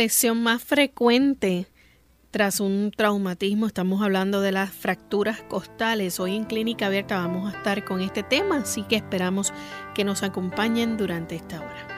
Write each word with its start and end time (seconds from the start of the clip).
Lesión 0.00 0.42
más 0.42 0.62
frecuente 0.62 1.66
tras 2.30 2.60
un 2.60 2.90
traumatismo. 2.90 3.66
Estamos 3.66 4.00
hablando 4.00 4.40
de 4.40 4.50
las 4.50 4.70
fracturas 4.70 5.42
costales. 5.42 6.18
Hoy 6.20 6.36
en 6.36 6.46
Clínica 6.46 6.86
Abierta 6.86 7.18
vamos 7.18 7.52
a 7.52 7.58
estar 7.58 7.84
con 7.84 8.00
este 8.00 8.22
tema, 8.22 8.56
así 8.56 8.82
que 8.84 8.96
esperamos 8.96 9.52
que 9.94 10.04
nos 10.04 10.22
acompañen 10.22 10.96
durante 10.96 11.36
esta 11.36 11.60
hora. 11.60 11.89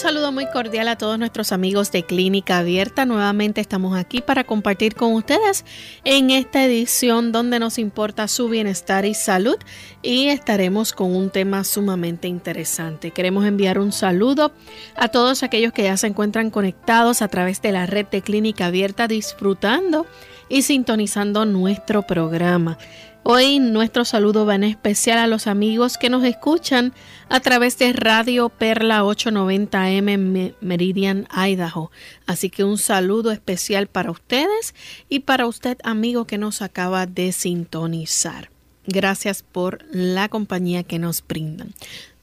Saludo 0.00 0.32
muy 0.32 0.46
cordial 0.46 0.88
a 0.88 0.96
todos 0.96 1.18
nuestros 1.18 1.52
amigos 1.52 1.92
de 1.92 2.04
Clínica 2.04 2.56
Abierta. 2.56 3.04
Nuevamente 3.04 3.60
estamos 3.60 3.98
aquí 3.98 4.22
para 4.22 4.44
compartir 4.44 4.94
con 4.94 5.12
ustedes 5.12 5.66
en 6.04 6.30
esta 6.30 6.64
edición 6.64 7.32
donde 7.32 7.58
nos 7.58 7.78
importa 7.78 8.26
su 8.26 8.48
bienestar 8.48 9.04
y 9.04 9.12
salud 9.12 9.58
y 10.00 10.28
estaremos 10.28 10.94
con 10.94 11.14
un 11.14 11.28
tema 11.28 11.64
sumamente 11.64 12.28
interesante. 12.28 13.10
Queremos 13.10 13.44
enviar 13.44 13.78
un 13.78 13.92
saludo 13.92 14.52
a 14.96 15.08
todos 15.08 15.42
aquellos 15.42 15.74
que 15.74 15.82
ya 15.82 15.98
se 15.98 16.06
encuentran 16.06 16.48
conectados 16.48 17.20
a 17.20 17.28
través 17.28 17.60
de 17.60 17.72
la 17.72 17.84
red 17.84 18.06
de 18.06 18.22
Clínica 18.22 18.66
Abierta 18.66 19.06
disfrutando 19.06 20.06
y 20.48 20.62
sintonizando 20.62 21.44
nuestro 21.44 22.06
programa. 22.06 22.78
Hoy 23.22 23.58
nuestro 23.58 24.06
saludo 24.06 24.46
va 24.46 24.54
en 24.54 24.64
especial 24.64 25.18
a 25.18 25.26
los 25.26 25.46
amigos 25.46 25.98
que 25.98 26.08
nos 26.08 26.24
escuchan 26.24 26.94
a 27.28 27.40
través 27.40 27.78
de 27.78 27.92
Radio 27.92 28.48
Perla 28.48 29.02
890M 29.04 30.54
Meridian, 30.60 31.28
Idaho. 31.30 31.90
Así 32.26 32.48
que 32.48 32.64
un 32.64 32.78
saludo 32.78 33.30
especial 33.30 33.88
para 33.88 34.10
ustedes 34.10 34.74
y 35.10 35.20
para 35.20 35.46
usted 35.46 35.76
amigo 35.84 36.26
que 36.26 36.38
nos 36.38 36.62
acaba 36.62 37.06
de 37.06 37.32
sintonizar. 37.32 38.50
Gracias 38.86 39.42
por 39.42 39.84
la 39.92 40.28
compañía 40.28 40.82
que 40.82 40.98
nos 40.98 41.22
brindan. 41.26 41.74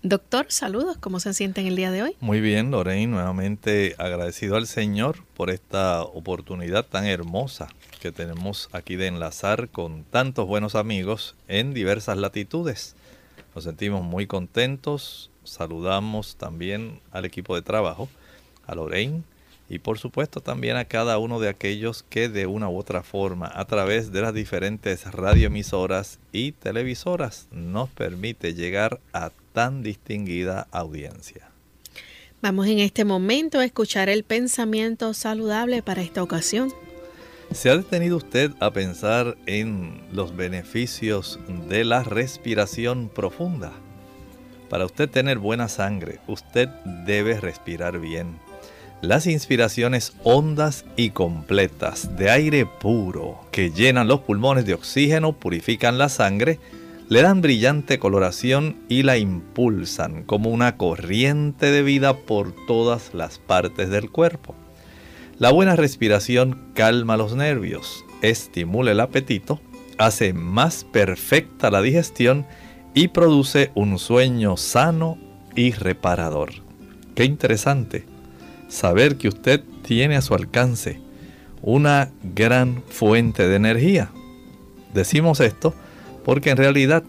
Doctor, 0.02 0.48
saludos, 0.50 0.98
¿cómo 0.98 1.20
se 1.20 1.34
sienten 1.34 1.68
el 1.68 1.76
día 1.76 1.92
de 1.92 2.02
hoy? 2.02 2.16
Muy 2.22 2.42
bien, 2.42 2.72
Lorraine, 2.72 3.12
nuevamente 3.12 3.96
agradecido 4.00 4.56
al 4.56 4.66
Señor 4.66 5.24
por 5.36 5.52
esta 5.52 6.02
oportunidad 6.02 6.86
tan 6.86 7.06
hermosa 7.06 7.68
que 8.00 8.12
tenemos 8.12 8.70
aquí 8.72 8.96
de 8.96 9.08
enlazar 9.08 9.70
con 9.70 10.04
tantos 10.04 10.48
buenos 10.48 10.76
amigos 10.76 11.36
en 11.48 11.74
diversas 11.74 12.18
latitudes. 12.18 12.96
Nos 13.56 13.64
sentimos 13.64 14.04
muy 14.04 14.28
contentos, 14.28 15.30
saludamos 15.44 16.36
también 16.36 17.00
al 17.12 17.26
equipo 17.26 17.56
de 17.56 17.62
trabajo, 17.62 18.10
a 18.66 18.76
Lorraine 18.76 19.24
y 19.70 19.80
por 19.80 20.00
supuesto 20.00 20.42
también 20.42 20.78
a 20.78 20.86
cada 20.86 21.18
uno 21.18 21.40
de 21.40 21.50
aquellos 21.50 22.04
que 22.04 22.30
de 22.30 22.46
una 22.46 22.70
u 22.70 22.78
otra 22.78 23.04
forma 23.04 23.52
a 23.54 23.66
través 23.66 24.12
de 24.12 24.22
las 24.22 24.34
diferentes 24.34 25.12
radioemisoras 25.12 26.20
y 26.32 26.54
televisoras 26.54 27.48
nos 27.52 27.90
permite 27.90 28.54
llegar 28.54 29.00
a 29.14 29.32
tan 29.54 29.84
distinguida 29.84 30.68
audiencia. 30.72 31.50
Vamos 32.42 32.68
en 32.68 32.80
este 32.80 33.04
momento 33.04 33.60
a 33.60 33.66
escuchar 33.66 34.10
el 34.10 34.24
pensamiento 34.24 35.14
saludable 35.14 35.82
para 35.82 36.04
esta 36.04 36.22
ocasión. 36.22 36.72
¿Se 37.52 37.70
ha 37.70 37.78
detenido 37.78 38.18
usted 38.18 38.52
a 38.60 38.72
pensar 38.72 39.38
en 39.46 40.02
los 40.12 40.36
beneficios 40.36 41.40
de 41.70 41.86
la 41.86 42.04
respiración 42.04 43.10
profunda? 43.10 43.72
Para 44.70 44.86
usted 44.86 45.10
tener 45.10 45.38
buena 45.38 45.70
sangre, 45.70 46.20
usted 46.28 46.68
debe 47.06 47.40
respirar 47.40 48.00
bien. 48.00 48.38
Las 49.02 49.28
inspiraciones 49.28 50.14
hondas 50.24 50.84
y 50.98 51.12
completas 51.12 52.18
de 52.18 52.30
aire 52.30 52.66
puro 52.66 53.40
que 53.52 53.72
llenan 53.72 54.10
los 54.10 54.22
pulmones 54.22 54.66
de 54.66 54.74
oxígeno, 54.74 55.32
purifican 55.32 55.98
la 55.98 56.10
sangre, 56.10 56.60
le 57.08 57.22
dan 57.22 57.42
brillante 57.42 57.98
coloración 57.98 58.76
y 58.90 59.04
la 59.04 59.18
impulsan 59.18 60.24
como 60.24 60.50
una 60.50 60.76
corriente 60.76 61.72
de 61.72 61.82
vida 61.82 62.18
por 62.18 62.54
todas 62.66 63.14
las 63.14 63.40
partes 63.40 63.90
del 63.90 64.12
cuerpo. 64.12 64.54
La 65.40 65.52
buena 65.52 65.76
respiración 65.76 66.72
calma 66.74 67.16
los 67.16 67.36
nervios, 67.36 68.04
estimula 68.24 68.90
el 68.90 69.00
apetito, 69.00 69.62
hace 70.00 70.34
más 70.34 70.84
perfecta 70.84 71.70
la 71.70 71.84
digestión 71.84 72.48
y 72.96 73.10
produce 73.10 73.70
un 73.76 74.00
sueño 74.00 74.58
sano 74.58 75.20
y 75.56 75.74
reparador. 75.74 76.54
Qué 77.14 77.26
interesante 77.26 78.06
saber 78.68 79.18
que 79.18 79.28
usted 79.28 79.64
tiene 79.84 80.16
a 80.16 80.24
su 80.24 80.34
alcance 80.34 81.00
una 81.62 82.10
gran 82.24 82.82
fuente 82.88 83.48
de 83.48 83.58
energía. 83.58 84.10
Decimos 84.96 85.40
esto 85.40 85.76
porque 86.26 86.50
en 86.50 86.58
realidad, 86.58 87.04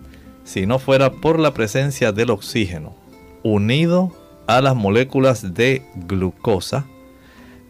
si 0.44 0.66
no 0.66 0.78
fuera 0.78 1.12
por 1.12 1.40
la 1.40 1.54
presencia 1.54 2.12
del 2.12 2.28
oxígeno 2.28 2.94
unido 3.42 4.12
a 4.46 4.60
las 4.60 4.76
moléculas 4.76 5.54
de 5.54 5.82
glucosa, 6.06 6.84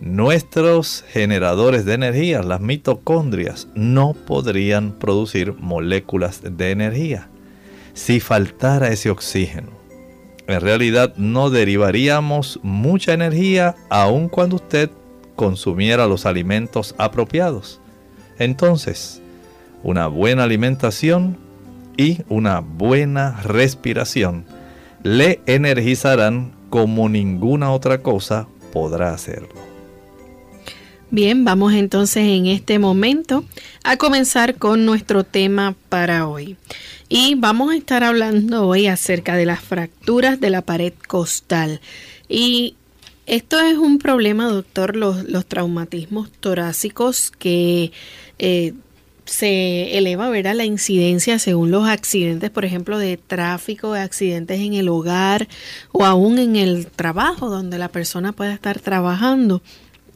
nuestros 0.00 1.04
generadores 1.08 1.84
de 1.84 1.94
energía, 1.94 2.42
las 2.42 2.60
mitocondrias, 2.60 3.68
no 3.74 4.14
podrían 4.14 4.92
producir 4.92 5.54
moléculas 5.54 6.40
de 6.42 6.70
energía. 6.70 7.28
Si 7.94 8.20
faltara 8.20 8.88
ese 8.88 9.10
oxígeno, 9.10 9.70
en 10.46 10.60
realidad 10.60 11.14
no 11.16 11.50
derivaríamos 11.50 12.60
mucha 12.62 13.12
energía 13.12 13.74
aun 13.90 14.28
cuando 14.28 14.56
usted 14.56 14.90
consumiera 15.36 16.06
los 16.06 16.26
alimentos 16.26 16.94
apropiados. 16.96 17.80
Entonces, 18.38 19.20
una 19.82 20.06
buena 20.06 20.44
alimentación 20.44 21.38
y 21.96 22.22
una 22.28 22.60
buena 22.60 23.40
respiración 23.42 24.46
le 25.02 25.40
energizarán 25.46 26.52
como 26.70 27.08
ninguna 27.08 27.72
otra 27.72 27.98
cosa 28.02 28.46
podrá 28.72 29.12
hacerlo. 29.12 29.77
Bien, 31.10 31.42
vamos 31.42 31.72
entonces 31.72 32.24
en 32.24 32.44
este 32.44 32.78
momento 32.78 33.42
a 33.82 33.96
comenzar 33.96 34.56
con 34.56 34.84
nuestro 34.84 35.24
tema 35.24 35.74
para 35.88 36.28
hoy. 36.28 36.58
Y 37.08 37.34
vamos 37.34 37.72
a 37.72 37.76
estar 37.76 38.04
hablando 38.04 38.66
hoy 38.66 38.88
acerca 38.88 39.34
de 39.34 39.46
las 39.46 39.60
fracturas 39.60 40.38
de 40.38 40.50
la 40.50 40.60
pared 40.60 40.92
costal. 41.06 41.80
Y 42.28 42.76
esto 43.24 43.58
es 43.58 43.78
un 43.78 43.96
problema, 43.96 44.48
doctor, 44.48 44.96
los, 44.96 45.24
los 45.24 45.46
traumatismos 45.46 46.30
torácicos 46.30 47.30
que 47.30 47.90
eh, 48.38 48.74
se 49.24 49.96
eleva 49.96 50.28
¿verdad? 50.28 50.56
la 50.56 50.66
incidencia 50.66 51.38
según 51.38 51.70
los 51.70 51.88
accidentes, 51.88 52.50
por 52.50 52.66
ejemplo, 52.66 52.98
de 52.98 53.16
tráfico, 53.16 53.94
de 53.94 54.00
accidentes 54.00 54.60
en 54.60 54.74
el 54.74 54.90
hogar 54.90 55.48
o 55.90 56.04
aún 56.04 56.38
en 56.38 56.56
el 56.56 56.86
trabajo 56.86 57.48
donde 57.48 57.78
la 57.78 57.88
persona 57.88 58.32
pueda 58.32 58.52
estar 58.52 58.78
trabajando. 58.78 59.62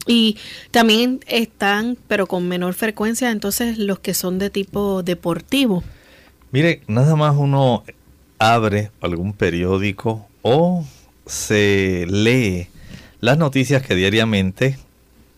Y 0.05 0.37
también 0.71 1.21
están, 1.27 1.97
pero 2.07 2.27
con 2.27 2.47
menor 2.47 2.73
frecuencia, 2.73 3.31
entonces 3.31 3.77
los 3.77 3.99
que 3.99 4.13
son 4.13 4.39
de 4.39 4.49
tipo 4.49 5.03
deportivo. 5.03 5.83
Mire, 6.51 6.81
nada 6.87 7.15
más 7.15 7.35
uno 7.37 7.83
abre 8.37 8.91
algún 9.01 9.33
periódico 9.33 10.27
o 10.41 10.85
se 11.25 12.05
lee 12.09 12.67
las 13.21 13.37
noticias 13.37 13.81
que 13.81 13.95
diariamente 13.95 14.77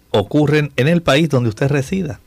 ocurren 0.09 0.71
en 0.75 0.87
el 0.87 1.01
país 1.01 1.29
donde 1.29 1.49
usted 1.49 1.69
resida. 1.69 2.19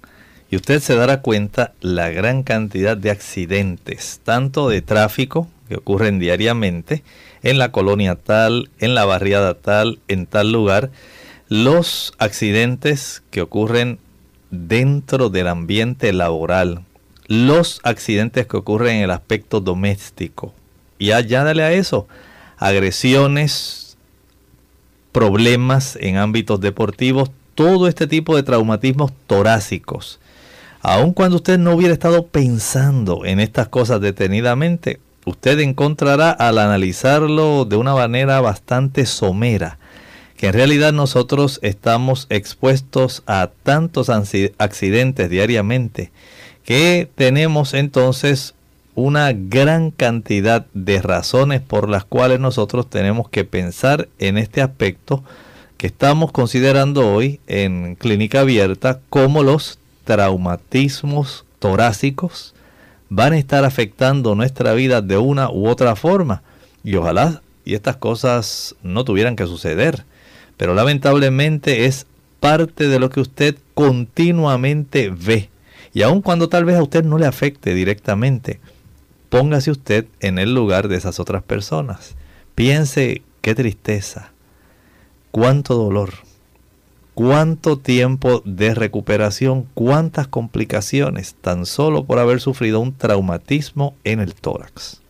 Y 0.50 0.56
usted 0.56 0.80
se 0.80 0.94
dará 0.94 1.20
cuenta 1.20 1.74
la 1.80 2.08
gran 2.10 2.42
cantidad 2.42 2.96
de 2.96 3.10
accidentes, 3.10 4.20
tanto 4.24 4.68
de 4.68 4.80
tráfico 4.80 5.48
que 5.68 5.76
ocurren 5.76 6.18
diariamente 6.18 7.02
en 7.42 7.58
la 7.58 7.70
colonia 7.70 8.14
tal, 8.14 8.70
en 8.78 8.94
la 8.94 9.04
barriada 9.04 9.54
tal, 9.54 9.98
en 10.08 10.26
tal 10.26 10.52
lugar, 10.52 10.90
los 11.48 12.12
accidentes 12.18 13.22
que 13.30 13.40
ocurren 13.40 13.98
dentro 14.50 15.30
del 15.30 15.48
ambiente 15.48 16.12
laboral, 16.12 16.84
los 17.26 17.80
accidentes 17.82 18.46
que 18.46 18.56
ocurren 18.56 18.96
en 18.96 19.02
el 19.04 19.10
aspecto 19.10 19.60
doméstico. 19.60 20.52
Y 20.98 21.12
añádale 21.12 21.62
a 21.62 21.72
eso, 21.72 22.08
agresiones, 22.56 23.96
problemas 25.12 25.96
en 26.00 26.16
ámbitos 26.16 26.60
deportivos, 26.60 27.30
todo 27.54 27.88
este 27.88 28.06
tipo 28.06 28.36
de 28.36 28.42
traumatismos 28.42 29.12
torácicos 29.26 30.20
Aun 30.80 31.12
cuando 31.12 31.36
usted 31.36 31.58
no 31.58 31.74
hubiera 31.74 31.92
estado 31.92 32.26
pensando 32.26 33.24
en 33.24 33.40
estas 33.40 33.68
cosas 33.68 34.00
detenidamente, 34.00 35.00
usted 35.24 35.58
encontrará 35.58 36.30
al 36.30 36.58
analizarlo 36.58 37.64
de 37.64 37.76
una 37.76 37.94
manera 37.94 38.40
bastante 38.40 39.04
somera 39.04 39.78
que 40.38 40.46
en 40.46 40.52
realidad 40.54 40.92
nosotros 40.92 41.58
estamos 41.62 42.26
expuestos 42.30 43.24
a 43.26 43.50
tantos 43.64 44.08
accidentes 44.08 45.28
diariamente 45.28 46.12
que 46.64 47.10
tenemos 47.16 47.74
entonces 47.74 48.54
una 48.94 49.32
gran 49.32 49.90
cantidad 49.90 50.66
de 50.74 51.02
razones 51.02 51.60
por 51.60 51.88
las 51.88 52.04
cuales 52.04 52.40
nosotros 52.40 52.88
tenemos 52.88 53.28
que 53.28 53.44
pensar 53.44 54.08
en 54.18 54.38
este 54.38 54.62
aspecto 54.62 55.24
que 55.76 55.88
estamos 55.88 56.30
considerando 56.30 57.12
hoy 57.12 57.40
en 57.48 57.96
clínica 57.96 58.40
abierta 58.40 59.00
como 59.10 59.42
los 59.42 59.78
traumatismos 60.04 61.44
torácicos 61.58 62.54
van 63.08 63.32
a 63.32 63.38
estar 63.38 63.64
afectando 63.64 64.36
nuestra 64.36 64.72
vida 64.74 65.02
de 65.02 65.18
una 65.18 65.50
u 65.50 65.66
otra 65.66 65.96
forma. 65.96 66.42
Y 66.84 66.94
ojalá 66.94 67.42
y 67.64 67.74
estas 67.74 67.96
cosas 67.96 68.76
no 68.82 69.04
tuvieran 69.04 69.36
que 69.36 69.46
suceder. 69.46 70.04
Pero 70.58 70.74
lamentablemente 70.74 71.86
es 71.86 72.04
parte 72.40 72.88
de 72.88 72.98
lo 72.98 73.08
que 73.08 73.20
usted 73.20 73.56
continuamente 73.72 75.08
ve. 75.08 75.48
Y 75.94 76.02
aun 76.02 76.20
cuando 76.20 76.50
tal 76.50 76.66
vez 76.66 76.76
a 76.76 76.82
usted 76.82 77.04
no 77.04 77.16
le 77.16 77.26
afecte 77.26 77.72
directamente, 77.74 78.60
póngase 79.30 79.70
usted 79.70 80.06
en 80.20 80.38
el 80.38 80.54
lugar 80.54 80.88
de 80.88 80.96
esas 80.96 81.18
otras 81.18 81.42
personas. 81.42 82.14
Piense 82.54 83.22
qué 83.40 83.54
tristeza, 83.54 84.32
cuánto 85.30 85.74
dolor, 85.74 86.10
cuánto 87.14 87.78
tiempo 87.78 88.42
de 88.44 88.74
recuperación, 88.74 89.66
cuántas 89.74 90.28
complicaciones, 90.28 91.34
tan 91.40 91.66
solo 91.66 92.04
por 92.04 92.18
haber 92.18 92.40
sufrido 92.40 92.80
un 92.80 92.94
traumatismo 92.94 93.94
en 94.04 94.20
el 94.20 94.34
tórax. 94.34 95.00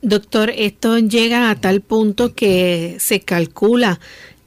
Doctor, 0.00 0.50
esto 0.50 0.98
llega 0.98 1.50
a 1.50 1.54
tal 1.54 1.80
punto 1.80 2.34
que 2.34 2.96
se 3.00 3.20
calcula 3.20 4.00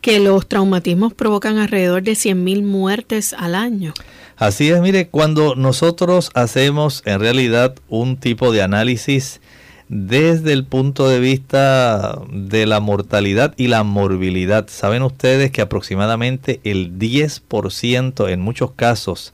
que 0.07 0.19
los 0.21 0.47
traumatismos 0.47 1.13
provocan 1.13 1.57
alrededor 1.57 2.01
de 2.01 2.13
100.000 2.13 2.63
muertes 2.63 3.33
al 3.33 3.55
año. 3.55 3.93
Así 4.37 4.69
es, 4.69 4.79
mire, 4.79 5.09
cuando 5.09 5.53
nosotros 5.55 6.31
hacemos 6.33 7.03
en 7.05 7.19
realidad 7.19 7.75
un 7.89 8.15
tipo 8.15 8.53
de 8.53 8.61
análisis 8.61 9.41
desde 9.89 10.53
el 10.53 10.63
punto 10.63 11.09
de 11.09 11.19
vista 11.19 12.21
de 12.31 12.65
la 12.65 12.79
mortalidad 12.79 13.53
y 13.57 13.67
la 13.67 13.83
morbilidad. 13.83 14.69
Saben 14.69 15.03
ustedes 15.03 15.51
que 15.51 15.59
aproximadamente 15.59 16.61
el 16.63 16.97
10% 16.97 18.29
en 18.29 18.39
muchos 18.39 18.71
casos 18.71 19.33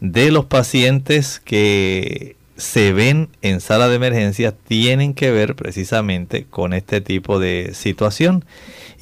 de 0.00 0.30
los 0.30 0.44
pacientes 0.44 1.40
que 1.42 2.36
se 2.58 2.92
ven 2.92 3.30
en 3.40 3.62
sala 3.62 3.88
de 3.88 3.96
emergencia 3.96 4.52
tienen 4.52 5.14
que 5.14 5.30
ver 5.30 5.54
precisamente 5.54 6.44
con 6.50 6.74
este 6.74 7.00
tipo 7.00 7.38
de 7.38 7.70
situación. 7.72 8.44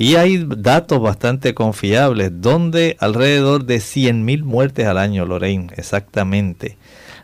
Y 0.00 0.14
hay 0.14 0.47
datos 0.47 0.99
bastante 0.99 1.52
confiables, 1.52 2.31
donde 2.41 2.97
alrededor 3.00 3.67
de 3.67 3.76
100.000 3.76 4.44
muertes 4.44 4.87
al 4.87 4.97
año, 4.97 5.26
Lorraine, 5.26 5.69
exactamente 5.76 6.79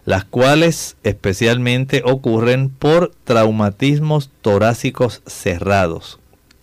las 0.05 0.27
cuales 0.27 0.99
especialmente 1.03 2.03
ocurren 2.05 2.69
por 2.69 3.13
traumatismos 3.25 4.31
torácicos 4.43 5.23
cerrados. 5.27 6.21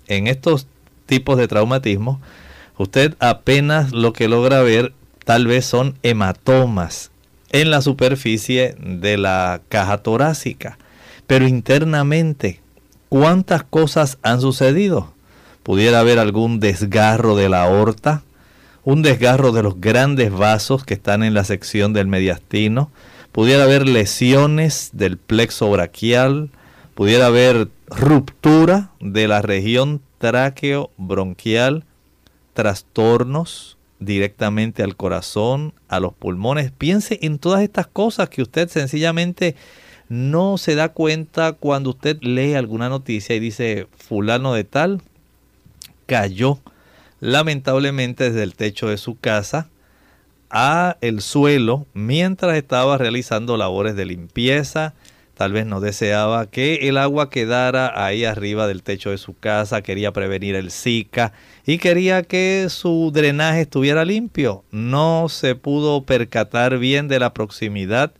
En 0.08 0.28
estos 0.28 0.68
tipos 1.08 1.40
de 1.40 1.48
traumatismos, 1.48 2.20
usted 2.78 3.16
apenas 3.20 3.92
lo 3.92 4.14
que 4.14 4.30
logra 4.30 4.62
ver 4.62 4.94
tal 5.26 5.48
vez 5.48 5.66
son 5.66 5.98
hematomas 6.04 7.10
en 7.52 7.72
la 7.72 7.82
superficie 7.82 8.76
de 8.80 9.18
la 9.18 9.62
caja 9.68 9.98
torácica. 9.98 10.78
Pero 11.26 11.48
internamente, 11.48 12.62
¿cuántas 13.10 13.64
cosas 13.64 14.20
han 14.22 14.42
sucedido? 14.42 15.13
Pudiera 15.64 16.02
haber 16.02 16.20
algún 16.20 16.60
desgarro 16.60 17.36
de 17.36 17.50
la 17.50 17.64
aorta, 17.64 18.24
un 18.84 19.02
desgarro 19.02 19.54
de 19.54 19.64
los 19.64 19.80
grandes 19.80 20.32
vasos 20.32 20.84
que 20.84 20.94
están 20.94 21.24
en 21.24 21.34
la 21.34 21.46
sección 21.46 21.94
del 21.94 22.08
mediastino, 22.08 22.92
pudiera 23.32 23.64
haber 23.64 23.88
lesiones 23.88 24.90
del 24.92 25.18
plexo 25.18 25.72
braquial, 25.72 26.50
pudiera 26.96 27.28
haber 27.28 27.70
ruptura 27.88 28.92
de 29.00 29.28
la 29.30 29.42
región 29.42 30.02
tráqueo-bronquial, 30.18 31.86
trastornos 32.54 33.78
directamente 34.00 34.84
al 34.84 34.98
corazón, 34.98 35.74
a 35.88 36.02
los 36.02 36.14
pulmones. 36.14 36.72
Piense 36.72 37.20
en 37.22 37.40
todas 37.40 37.62
estas 37.62 37.88
cosas 37.88 38.28
que 38.28 38.42
usted 38.42 38.68
sencillamente 38.68 39.56
no 40.10 40.58
se 40.58 40.76
da 40.76 40.90
cuenta 40.90 41.54
cuando 41.54 41.92
usted 41.92 42.18
lee 42.22 42.54
alguna 42.54 42.90
noticia 42.90 43.36
y 43.36 43.40
dice 43.40 43.88
fulano 43.98 44.54
de 44.54 44.66
tal 44.66 45.02
cayó 46.14 46.60
lamentablemente 47.22 48.26
desde 48.26 48.44
el 48.44 48.54
techo 48.54 48.88
de 48.88 48.98
su 48.98 49.18
casa 49.18 49.68
a 50.52 50.96
el 51.02 51.22
suelo 51.22 51.88
mientras 51.96 52.56
estaba 52.56 53.00
realizando 53.00 53.58
labores 53.58 53.96
de 53.96 54.06
limpieza. 54.06 54.94
Tal 55.34 55.54
vez 55.54 55.66
no 55.66 55.82
deseaba 55.82 56.46
que 56.46 56.88
el 56.88 57.00
agua 57.00 57.32
quedara 57.32 58.06
ahí 58.06 58.26
arriba 58.26 58.68
del 58.68 58.84
techo 58.84 59.10
de 59.10 59.18
su 59.18 59.36
casa, 59.36 59.82
quería 59.82 60.14
prevenir 60.14 60.54
el 60.54 60.70
Zika 60.70 61.34
y 61.66 61.80
quería 61.80 62.22
que 62.22 62.68
su 62.70 63.10
drenaje 63.12 63.62
estuviera 63.62 64.06
limpio. 64.06 64.64
No 64.70 65.30
se 65.30 65.56
pudo 65.56 66.04
percatar 66.04 66.78
bien 66.78 67.08
de 67.08 67.18
la 67.18 67.34
proximidad 67.34 68.12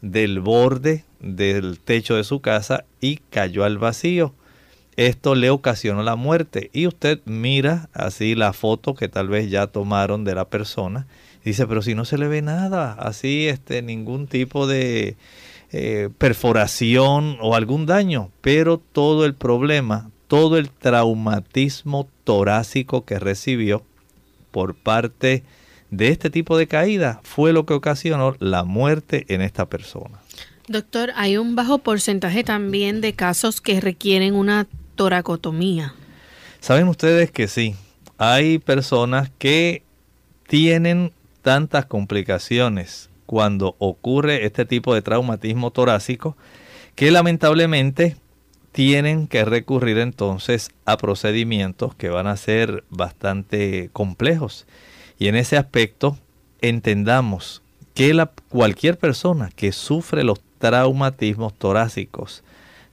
del 0.00 0.38
borde 0.38 1.04
del 1.18 1.80
techo 1.80 2.14
de 2.14 2.22
su 2.22 2.40
casa 2.40 2.84
y 3.00 3.16
cayó 3.16 3.64
al 3.64 3.78
vacío. 3.78 4.32
Esto 4.96 5.34
le 5.34 5.50
ocasionó 5.50 6.02
la 6.02 6.16
muerte. 6.16 6.70
Y 6.72 6.86
usted 6.86 7.20
mira 7.24 7.88
así 7.92 8.34
la 8.34 8.52
foto 8.52 8.94
que 8.94 9.08
tal 9.08 9.28
vez 9.28 9.50
ya 9.50 9.66
tomaron 9.66 10.24
de 10.24 10.34
la 10.34 10.46
persona. 10.46 11.06
Dice, 11.44 11.66
pero 11.66 11.82
si 11.82 11.94
no 11.94 12.04
se 12.04 12.18
le 12.18 12.28
ve 12.28 12.42
nada, 12.42 12.92
así, 12.92 13.48
este, 13.48 13.82
ningún 13.82 14.26
tipo 14.26 14.66
de 14.66 15.16
eh, 15.72 16.10
perforación 16.18 17.38
o 17.40 17.54
algún 17.54 17.86
daño, 17.86 18.30
pero 18.42 18.78
todo 18.78 19.24
el 19.24 19.34
problema, 19.34 20.10
todo 20.28 20.58
el 20.58 20.70
traumatismo 20.70 22.08
torácico 22.24 23.04
que 23.04 23.18
recibió 23.18 23.82
por 24.50 24.74
parte 24.74 25.42
de 25.90 26.08
este 26.08 26.30
tipo 26.30 26.56
de 26.56 26.66
caída 26.66 27.20
fue 27.22 27.52
lo 27.52 27.66
que 27.66 27.74
ocasionó 27.74 28.36
la 28.38 28.64
muerte 28.64 29.24
en 29.28 29.40
esta 29.40 29.66
persona. 29.66 30.20
Doctor, 30.68 31.12
hay 31.16 31.36
un 31.36 31.56
bajo 31.56 31.78
porcentaje 31.78 32.44
también 32.44 33.00
de 33.00 33.14
casos 33.14 33.60
que 33.60 33.80
requieren 33.80 34.34
una 34.34 34.66
toracotomía. 35.02 35.94
Saben 36.60 36.86
ustedes 36.86 37.32
que 37.32 37.48
sí, 37.48 37.74
hay 38.18 38.60
personas 38.60 39.32
que 39.36 39.82
tienen 40.46 41.12
tantas 41.42 41.86
complicaciones 41.86 43.10
cuando 43.26 43.74
ocurre 43.80 44.46
este 44.46 44.64
tipo 44.64 44.94
de 44.94 45.02
traumatismo 45.02 45.72
torácico 45.72 46.36
que 46.94 47.10
lamentablemente 47.10 48.16
tienen 48.70 49.26
que 49.26 49.44
recurrir 49.44 49.98
entonces 49.98 50.70
a 50.84 50.96
procedimientos 50.98 51.96
que 51.96 52.08
van 52.08 52.28
a 52.28 52.36
ser 52.36 52.84
bastante 52.88 53.90
complejos. 53.92 54.68
Y 55.18 55.26
en 55.26 55.34
ese 55.34 55.56
aspecto 55.56 56.16
entendamos 56.60 57.60
que 57.94 58.14
la, 58.14 58.30
cualquier 58.50 58.98
persona 58.98 59.50
que 59.56 59.72
sufre 59.72 60.22
los 60.22 60.38
traumatismos 60.58 61.54
torácicos 61.54 62.44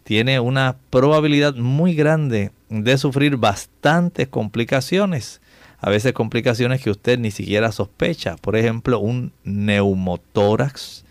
tiene 0.09 0.39
una 0.39 0.75
probabilidad 0.89 1.53
muy 1.53 1.93
grande 1.93 2.49
de 2.69 2.97
sufrir 2.97 3.37
bastantes 3.37 4.27
complicaciones. 4.27 5.39
A 5.77 5.91
veces 5.91 6.13
complicaciones 6.13 6.81
que 6.81 6.89
usted 6.89 7.19
ni 7.19 7.29
siquiera 7.29 7.71
sospecha. 7.71 8.35
Por 8.37 8.55
ejemplo, 8.55 8.97
un 8.97 9.33
neumotórax 9.43 11.05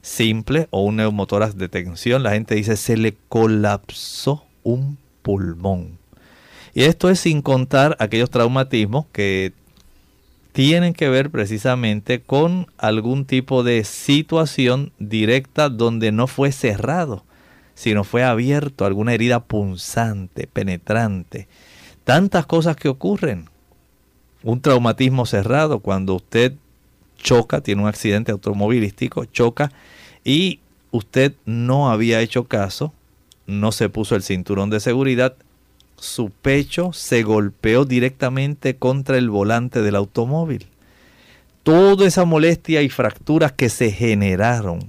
simple 0.00 0.66
o 0.70 0.82
un 0.82 0.96
neumotórax 0.96 1.56
de 1.56 1.68
tensión. 1.68 2.24
La 2.24 2.32
gente 2.32 2.56
dice 2.56 2.76
se 2.76 2.96
le 2.96 3.14
colapsó 3.28 4.44
un 4.64 4.98
pulmón. 5.22 5.98
Y 6.74 6.82
esto 6.82 7.10
es 7.10 7.20
sin 7.20 7.42
contar 7.42 7.96
aquellos 8.00 8.28
traumatismos 8.28 9.06
que 9.12 9.52
tienen 10.50 10.94
que 10.94 11.08
ver 11.08 11.30
precisamente 11.30 12.20
con 12.20 12.66
algún 12.76 13.24
tipo 13.24 13.62
de 13.62 13.84
situación 13.84 14.90
directa 14.98 15.68
donde 15.68 16.10
no 16.10 16.26
fue 16.26 16.50
cerrado, 16.50 17.24
sino 17.74 18.04
fue 18.04 18.22
abierto, 18.24 18.84
alguna 18.84 19.14
herida 19.14 19.44
punzante, 19.44 20.46
penetrante. 20.46 21.48
Tantas 22.04 22.46
cosas 22.46 22.76
que 22.76 22.88
ocurren. 22.88 23.48
Un 24.42 24.60
traumatismo 24.60 25.24
cerrado 25.26 25.80
cuando 25.80 26.14
usted 26.14 26.54
choca, 27.16 27.60
tiene 27.60 27.82
un 27.82 27.88
accidente 27.88 28.32
automovilístico, 28.32 29.24
choca 29.26 29.72
y 30.24 30.60
usted 30.90 31.34
no 31.44 31.90
había 31.90 32.20
hecho 32.20 32.44
caso, 32.44 32.92
no 33.46 33.72
se 33.72 33.88
puso 33.88 34.16
el 34.16 34.22
cinturón 34.22 34.70
de 34.70 34.80
seguridad, 34.80 35.36
su 35.96 36.30
pecho 36.30 36.92
se 36.92 37.22
golpeó 37.22 37.84
directamente 37.84 38.76
contra 38.76 39.18
el 39.18 39.30
volante 39.30 39.82
del 39.82 39.94
automóvil. 39.94 40.66
Toda 41.62 42.06
esa 42.06 42.24
molestia 42.24 42.82
y 42.82 42.88
fracturas 42.88 43.52
que 43.52 43.68
se 43.68 43.92
generaron 43.92 44.80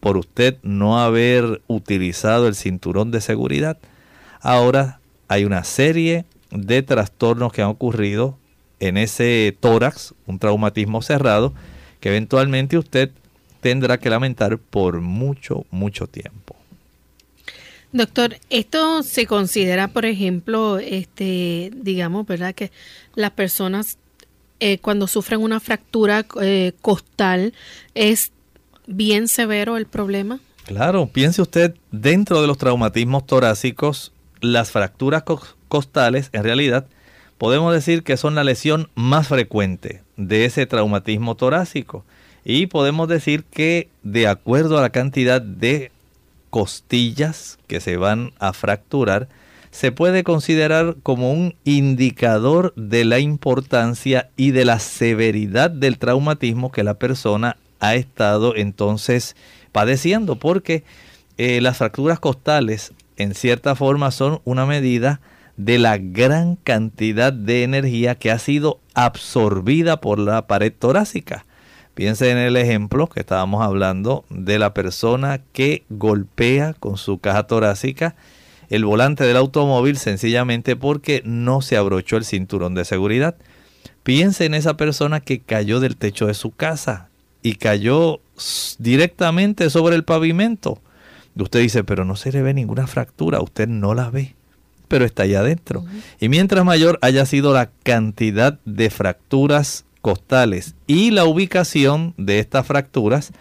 por 0.00 0.16
usted 0.16 0.56
no 0.62 0.98
haber 0.98 1.62
utilizado 1.66 2.48
el 2.48 2.54
cinturón 2.54 3.10
de 3.10 3.20
seguridad, 3.20 3.78
ahora 4.40 5.00
hay 5.28 5.44
una 5.44 5.64
serie 5.64 6.24
de 6.50 6.82
trastornos 6.82 7.52
que 7.52 7.62
han 7.62 7.68
ocurrido 7.68 8.36
en 8.80 8.96
ese 8.96 9.56
tórax, 9.60 10.14
un 10.26 10.38
traumatismo 10.38 11.02
cerrado, 11.02 11.52
que 12.00 12.08
eventualmente 12.08 12.78
usted 12.78 13.10
tendrá 13.60 13.98
que 13.98 14.10
lamentar 14.10 14.58
por 14.58 15.00
mucho, 15.00 15.66
mucho 15.70 16.06
tiempo. 16.06 16.56
Doctor, 17.92 18.36
esto 18.50 19.02
se 19.02 19.26
considera, 19.26 19.88
por 19.88 20.06
ejemplo, 20.06 20.78
este, 20.78 21.70
digamos, 21.74 22.26
¿verdad? 22.26 22.54
Que 22.54 22.70
las 23.14 23.32
personas 23.32 23.98
eh, 24.60 24.78
cuando 24.78 25.06
sufren 25.06 25.40
una 25.40 25.58
fractura 25.58 26.24
eh, 26.40 26.72
costal 26.80 27.52
es 27.94 28.30
bien 28.86 29.28
severo 29.28 29.76
el 29.76 29.86
problema. 29.86 30.40
Claro, 30.64 31.06
piense 31.06 31.42
usted, 31.42 31.74
dentro 31.90 32.40
de 32.40 32.46
los 32.46 32.58
traumatismos 32.58 33.26
torácicos, 33.26 34.12
las 34.40 34.70
fracturas 34.70 35.24
costales, 35.68 36.30
en 36.32 36.44
realidad, 36.44 36.86
podemos 37.38 37.72
decir 37.72 38.02
que 38.02 38.16
son 38.16 38.34
la 38.34 38.44
lesión 38.44 38.88
más 38.94 39.28
frecuente 39.28 40.02
de 40.16 40.44
ese 40.44 40.66
traumatismo 40.66 41.34
torácico. 41.34 42.04
Y 42.44 42.66
podemos 42.66 43.08
decir 43.08 43.44
que 43.44 43.88
de 44.02 44.28
acuerdo 44.28 44.78
a 44.78 44.82
la 44.82 44.90
cantidad 44.90 45.40
de 45.42 45.90
costillas 46.50 47.58
que 47.66 47.80
se 47.80 47.96
van 47.96 48.32
a 48.38 48.52
fracturar, 48.52 49.28
se 49.70 49.92
puede 49.92 50.24
considerar 50.24 50.96
como 51.02 51.32
un 51.32 51.54
indicador 51.64 52.74
de 52.76 53.04
la 53.04 53.20
importancia 53.20 54.30
y 54.36 54.50
de 54.50 54.64
la 54.64 54.80
severidad 54.80 55.70
del 55.70 55.98
traumatismo 55.98 56.72
que 56.72 56.82
la 56.82 56.94
persona 56.94 57.56
ha 57.80 57.94
estado 57.94 58.54
entonces 58.54 59.36
padeciendo, 59.72 60.36
porque 60.36 60.84
eh, 61.38 61.60
las 61.60 61.78
fracturas 61.78 62.20
costales 62.20 62.92
en 63.16 63.34
cierta 63.34 63.74
forma 63.74 64.10
son 64.10 64.40
una 64.44 64.66
medida 64.66 65.20
de 65.56 65.78
la 65.78 65.98
gran 65.98 66.56
cantidad 66.56 67.32
de 67.32 67.64
energía 67.64 68.14
que 68.14 68.30
ha 68.30 68.38
sido 68.38 68.80
absorbida 68.94 70.00
por 70.00 70.18
la 70.18 70.46
pared 70.46 70.72
torácica. 70.72 71.44
Piense 71.94 72.30
en 72.30 72.38
el 72.38 72.56
ejemplo 72.56 73.08
que 73.08 73.20
estábamos 73.20 73.62
hablando 73.62 74.24
de 74.30 74.58
la 74.58 74.72
persona 74.72 75.42
que 75.52 75.84
golpea 75.90 76.72
con 76.74 76.96
su 76.96 77.18
caja 77.18 77.42
torácica 77.42 78.16
el 78.70 78.84
volante 78.84 79.24
del 79.24 79.36
automóvil 79.36 79.98
sencillamente 79.98 80.76
porque 80.76 81.22
no 81.26 81.60
se 81.60 81.76
abrochó 81.76 82.16
el 82.16 82.24
cinturón 82.24 82.74
de 82.74 82.84
seguridad. 82.84 83.34
Piense 84.02 84.46
en 84.46 84.54
esa 84.54 84.76
persona 84.76 85.20
que 85.20 85.40
cayó 85.40 85.80
del 85.80 85.96
techo 85.96 86.28
de 86.28 86.34
su 86.34 86.52
casa 86.52 87.09
y 87.42 87.54
cayó 87.54 88.20
directamente 88.78 89.70
sobre 89.70 89.96
el 89.96 90.04
pavimento. 90.04 90.80
Usted 91.36 91.60
dice, 91.60 91.84
pero 91.84 92.04
no 92.04 92.16
se 92.16 92.32
le 92.32 92.42
ve 92.42 92.52
ninguna 92.52 92.86
fractura, 92.86 93.40
usted 93.40 93.66
no 93.68 93.94
la 93.94 94.10
ve, 94.10 94.34
pero 94.88 95.04
está 95.04 95.22
allá 95.22 95.40
adentro. 95.40 95.84
Y 96.20 96.28
mientras 96.28 96.64
mayor 96.64 96.98
haya 97.02 97.24
sido 97.24 97.54
la 97.54 97.70
cantidad 97.82 98.58
de 98.64 98.90
fracturas 98.90 99.84
costales 100.02 100.74
y 100.86 101.10
la 101.10 101.24
ubicación 101.24 102.14
de 102.16 102.40
estas 102.40 102.66
fracturas, 102.66 103.32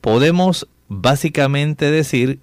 podemos 0.00 0.68
básicamente 0.88 1.90
decir 1.90 2.38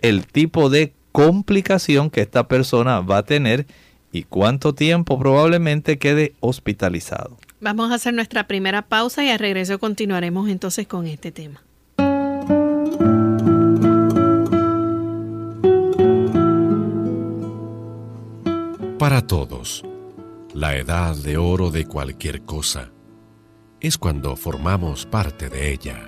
el 0.00 0.26
tipo 0.26 0.70
de 0.70 0.92
complicación 1.12 2.10
que 2.10 2.20
esta 2.20 2.46
persona 2.46 3.00
va 3.00 3.18
a 3.18 3.24
tener 3.24 3.66
y 4.12 4.22
cuánto 4.24 4.74
tiempo 4.74 5.18
probablemente 5.18 5.98
quede 5.98 6.34
hospitalizado. 6.40 7.36
Vamos 7.60 7.90
a 7.90 7.94
hacer 7.94 8.14
nuestra 8.14 8.46
primera 8.46 8.82
pausa 8.82 9.24
y 9.24 9.30
al 9.30 9.38
regreso 9.38 9.78
continuaremos 9.78 10.48
entonces 10.48 10.86
con 10.86 11.06
este 11.06 11.32
tema. 11.32 11.62
Para 18.98 19.26
todos, 19.26 19.84
la 20.54 20.76
edad 20.76 21.16
de 21.16 21.36
oro 21.36 21.70
de 21.70 21.86
cualquier 21.86 22.42
cosa 22.42 22.90
es 23.80 23.96
cuando 23.96 24.36
formamos 24.36 25.06
parte 25.06 25.48
de 25.48 25.72
ella. 25.72 26.07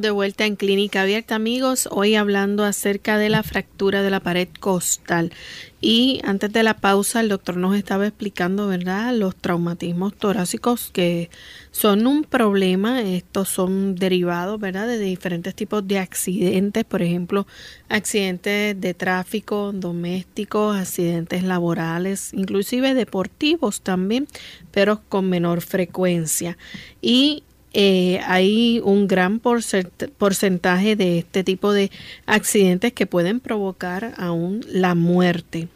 De 0.00 0.10
vuelta 0.10 0.46
en 0.46 0.56
Clínica 0.56 1.02
Abierta, 1.02 1.34
amigos. 1.34 1.88
Hoy 1.90 2.14
hablando 2.14 2.64
acerca 2.64 3.18
de 3.18 3.28
la 3.28 3.42
fractura 3.42 4.02
de 4.02 4.10
la 4.10 4.20
pared 4.20 4.48
costal. 4.58 5.32
Y 5.80 6.20
antes 6.24 6.52
de 6.52 6.62
la 6.62 6.76
pausa, 6.76 7.20
el 7.20 7.28
doctor 7.28 7.56
nos 7.56 7.76
estaba 7.76 8.06
explicando, 8.06 8.68
¿verdad?, 8.68 9.14
los 9.14 9.36
traumatismos 9.36 10.14
torácicos 10.14 10.90
que 10.92 11.28
son 11.72 12.06
un 12.06 12.24
problema. 12.24 13.02
Estos 13.02 13.48
son 13.48 13.96
derivados, 13.96 14.58
¿verdad?, 14.60 14.86
de 14.86 14.98
diferentes 14.98 15.54
tipos 15.54 15.86
de 15.86 15.98
accidentes, 15.98 16.84
por 16.84 17.02
ejemplo, 17.02 17.46
accidentes 17.88 18.80
de 18.80 18.94
tráfico, 18.94 19.72
domésticos, 19.74 20.76
accidentes 20.76 21.42
laborales, 21.42 22.32
inclusive 22.32 22.94
deportivos 22.94 23.82
también, 23.82 24.26
pero 24.70 25.02
con 25.08 25.28
menor 25.28 25.60
frecuencia. 25.60 26.56
Y 27.00 27.42
eh, 27.74 28.20
hay 28.26 28.80
un 28.84 29.08
gran 29.08 29.40
porcentaje 29.40 30.96
de 30.96 31.18
este 31.18 31.44
tipo 31.44 31.72
de 31.72 31.90
accidentes 32.26 32.92
que 32.92 33.06
pueden 33.06 33.40
provocar 33.40 34.14
aún 34.18 34.64
la 34.68 34.94
muerte. 34.94 35.68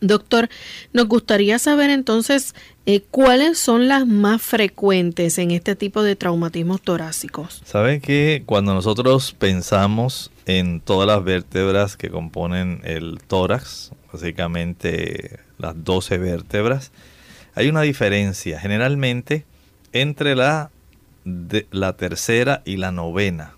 Doctor, 0.00 0.48
nos 0.92 1.06
gustaría 1.06 1.58
saber 1.58 1.88
entonces 1.90 2.54
eh, 2.84 3.00
cuáles 3.10 3.58
son 3.58 3.88
las 3.88 4.06
más 4.06 4.42
frecuentes 4.42 5.38
en 5.38 5.52
este 5.52 5.74
tipo 5.74 6.02
de 6.02 6.16
traumatismos 6.16 6.82
torácicos. 6.82 7.62
Sabe 7.64 8.00
que 8.00 8.42
cuando 8.44 8.74
nosotros 8.74 9.34
pensamos 9.38 10.30
en 10.44 10.80
todas 10.80 11.06
las 11.06 11.24
vértebras 11.24 11.96
que 11.96 12.10
componen 12.10 12.80
el 12.84 13.20
tórax, 13.26 13.92
básicamente 14.12 15.40
las 15.58 15.82
12 15.82 16.18
vértebras, 16.18 16.92
hay 17.54 17.68
una 17.68 17.80
diferencia 17.80 18.60
generalmente 18.60 19.46
entre 19.92 20.36
la 20.36 20.70
de 21.26 21.66
la 21.72 21.96
tercera 21.96 22.62
y 22.64 22.78
la 22.78 22.92
novena. 22.92 23.52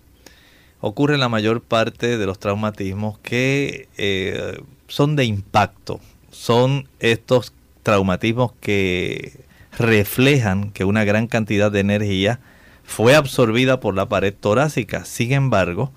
Ocurre 0.81 1.17
la 1.17 1.29
mayor 1.29 1.61
parte 1.61 2.17
de 2.17 2.25
los 2.25 2.39
traumatismos 2.39 3.19
que 3.19 3.87
eh, 3.97 4.59
son 4.87 5.15
de 5.15 5.25
impacto. 5.25 6.01
Son 6.31 6.87
estos 6.99 7.53
traumatismos 7.83 8.53
que 8.59 9.39
reflejan 9.77 10.71
que 10.71 10.83
una 10.83 11.03
gran 11.03 11.27
cantidad 11.27 11.71
de 11.71 11.79
energía 11.81 12.39
fue 12.83 13.15
absorbida 13.15 13.79
por 13.79 13.95
la 13.95 14.09
pared 14.09 14.33
torácica. 14.33 15.05
Sin 15.05 15.31
embargo, 15.31 15.91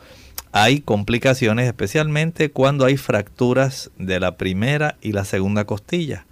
hay 0.52 0.80
complicaciones 0.80 1.66
especialmente 1.66 2.50
cuando 2.50 2.84
hay 2.84 2.98
fracturas 2.98 3.90
de 3.98 4.20
la 4.20 4.36
primera 4.36 4.96
y 5.00 5.12
la 5.12 5.24
segunda 5.24 5.64
costilla. 5.64 6.26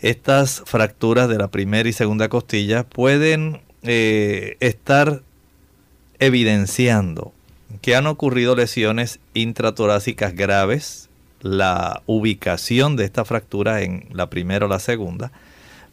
Estas 0.00 0.62
fracturas 0.66 1.28
de 1.28 1.38
la 1.38 1.48
primera 1.48 1.88
y 1.88 1.92
segunda 1.92 2.28
costilla 2.28 2.84
pueden 2.84 3.60
eh, 3.86 4.56
estar 4.60 5.22
evidenciando 6.18 7.32
que 7.82 7.96
han 7.96 8.06
ocurrido 8.06 8.56
lesiones 8.56 9.20
intratorácicas 9.34 10.34
graves, 10.34 11.08
la 11.40 12.02
ubicación 12.06 12.96
de 12.96 13.04
esta 13.04 13.24
fractura 13.24 13.82
en 13.82 14.08
la 14.12 14.30
primera 14.30 14.66
o 14.66 14.68
la 14.68 14.78
segunda, 14.78 15.32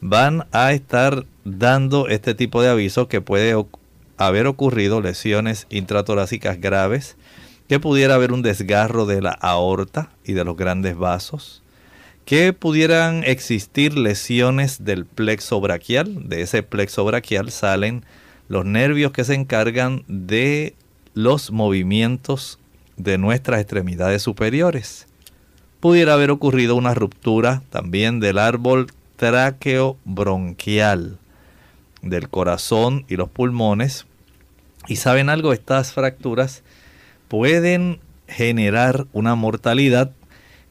van 0.01 0.45
a 0.51 0.71
estar 0.73 1.25
dando 1.45 2.07
este 2.07 2.35
tipo 2.35 2.62
de 2.62 2.69
aviso 2.69 3.07
que 3.07 3.21
puede 3.21 3.55
haber 4.17 4.47
ocurrido 4.47 5.01
lesiones 5.01 5.67
intratorácicas 5.69 6.59
graves, 6.59 7.15
que 7.68 7.79
pudiera 7.79 8.15
haber 8.15 8.33
un 8.33 8.41
desgarro 8.41 9.05
de 9.05 9.22
la 9.22 9.31
aorta 9.31 10.09
y 10.25 10.33
de 10.33 10.44
los 10.44 10.57
grandes 10.57 10.98
vasos, 10.98 11.62
que 12.25 12.53
pudieran 12.53 13.24
existir 13.25 13.98
lesiones 13.98 14.83
del 14.83 15.05
plexo 15.05 15.59
braquial. 15.59 16.29
De 16.29 16.42
ese 16.42 16.64
plexo 16.64 17.03
braquial 17.05 17.51
salen 17.51 18.05
los 18.48 18.66
nervios 18.66 19.12
que 19.12 19.24
se 19.24 19.33
encargan 19.33 20.03
de 20.07 20.75
los 21.14 21.51
movimientos 21.51 22.59
de 22.98 23.18
nuestras 23.18 23.59
extremidades 23.62 24.22
superiores. 24.22 25.07
Pudiera 25.79 26.14
haber 26.14 26.31
ocurrido 26.31 26.75
una 26.75 26.94
ruptura 26.94 27.62
también 27.70 28.20
del 28.20 28.38
árbol 28.38 28.88
bronquial 30.03 31.18
del 32.01 32.29
corazón 32.29 33.05
y 33.07 33.16
los 33.16 33.29
pulmones. 33.29 34.05
Y 34.88 34.98
saben 34.98 35.29
algo, 35.29 35.53
estas 35.53 35.94
fracturas 35.94 36.64
pueden 37.29 38.00
generar 38.27 39.07
una 39.14 39.36
mortalidad 39.36 40.12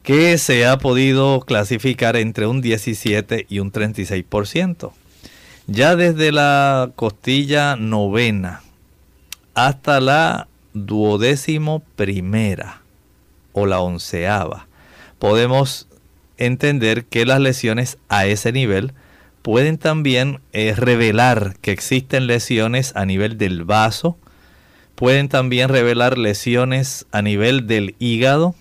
que 0.03 0.37
se 0.37 0.65
ha 0.65 0.77
podido 0.77 1.39
clasificar 1.41 2.17
entre 2.17 2.45
un 2.45 2.61
17 2.61 3.45
y 3.49 3.59
un 3.59 3.71
36%. 3.71 4.91
Ya 5.67 5.95
desde 5.95 6.33
la 6.33 6.91
costilla 6.95 7.77
novena 7.77 8.61
hasta 9.53 10.01
la 10.01 10.47
duodécimo 10.73 11.81
primera 11.95 12.81
o 13.53 13.65
la 13.65 13.79
onceava, 13.79 14.67
podemos 15.19 15.87
entender 16.37 17.05
que 17.05 17.25
las 17.25 17.39
lesiones 17.39 17.97
a 18.09 18.25
ese 18.25 18.51
nivel 18.51 18.91
pueden 19.41 19.77
también 19.77 20.41
eh, 20.51 20.73
revelar 20.75 21.55
que 21.61 21.71
existen 21.71 22.27
lesiones 22.27 22.93
a 22.95 23.05
nivel 23.05 23.37
del 23.37 23.63
vaso, 23.63 24.17
pueden 24.95 25.29
también 25.29 25.69
revelar 25.69 26.17
lesiones 26.17 27.05
a 27.11 27.21
nivel 27.21 27.67
del 27.67 27.95
hígado, 27.99 28.55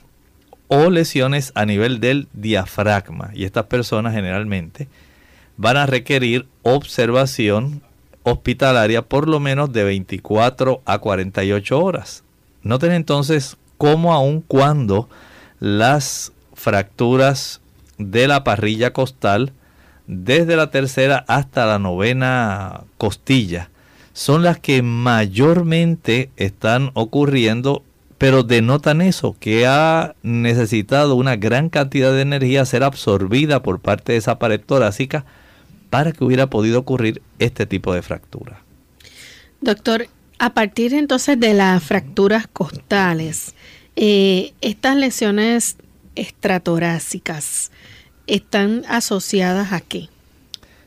o 0.75 0.89
lesiones 0.89 1.53
a 1.55 1.67
nivel 1.67 2.01
del 2.01 2.29
diafragma. 2.33 3.31
Y 3.35 3.45
estas 3.45 3.67
personas 3.67 4.15
generalmente 4.15 4.89
van 5.59 5.77
a 5.77 5.85
requerir 5.85 6.47
observación 6.63 7.83
hospitalaria 8.23 9.03
por 9.03 9.29
lo 9.29 9.39
menos 9.39 9.71
de 9.71 9.85
24 9.85 10.81
a 10.87 10.99
48 10.99 11.79
horas. 11.79 12.25
Noten 12.63 12.93
entonces 12.93 13.59
cómo 13.77 14.15
aun 14.15 14.41
cuando 14.41 15.11
las 15.61 16.33
fracturas 16.55 17.61
de 17.99 18.27
la 18.27 18.43
parrilla 18.43 18.95
costal, 18.95 19.53
desde 20.07 20.57
la 20.57 20.71
tercera 20.71 21.23
hasta 21.29 21.67
la 21.67 21.79
novena 21.79 22.85
costilla, 22.97 23.69
son 24.15 24.43
las 24.43 24.59
que 24.59 24.81
mayormente 24.81 26.31
están 26.39 26.93
ocurriendo 26.95 27.85
pero 28.23 28.45
denotan 28.45 29.01
eso, 29.01 29.35
que 29.41 29.67
ha 29.67 30.15
necesitado 30.23 31.17
una 31.17 31.35
gran 31.35 31.69
cantidad 31.69 32.13
de 32.13 32.21
energía 32.21 32.65
ser 32.65 32.85
absorbida 32.85 33.65
por 33.65 33.81
parte 33.81 34.13
de 34.13 34.19
esa 34.19 34.39
pared 34.39 34.61
torácica 34.61 35.25
para 35.91 36.13
que 36.13 36.23
hubiera 36.23 36.47
podido 36.47 36.79
ocurrir 36.79 37.21
este 37.41 37.67
tipo 37.67 37.93
de 37.93 38.01
fractura. 38.01 38.63
Doctor, 39.61 40.07
a 40.39 40.55
partir 40.55 40.95
entonces 40.95 41.41
de 41.41 41.53
las 41.53 41.83
fracturas 41.83 42.47
costales, 42.47 43.57
eh, 43.97 44.53
estas 44.61 44.95
lesiones 44.95 45.77
estratorácicas 46.15 47.73
están 48.29 48.85
asociadas 48.89 49.73
a 49.73 49.81
qué? 49.81 50.11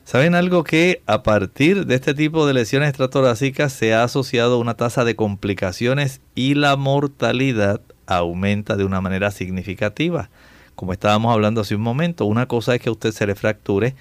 ¿Saben 0.06 0.36
algo 0.36 0.62
que 0.62 1.02
a 1.06 1.24
partir 1.24 1.84
de 1.84 1.96
este 1.96 2.14
tipo 2.14 2.46
de 2.46 2.54
lesiones 2.54 2.90
extratorácicas 2.90 3.72
se 3.72 3.92
ha 3.92 4.04
asociado 4.04 4.60
una 4.60 4.74
tasa 4.74 5.04
de 5.04 5.16
complicaciones 5.16 6.20
y 6.36 6.54
la 6.54 6.76
mortalidad 6.76 7.80
aumenta 8.06 8.76
de 8.76 8.84
una 8.84 9.00
manera 9.00 9.32
significativa? 9.32 10.30
Como 10.76 10.92
estábamos 10.92 11.34
hablando 11.34 11.60
hace 11.60 11.74
un 11.74 11.80
momento, 11.80 12.24
una 12.24 12.46
cosa 12.46 12.76
es 12.76 12.80
que 12.80 12.88
a 12.88 12.92
usted 12.92 13.10
se 13.10 13.26
le 13.26 13.34
fracture 13.34 13.96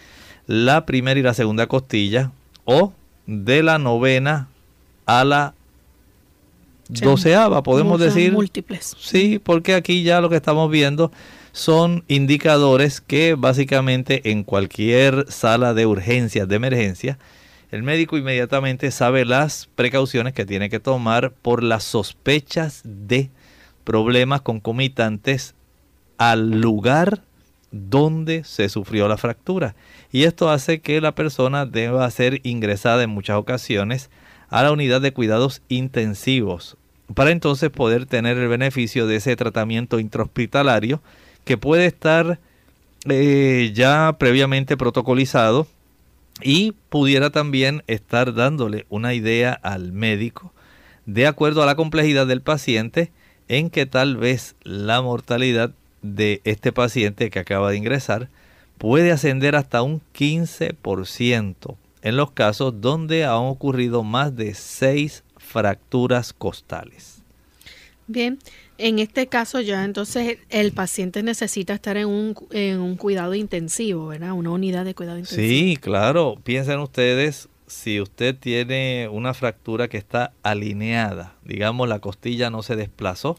la 0.45 0.85
primera 0.85 1.19
y 1.19 1.23
la 1.23 1.33
segunda 1.33 1.65
costilla 1.65 2.31
o 2.65 2.93
de 3.25 3.63
la 3.63 3.79
novena 3.79 4.47
a 5.07 5.25
la 5.25 5.55
doceava, 6.87 7.63
podemos 7.63 7.99
decir. 7.99 8.31
Múltiples. 8.31 8.95
Sí, 8.99 9.41
porque 9.43 9.73
aquí 9.73 10.03
ya 10.03 10.21
lo 10.21 10.29
que 10.29 10.35
estamos 10.35 10.69
viendo 10.69 11.11
son 11.55 12.03
indicadores 12.09 12.99
que 12.99 13.33
básicamente 13.35 14.29
en 14.29 14.43
cualquier 14.43 15.31
sala 15.31 15.73
de 15.73 15.85
urgencias, 15.85 16.49
de 16.49 16.57
emergencia, 16.57 17.17
el 17.71 17.81
médico 17.81 18.17
inmediatamente 18.17 18.91
sabe 18.91 19.23
las 19.23 19.69
precauciones 19.73 20.33
que 20.33 20.45
tiene 20.45 20.69
que 20.69 20.81
tomar 20.81 21.31
por 21.31 21.63
las 21.63 21.85
sospechas 21.85 22.81
de 22.83 23.29
problemas 23.85 24.41
concomitantes 24.41 25.55
al 26.17 26.59
lugar 26.59 27.21
donde 27.71 28.43
se 28.43 28.67
sufrió 28.67 29.07
la 29.07 29.15
fractura. 29.15 29.75
Y 30.11 30.23
esto 30.23 30.49
hace 30.49 30.81
que 30.81 30.99
la 30.99 31.15
persona 31.15 31.65
deba 31.65 32.11
ser 32.11 32.41
ingresada 32.43 33.01
en 33.03 33.11
muchas 33.11 33.37
ocasiones 33.37 34.09
a 34.49 34.61
la 34.61 34.73
unidad 34.73 34.99
de 34.99 35.13
cuidados 35.13 35.61
intensivos 35.69 36.75
para 37.13 37.31
entonces 37.31 37.69
poder 37.69 38.07
tener 38.07 38.37
el 38.37 38.49
beneficio 38.49 39.07
de 39.07 39.17
ese 39.17 39.37
tratamiento 39.37 39.99
intrahospitalario 39.99 41.01
que 41.45 41.57
puede 41.57 41.85
estar 41.85 42.39
eh, 43.07 43.71
ya 43.73 44.15
previamente 44.19 44.75
protocolizado 44.75 45.67
y 46.41 46.73
pudiera 46.89 47.29
también 47.29 47.83
estar 47.87 48.33
dándole 48.33 48.85
una 48.89 49.13
idea 49.13 49.53
al 49.53 49.93
médico 49.93 50.51
de 51.05 51.27
acuerdo 51.27 51.63
a 51.63 51.65
la 51.65 51.75
complejidad 51.75 52.27
del 52.27 52.41
paciente 52.41 53.11
en 53.47 53.69
que 53.69 53.85
tal 53.85 54.17
vez 54.17 54.55
la 54.63 55.01
mortalidad 55.01 55.71
de 56.01 56.41
este 56.43 56.71
paciente 56.71 57.29
que 57.29 57.39
acaba 57.39 57.71
de 57.71 57.77
ingresar 57.77 58.29
puede 58.77 59.11
ascender 59.11 59.55
hasta 59.55 59.81
un 59.81 60.01
15% 60.17 61.75
en 62.01 62.17
los 62.17 62.31
casos 62.31 62.81
donde 62.81 63.25
han 63.25 63.35
ocurrido 63.35 64.03
más 64.03 64.35
de 64.35 64.53
6 64.53 65.23
fracturas 65.37 66.33
costales. 66.33 67.21
Bien, 68.07 68.37
en 68.77 68.99
este 68.99 69.27
caso 69.27 69.61
ya 69.61 69.83
entonces 69.83 70.37
el 70.49 70.71
paciente 70.71 71.23
necesita 71.23 71.73
estar 71.73 71.97
en 71.97 72.07
un, 72.07 72.35
en 72.51 72.79
un 72.79 72.95
cuidado 72.95 73.33
intensivo, 73.33 74.07
¿verdad? 74.07 74.33
Una 74.33 74.51
unidad 74.51 74.85
de 74.85 74.93
cuidado 74.93 75.17
intensivo. 75.17 75.47
Sí, 75.47 75.77
claro. 75.77 76.37
Piensen 76.43 76.79
ustedes, 76.79 77.47
si 77.67 78.01
usted 78.01 78.35
tiene 78.35 79.07
una 79.11 79.33
fractura 79.33 79.87
que 79.87 79.97
está 79.97 80.33
alineada, 80.43 81.35
digamos 81.43 81.87
la 81.87 81.99
costilla 81.99 82.49
no 82.49 82.63
se 82.63 82.75
desplazó, 82.75 83.37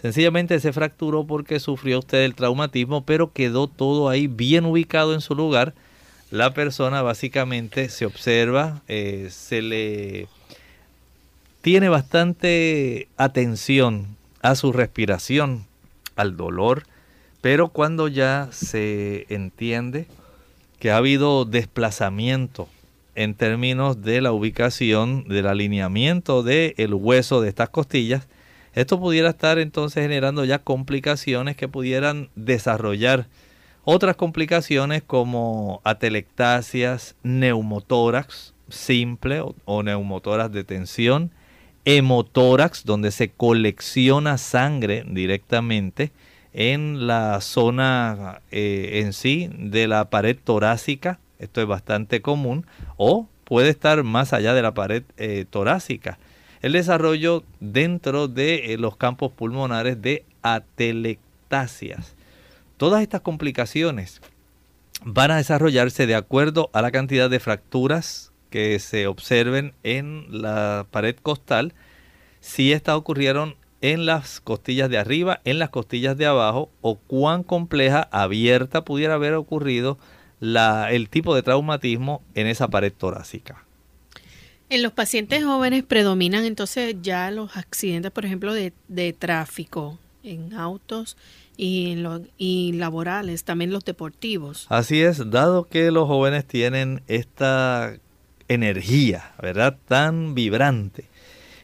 sencillamente 0.00 0.60
se 0.60 0.72
fracturó 0.72 1.26
porque 1.26 1.58
sufrió 1.60 1.98
usted 1.98 2.24
el 2.24 2.34
traumatismo, 2.34 3.04
pero 3.04 3.32
quedó 3.32 3.66
todo 3.66 4.08
ahí 4.08 4.26
bien 4.26 4.64
ubicado 4.64 5.14
en 5.14 5.20
su 5.20 5.34
lugar. 5.34 5.74
La 6.30 6.52
persona 6.52 7.02
básicamente 7.02 7.88
se 7.88 8.04
observa, 8.04 8.82
eh, 8.86 9.28
se 9.30 9.62
le 9.62 10.28
tiene 11.62 11.88
bastante 11.88 13.08
atención 13.16 14.17
a 14.42 14.54
su 14.54 14.72
respiración, 14.72 15.66
al 16.16 16.36
dolor, 16.36 16.84
pero 17.40 17.68
cuando 17.68 18.08
ya 18.08 18.48
se 18.50 19.26
entiende 19.28 20.06
que 20.78 20.90
ha 20.90 20.96
habido 20.96 21.44
desplazamiento 21.44 22.68
en 23.14 23.34
términos 23.34 24.02
de 24.02 24.20
la 24.20 24.32
ubicación, 24.32 25.26
del 25.28 25.46
alineamiento 25.46 26.42
del 26.42 26.74
el 26.76 26.94
hueso 26.94 27.40
de 27.40 27.48
estas 27.48 27.68
costillas, 27.68 28.28
esto 28.74 29.00
pudiera 29.00 29.30
estar 29.30 29.58
entonces 29.58 30.02
generando 30.02 30.44
ya 30.44 30.60
complicaciones 30.60 31.56
que 31.56 31.66
pudieran 31.66 32.28
desarrollar 32.36 33.26
otras 33.82 34.16
complicaciones 34.16 35.02
como 35.02 35.80
atelectasias, 35.82 37.16
neumotórax 37.22 38.54
simple 38.68 39.40
o, 39.40 39.54
o 39.64 39.82
de 39.82 40.64
tensión, 40.64 41.32
hemotórax, 41.88 42.84
donde 42.84 43.10
se 43.10 43.30
colecciona 43.30 44.36
sangre 44.36 45.04
directamente 45.06 46.12
en 46.52 47.06
la 47.06 47.40
zona 47.40 48.42
eh, 48.50 49.00
en 49.02 49.14
sí 49.14 49.48
de 49.54 49.88
la 49.88 50.10
pared 50.10 50.36
torácica. 50.36 51.18
Esto 51.38 51.62
es 51.62 51.66
bastante 51.66 52.20
común. 52.20 52.66
O 52.98 53.26
puede 53.44 53.70
estar 53.70 54.04
más 54.04 54.34
allá 54.34 54.52
de 54.52 54.60
la 54.60 54.74
pared 54.74 55.02
eh, 55.16 55.46
torácica. 55.48 56.18
El 56.60 56.72
desarrollo 56.72 57.42
dentro 57.58 58.28
de 58.28 58.74
eh, 58.74 58.76
los 58.76 58.98
campos 58.98 59.32
pulmonares 59.32 60.02
de 60.02 60.26
atelectasias. 60.42 62.14
Todas 62.76 63.00
estas 63.00 63.22
complicaciones 63.22 64.20
van 65.06 65.30
a 65.30 65.36
desarrollarse 65.38 66.06
de 66.06 66.16
acuerdo 66.16 66.68
a 66.74 66.82
la 66.82 66.90
cantidad 66.90 67.30
de 67.30 67.40
fracturas 67.40 68.30
que 68.50 68.78
se 68.78 69.06
observen 69.06 69.74
en 69.82 70.26
la 70.42 70.86
pared 70.90 71.16
costal, 71.16 71.74
si 72.40 72.72
estas 72.72 72.96
ocurrieron 72.96 73.56
en 73.80 74.06
las 74.06 74.40
costillas 74.40 74.90
de 74.90 74.98
arriba, 74.98 75.40
en 75.44 75.58
las 75.58 75.70
costillas 75.70 76.16
de 76.16 76.26
abajo, 76.26 76.70
o 76.80 76.96
cuán 76.96 77.42
compleja, 77.42 78.08
abierta 78.10 78.84
pudiera 78.84 79.14
haber 79.14 79.34
ocurrido 79.34 79.98
la, 80.40 80.92
el 80.92 81.08
tipo 81.08 81.34
de 81.34 81.42
traumatismo 81.42 82.22
en 82.34 82.46
esa 82.46 82.68
pared 82.68 82.92
torácica. 82.92 83.64
En 84.70 84.82
los 84.82 84.92
pacientes 84.92 85.44
jóvenes 85.44 85.82
predominan 85.84 86.44
entonces 86.44 86.96
ya 87.00 87.30
los 87.30 87.56
accidentes, 87.56 88.10
por 88.10 88.26
ejemplo, 88.26 88.52
de, 88.52 88.72
de 88.88 89.12
tráfico 89.12 89.98
en 90.22 90.52
autos 90.52 91.16
y, 91.56 91.92
en 91.92 92.30
y 92.36 92.72
laborales, 92.72 93.44
también 93.44 93.72
los 93.72 93.84
deportivos. 93.84 94.66
Así 94.68 95.00
es, 95.00 95.30
dado 95.30 95.64
que 95.64 95.90
los 95.90 96.06
jóvenes 96.06 96.46
tienen 96.46 97.02
esta 97.06 97.96
energía, 98.48 99.32
¿verdad? 99.40 99.76
Tan 99.86 100.34
vibrante. 100.34 101.04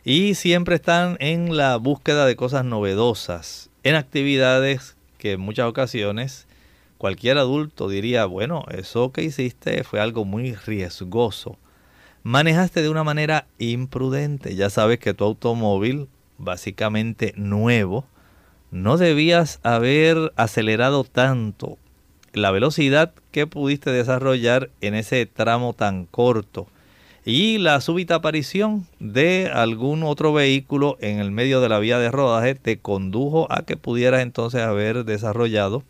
Y 0.05 0.35
siempre 0.35 0.77
están 0.77 1.17
en 1.21 1.57
la 1.57 1.77
búsqueda 1.77 2.27
de 2.27 2.37
cosas 2.37 2.65
novedosas, 2.65 3.71
en 3.83 3.95
actividades 3.95 4.97
que 5.19 5.33
en 5.33 5.41
muchas 5.41 5.67
ocasiones 5.67 6.47
cualquier 6.99 7.39
adulto 7.39 7.89
diría, 7.89 8.27
bueno, 8.27 8.65
eso 8.71 9.13
que 9.13 9.23
hiciste 9.23 9.85
fue 9.85 10.01
algo 10.01 10.25
muy 10.25 10.55
riesgoso. 10.55 11.59
Manejaste 12.23 12.83
de 12.83 12.89
una 12.89 13.05
manera 13.05 13.47
imprudente. 13.59 14.55
Ya 14.55 14.71
sabes 14.71 14.99
que 14.99 15.13
tu 15.13 15.25
automóvil, 15.25 16.09
básicamente 16.39 17.35
nuevo, 17.37 18.07
no 18.71 18.97
debías 18.97 19.61
haber 19.63 20.33
acelerado 20.37 21.05
tanto 21.05 21.79
la 22.33 22.51
velocidad 22.51 23.13
que 23.31 23.47
pudiste 23.47 23.91
desarrollar 23.91 24.71
en 24.81 24.95
ese 24.95 25.27
tramo 25.27 25.73
tan 25.73 26.07
corto 26.07 26.67
y 27.25 27.59
la 27.59 27.81
súbita 27.81 28.17
aparición 28.17 28.87
de 29.01 29.51
algún 29.53 30.03
otro 30.03 30.33
vehículo 30.33 30.99
en 31.01 31.21
el 31.21 31.31
medio 31.31 31.61
de 31.61 31.71
la 31.71 31.79
vía 31.79 31.99
de 31.99 32.11
rodaje 32.11 32.55
te 32.55 32.79
condujo 32.79 33.51
a 33.51 33.63
que 33.63 33.77
pudieras 33.77 34.21
entonces 34.21 34.61
haber 34.61 35.05
desarrollado 35.05 35.83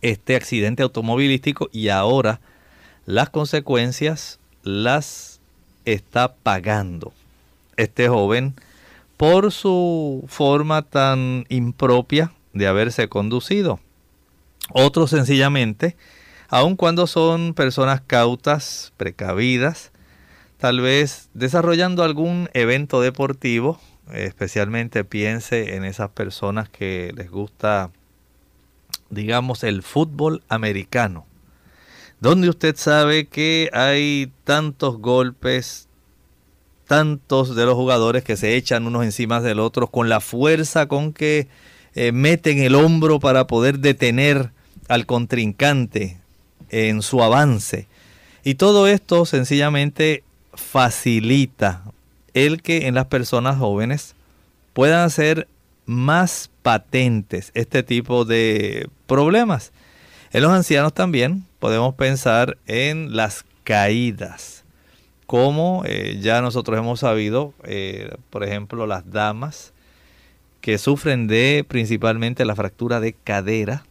este 0.00 0.36
accidente 0.36 0.82
automovilístico 0.82 1.68
y 1.72 1.88
ahora 1.88 2.40
las 3.04 3.30
consecuencias 3.30 4.38
las 4.62 5.40
está 5.84 6.34
pagando 6.34 7.12
este 7.76 8.08
joven 8.08 8.54
por 9.16 9.50
su 9.50 10.24
forma 10.28 10.82
tan 10.82 11.46
impropia 11.48 12.32
de 12.52 12.68
haberse 12.68 13.08
conducido. 13.08 13.80
Otros 14.72 15.10
sencillamente, 15.10 15.96
aun 16.48 16.76
cuando 16.76 17.06
son 17.06 17.54
personas 17.54 18.00
cautas, 18.00 18.92
precavidas, 18.96 19.92
tal 20.58 20.80
vez 20.80 21.28
desarrollando 21.34 22.02
algún 22.02 22.48
evento 22.54 23.00
deportivo, 23.00 23.80
especialmente 24.12 25.04
piense 25.04 25.76
en 25.76 25.84
esas 25.84 26.10
personas 26.10 26.68
que 26.68 27.12
les 27.16 27.30
gusta, 27.30 27.90
digamos, 29.10 29.64
el 29.64 29.82
fútbol 29.82 30.42
americano, 30.48 31.26
donde 32.20 32.48
usted 32.48 32.76
sabe 32.76 33.26
que 33.26 33.70
hay 33.72 34.32
tantos 34.44 34.98
golpes, 34.98 35.88
tantos 36.86 37.56
de 37.56 37.64
los 37.64 37.74
jugadores 37.74 38.24
que 38.24 38.36
se 38.36 38.56
echan 38.56 38.86
unos 38.86 39.04
encima 39.04 39.40
del 39.40 39.58
otro 39.60 39.88
con 39.88 40.08
la 40.08 40.20
fuerza 40.20 40.86
con 40.86 41.12
que 41.12 41.48
eh, 41.94 42.12
meten 42.12 42.58
el 42.58 42.74
hombro 42.74 43.20
para 43.20 43.46
poder 43.46 43.78
detener 43.78 44.50
al 44.88 45.06
contrincante 45.06 46.20
en 46.70 47.02
su 47.02 47.22
avance. 47.22 47.86
Y 48.42 48.56
todo 48.56 48.86
esto 48.86 49.24
sencillamente 49.24 50.23
facilita 50.56 51.82
el 52.32 52.62
que 52.62 52.86
en 52.86 52.94
las 52.94 53.06
personas 53.06 53.58
jóvenes 53.58 54.14
puedan 54.72 55.08
ser 55.10 55.48
más 55.86 56.50
patentes 56.62 57.50
este 57.54 57.82
tipo 57.82 58.24
de 58.24 58.88
problemas. 59.06 59.72
En 60.32 60.42
los 60.42 60.52
ancianos 60.52 60.92
también 60.92 61.44
podemos 61.60 61.94
pensar 61.94 62.58
en 62.66 63.14
las 63.16 63.44
caídas, 63.62 64.64
como 65.26 65.82
eh, 65.86 66.18
ya 66.20 66.42
nosotros 66.42 66.78
hemos 66.78 67.00
sabido, 67.00 67.54
eh, 67.62 68.16
por 68.30 68.44
ejemplo, 68.44 68.86
las 68.86 69.10
damas 69.10 69.72
que 70.60 70.78
sufren 70.78 71.26
de 71.26 71.64
principalmente 71.66 72.44
la 72.44 72.56
fractura 72.56 72.98
de 72.98 73.12
cadera, 73.12 73.84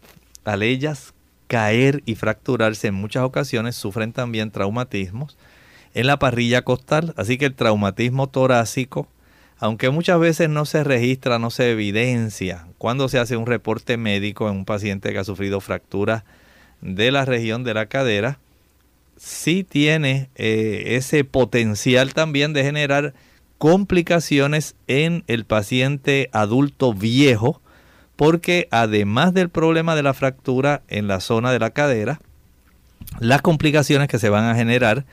al 0.43 0.63
ellas 0.63 1.13
caer 1.47 2.01
y 2.05 2.15
fracturarse 2.15 2.87
en 2.87 2.95
muchas 2.95 3.23
ocasiones 3.23 3.75
sufren 3.75 4.11
también 4.11 4.51
traumatismos 4.51 5.37
en 5.93 6.07
la 6.07 6.19
parrilla 6.19 6.63
costal. 6.63 7.13
Así 7.17 7.37
que 7.37 7.45
el 7.45 7.55
traumatismo 7.55 8.27
torácico, 8.27 9.07
aunque 9.57 9.89
muchas 9.89 10.19
veces 10.19 10.49
no 10.49 10.65
se 10.65 10.83
registra, 10.83 11.39
no 11.39 11.49
se 11.49 11.71
evidencia, 11.71 12.67
cuando 12.77 13.09
se 13.09 13.19
hace 13.19 13.37
un 13.37 13.45
reporte 13.45 13.97
médico 13.97 14.49
en 14.49 14.57
un 14.57 14.65
paciente 14.65 15.11
que 15.11 15.19
ha 15.19 15.23
sufrido 15.23 15.61
fractura 15.61 16.25
de 16.81 17.11
la 17.11 17.25
región 17.25 17.63
de 17.63 17.73
la 17.73 17.85
cadera, 17.85 18.39
sí 19.17 19.63
tiene 19.63 20.29
eh, 20.35 20.95
ese 20.97 21.23
potencial 21.23 22.13
también 22.13 22.53
de 22.53 22.63
generar 22.63 23.13
complicaciones 23.57 24.75
en 24.87 25.23
el 25.27 25.45
paciente 25.45 26.29
adulto 26.33 26.93
viejo, 26.93 27.61
porque 28.17 28.67
además 28.71 29.33
del 29.33 29.49
problema 29.49 29.95
de 29.95 30.03
la 30.03 30.13
fractura 30.13 30.81
en 30.89 31.07
la 31.07 31.21
zona 31.21 31.51
de 31.51 31.59
la 31.59 31.69
cadera, 31.69 32.19
las 33.19 33.41
complicaciones 33.41 34.07
que 34.07 34.19
se 34.19 34.29
van 34.29 34.43
a 34.43 34.55
generar 34.55 35.05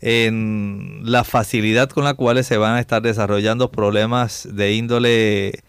en 0.00 1.00
la 1.04 1.24
facilidad 1.24 1.88
con 1.88 2.04
la 2.04 2.14
cual 2.14 2.42
se 2.44 2.56
van 2.56 2.74
a 2.74 2.80
estar 2.80 3.02
desarrollando 3.02 3.70
problemas 3.70 4.48
de 4.50 4.74
índole 4.74 5.62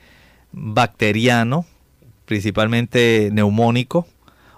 bacteriano, 0.52 1.66
principalmente 2.26 3.30
neumónico, 3.32 4.08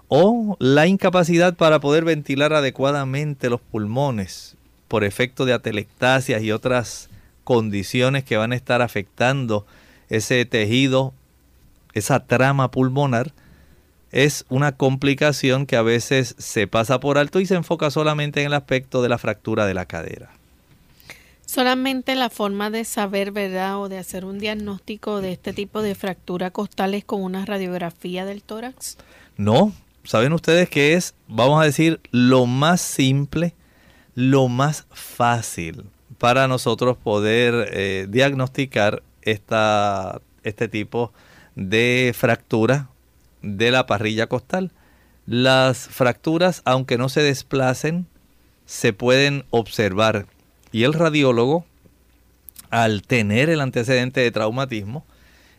o 0.08 0.58
la 0.60 0.88
incapacidad 0.88 1.56
para 1.56 1.80
poder 1.80 2.04
ventilar 2.04 2.54
adecuadamente 2.54 3.50
los 3.50 3.62
pulmones 3.62 4.58
por 4.88 5.04
efecto 5.04 5.46
de 5.46 5.54
atelectasias 5.54 6.42
y 6.42 6.52
otras 6.52 7.10
condiciones 7.44 8.24
que 8.24 8.38
van 8.38 8.52
a 8.52 8.56
estar 8.56 8.82
afectando 8.82 9.66
ese 10.10 10.44
tejido, 10.46 11.14
esa 11.94 12.26
trama 12.26 12.72
pulmonar, 12.72 13.34
es 14.12 14.46
una 14.50 14.74
complicación 14.74 15.66
que 15.66 15.76
a 15.76 15.82
veces 15.82 16.36
se 16.38 16.68
pasa 16.68 17.00
por 17.00 17.18
alto 17.18 17.40
y 17.40 17.46
se 17.46 17.56
enfoca 17.56 17.92
solamente 17.92 18.42
en 18.42 18.48
el 18.48 18.54
aspecto 18.54 19.02
de 19.02 19.10
la 19.10 19.18
fractura 19.18 19.66
de 19.66 19.74
la 19.74 19.86
cadera. 19.86 20.32
Solamente 21.46 22.16
la 22.16 22.30
forma 22.30 22.70
de 22.70 22.86
saber, 22.86 23.32
¿verdad? 23.32 23.80
O 23.80 23.90
de 23.90 23.98
hacer 23.98 24.24
un 24.24 24.38
diagnóstico 24.38 25.20
de 25.22 25.32
este 25.32 25.52
tipo 25.52 25.82
de 25.82 25.96
fractura 25.96 26.52
costal 26.52 26.94
es 26.94 27.06
con 27.06 27.24
una 27.24 27.46
radiografía 27.46 28.26
del 28.26 28.44
tórax. 28.44 28.98
No, 29.36 29.74
saben 30.04 30.34
ustedes 30.34 30.70
que 30.70 30.94
es, 30.94 31.16
vamos 31.28 31.62
a 31.62 31.66
decir, 31.66 32.02
lo 32.12 32.46
más 32.46 32.82
simple, 32.82 33.56
lo 34.14 34.48
más 34.48 34.86
fácil 34.92 35.86
para 36.20 36.48
nosotros 36.48 36.98
poder 36.98 37.70
eh, 37.72 38.06
diagnosticar 38.10 39.02
esta, 39.24 40.22
este 40.44 40.68
tipo 40.68 41.12
de 41.56 42.14
fractura 42.16 42.90
de 43.42 43.72
la 43.72 43.86
parrilla 43.86 44.28
costal. 44.28 44.72
Las 45.26 45.88
fracturas, 45.88 46.62
aunque 46.66 46.98
no 46.98 47.10
se 47.10 47.22
desplacen, 47.22 48.08
se 48.66 48.94
pueden 48.94 49.46
observar 49.52 50.26
y 50.72 50.84
el 50.84 50.94
radiólogo, 50.94 51.66
al 52.70 53.02
tener 53.02 53.50
el 53.50 53.62
antecedente 53.62 54.22
de 54.22 54.32
traumatismo, 54.32 55.06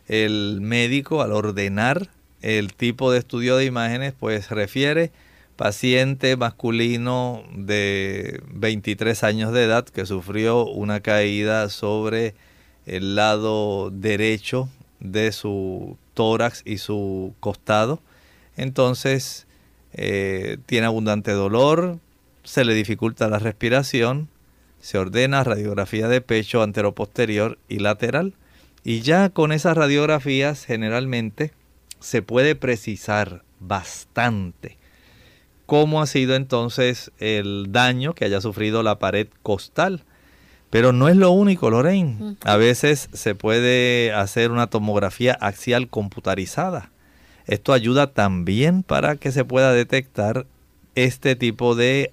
el 0.06 0.58
médico 0.60 1.22
al 1.22 1.32
ordenar 1.32 2.08
el 2.42 2.72
tipo 2.72 3.10
de 3.10 3.18
estudio 3.18 3.56
de 3.56 3.64
imágenes, 3.64 4.14
pues 4.18 4.50
refiere 4.50 5.10
paciente 5.56 6.36
masculino 6.36 7.42
de 7.52 8.40
23 8.52 9.24
años 9.24 9.52
de 9.52 9.64
edad 9.64 9.84
que 9.84 10.06
sufrió 10.06 10.64
una 10.66 11.00
caída 11.00 11.68
sobre 11.68 12.34
el 12.86 13.14
lado 13.16 13.90
derecho 13.90 14.68
de 15.00 15.32
su 15.32 15.98
tórax 16.20 16.60
y 16.66 16.76
su 16.76 17.32
costado. 17.40 18.02
Entonces 18.54 19.46
eh, 19.94 20.58
tiene 20.66 20.86
abundante 20.86 21.32
dolor, 21.32 21.98
se 22.44 22.66
le 22.66 22.74
dificulta 22.74 23.30
la 23.30 23.38
respiración, 23.38 24.28
se 24.80 24.98
ordena 24.98 25.44
radiografía 25.44 26.08
de 26.08 26.20
pecho 26.20 26.62
anteroposterior 26.62 27.58
y 27.70 27.78
lateral. 27.78 28.34
Y 28.84 29.00
ya 29.00 29.30
con 29.30 29.50
esas 29.50 29.78
radiografías 29.78 30.66
generalmente 30.66 31.52
se 32.00 32.20
puede 32.20 32.54
precisar 32.54 33.42
bastante 33.58 34.76
cómo 35.64 36.02
ha 36.02 36.06
sido 36.06 36.34
entonces 36.34 37.12
el 37.18 37.68
daño 37.70 38.12
que 38.12 38.26
haya 38.26 38.42
sufrido 38.42 38.82
la 38.82 38.98
pared 38.98 39.28
costal. 39.42 40.04
Pero 40.70 40.92
no 40.92 41.08
es 41.08 41.16
lo 41.16 41.32
único, 41.32 41.68
Lorraine. 41.68 42.36
A 42.44 42.56
veces 42.56 43.08
se 43.12 43.34
puede 43.34 44.12
hacer 44.12 44.52
una 44.52 44.68
tomografía 44.68 45.32
axial 45.40 45.88
computarizada. 45.88 46.90
Esto 47.46 47.72
ayuda 47.72 48.12
también 48.12 48.84
para 48.84 49.16
que 49.16 49.32
se 49.32 49.44
pueda 49.44 49.72
detectar 49.72 50.46
este 50.94 51.34
tipo 51.34 51.74
de 51.74 52.12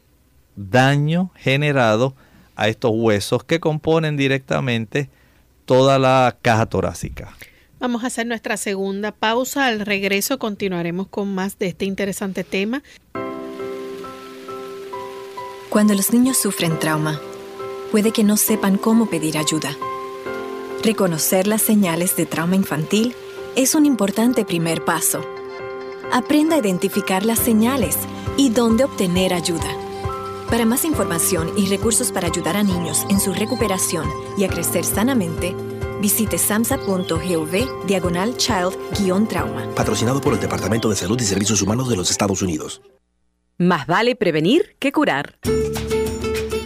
daño 0.55 1.31
generado 1.35 2.15
a 2.55 2.67
estos 2.67 2.91
huesos 2.93 3.43
que 3.43 3.59
componen 3.59 4.17
directamente 4.17 5.09
toda 5.65 5.99
la 5.99 6.35
caja 6.41 6.65
torácica. 6.65 7.37
Vamos 7.79 8.03
a 8.03 8.07
hacer 8.07 8.25
nuestra 8.25 8.57
segunda 8.57 9.11
pausa. 9.11 9.67
Al 9.67 9.81
regreso 9.81 10.39
continuaremos 10.39 11.07
con 11.07 11.35
más 11.35 11.59
de 11.59 11.67
este 11.67 11.85
interesante 11.85 12.43
tema. 12.43 12.81
Cuando 15.69 15.93
los 15.93 16.11
niños 16.11 16.37
sufren 16.37 16.79
trauma, 16.79 17.21
puede 17.91 18.11
que 18.11 18.23
no 18.23 18.37
sepan 18.37 18.77
cómo 18.77 19.07
pedir 19.09 19.37
ayuda. 19.37 19.75
Reconocer 20.83 21.47
las 21.47 21.61
señales 21.61 22.15
de 22.15 22.25
trauma 22.25 22.55
infantil 22.55 23.15
es 23.55 23.75
un 23.75 23.85
importante 23.85 24.45
primer 24.45 24.85
paso. 24.85 25.21
Aprenda 26.11 26.55
a 26.55 26.59
identificar 26.59 27.25
las 27.25 27.39
señales 27.39 27.97
y 28.37 28.49
dónde 28.49 28.83
obtener 28.83 29.33
ayuda. 29.33 29.67
Para 30.49 30.65
más 30.65 30.85
información 30.85 31.51
y 31.57 31.67
recursos 31.67 32.11
para 32.11 32.27
ayudar 32.27 32.55
a 32.55 32.63
niños 32.63 33.05
en 33.09 33.19
su 33.19 33.33
recuperación 33.33 34.07
y 34.37 34.45
a 34.45 34.47
crecer 34.47 34.85
sanamente, 34.85 35.53
visite 35.99 36.37
samsa.gov 36.37 37.85
diagonal 37.85 38.37
child-trauma. 38.37 39.75
Patrocinado 39.75 40.21
por 40.21 40.33
el 40.33 40.39
Departamento 40.39 40.89
de 40.89 40.95
Salud 40.95 41.19
y 41.19 41.25
Servicios 41.25 41.61
Humanos 41.61 41.89
de 41.89 41.97
los 41.97 42.11
Estados 42.11 42.41
Unidos. 42.41 42.81
Más 43.57 43.87
vale 43.87 44.15
prevenir 44.15 44.75
que 44.79 44.91
curar. 44.91 45.39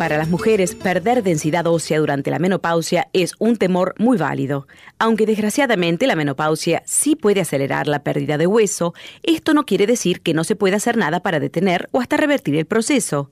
Para 0.00 0.16
las 0.16 0.30
mujeres, 0.30 0.74
perder 0.74 1.22
densidad 1.22 1.66
ósea 1.66 1.98
durante 1.98 2.30
la 2.30 2.38
menopausia 2.38 3.08
es 3.12 3.34
un 3.38 3.58
temor 3.58 3.94
muy 3.98 4.16
válido. 4.16 4.66
Aunque 4.98 5.26
desgraciadamente 5.26 6.06
la 6.06 6.16
menopausia 6.16 6.82
sí 6.86 7.16
puede 7.16 7.42
acelerar 7.42 7.86
la 7.86 8.02
pérdida 8.02 8.38
de 8.38 8.46
hueso, 8.46 8.94
esto 9.22 9.52
no 9.52 9.66
quiere 9.66 9.86
decir 9.86 10.22
que 10.22 10.32
no 10.32 10.42
se 10.42 10.56
pueda 10.56 10.78
hacer 10.78 10.96
nada 10.96 11.20
para 11.20 11.38
detener 11.38 11.90
o 11.92 12.00
hasta 12.00 12.16
revertir 12.16 12.56
el 12.56 12.64
proceso. 12.64 13.30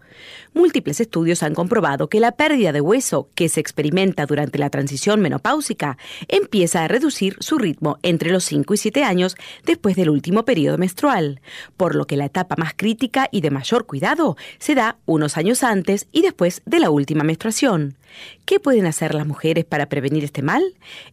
Múltiples 0.52 1.00
estudios 1.00 1.42
han 1.42 1.54
comprobado 1.54 2.10
que 2.10 2.20
la 2.20 2.32
pérdida 2.32 2.70
de 2.72 2.82
hueso 2.82 3.30
que 3.34 3.48
se 3.48 3.60
experimenta 3.60 4.26
durante 4.26 4.58
la 4.58 4.68
transición 4.68 5.20
menopáusica 5.20 5.96
empieza 6.28 6.84
a 6.84 6.88
reducir 6.88 7.36
su 7.40 7.56
ritmo 7.56 7.96
entre 8.02 8.30
los 8.30 8.44
5 8.44 8.74
y 8.74 8.76
7 8.76 9.04
años 9.04 9.36
después 9.64 9.96
del 9.96 10.10
último 10.10 10.44
periodo 10.44 10.76
menstrual, 10.76 11.40
por 11.78 11.94
lo 11.94 12.06
que 12.06 12.18
la 12.18 12.26
etapa 12.26 12.56
más 12.58 12.74
crítica 12.76 13.26
y 13.32 13.40
de 13.40 13.50
mayor 13.50 13.86
cuidado 13.86 14.36
se 14.58 14.74
da 14.74 14.98
unos 15.06 15.38
años 15.38 15.62
antes 15.62 16.08
y 16.12 16.20
de 16.64 16.80
la 16.80 16.90
última 16.90 17.24
menstruación. 17.24 17.96
¿Qué 18.44 18.60
pueden 18.60 18.86
hacer 18.86 19.14
las 19.14 19.26
mujeres 19.26 19.64
para 19.64 19.88
prevenir 19.88 20.24
este 20.24 20.42
mal? 20.42 20.62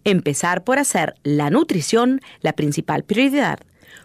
Empezar 0.03 0.63
por 0.63 0.79
hacer 0.79 1.15
la 1.23 1.49
nutrición 1.49 2.21
la 2.41 2.53
principal 2.53 3.03
prioridad. 3.03 3.59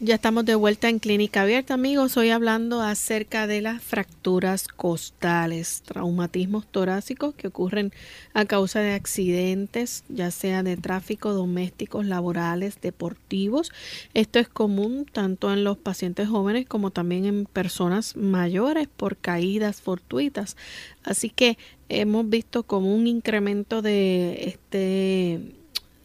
Ya 0.00 0.14
estamos 0.14 0.44
de 0.44 0.54
vuelta 0.54 0.88
en 0.88 1.00
Clínica 1.00 1.42
Abierta, 1.42 1.74
amigos. 1.74 2.16
Hoy 2.16 2.30
hablando 2.30 2.82
acerca 2.82 3.48
de 3.48 3.60
las 3.60 3.82
fracturas 3.82 4.68
costales, 4.68 5.82
traumatismos 5.82 6.68
torácicos 6.68 7.34
que 7.34 7.48
ocurren 7.48 7.92
a 8.32 8.44
causa 8.44 8.78
de 8.78 8.92
accidentes, 8.92 10.04
ya 10.08 10.30
sea 10.30 10.62
de 10.62 10.76
tráfico, 10.76 11.32
domésticos, 11.32 12.06
laborales, 12.06 12.80
deportivos. 12.80 13.72
Esto 14.14 14.38
es 14.38 14.48
común 14.48 15.04
tanto 15.10 15.52
en 15.52 15.64
los 15.64 15.78
pacientes 15.78 16.28
jóvenes 16.28 16.66
como 16.66 16.92
también 16.92 17.24
en 17.24 17.44
personas 17.46 18.14
mayores 18.14 18.86
por 18.86 19.16
caídas 19.16 19.80
fortuitas. 19.80 20.56
Así 21.02 21.28
que 21.28 21.58
hemos 21.88 22.30
visto 22.30 22.62
como 22.62 22.94
un 22.94 23.08
incremento 23.08 23.82
de 23.82 24.44
este 24.44 25.57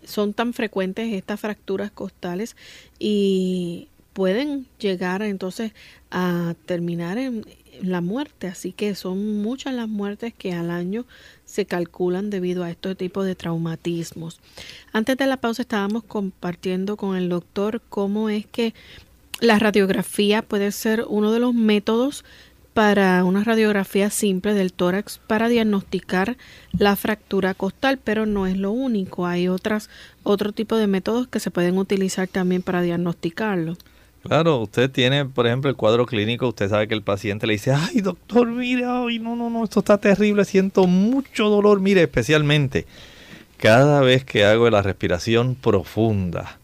son 0.05 0.33
tan 0.33 0.53
frecuentes 0.53 1.13
estas 1.13 1.39
fracturas 1.39 1.91
costales 1.91 2.55
y 2.99 3.87
pueden 4.13 4.67
llegar 4.79 5.21
entonces 5.21 5.71
a 6.11 6.55
terminar 6.65 7.17
en 7.17 7.45
la 7.81 8.01
muerte. 8.01 8.47
Así 8.47 8.71
que 8.71 8.95
son 8.95 9.41
muchas 9.41 9.73
las 9.73 9.89
muertes 9.89 10.33
que 10.33 10.53
al 10.53 10.71
año 10.71 11.05
se 11.45 11.65
calculan 11.65 12.29
debido 12.29 12.63
a 12.63 12.69
este 12.69 12.95
tipo 12.95 13.23
de 13.23 13.35
traumatismos. 13.35 14.39
Antes 14.91 15.17
de 15.17 15.27
la 15.27 15.37
pausa 15.37 15.63
estábamos 15.63 16.03
compartiendo 16.03 16.97
con 16.97 17.15
el 17.15 17.29
doctor 17.29 17.81
cómo 17.89 18.29
es 18.29 18.45
que 18.45 18.73
la 19.39 19.59
radiografía 19.59 20.41
puede 20.41 20.71
ser 20.71 21.05
uno 21.07 21.31
de 21.31 21.39
los 21.39 21.53
métodos 21.53 22.23
para 22.73 23.23
una 23.23 23.43
radiografía 23.43 24.09
simple 24.09 24.53
del 24.53 24.73
tórax 24.73 25.19
para 25.27 25.47
diagnosticar 25.47 26.37
la 26.71 26.95
fractura 26.95 27.53
costal, 27.53 27.99
pero 28.03 28.25
no 28.25 28.47
es 28.47 28.57
lo 28.57 28.71
único. 28.71 29.27
Hay 29.27 29.47
otras, 29.47 29.89
otro 30.23 30.51
tipo 30.51 30.75
de 30.77 30.87
métodos 30.87 31.27
que 31.27 31.39
se 31.39 31.51
pueden 31.51 31.77
utilizar 31.77 32.27
también 32.27 32.61
para 32.61 32.81
diagnosticarlo. 32.81 33.77
Claro, 34.23 34.59
usted 34.59 34.89
tiene, 34.89 35.25
por 35.25 35.45
ejemplo, 35.47 35.69
el 35.69 35.75
cuadro 35.75 36.05
clínico, 36.05 36.47
usted 36.47 36.69
sabe 36.69 36.87
que 36.87 36.93
el 36.93 37.03
paciente 37.03 37.45
le 37.45 37.53
dice, 37.53 37.73
ay 37.73 37.99
doctor, 37.99 38.47
mire, 38.47 38.85
ay, 38.85 39.19
no, 39.19 39.35
no, 39.35 39.49
no, 39.49 39.65
esto 39.65 39.79
está 39.79 39.97
terrible, 39.97 40.45
siento 40.45 40.87
mucho 40.87 41.49
dolor, 41.49 41.81
mire, 41.81 42.03
especialmente 42.03 42.85
cada 43.63 44.01
vez 44.01 44.25
que 44.25 44.43
hago 44.43 44.69
la 44.69 44.81
respiración 44.81 45.55
profunda, 45.55 46.59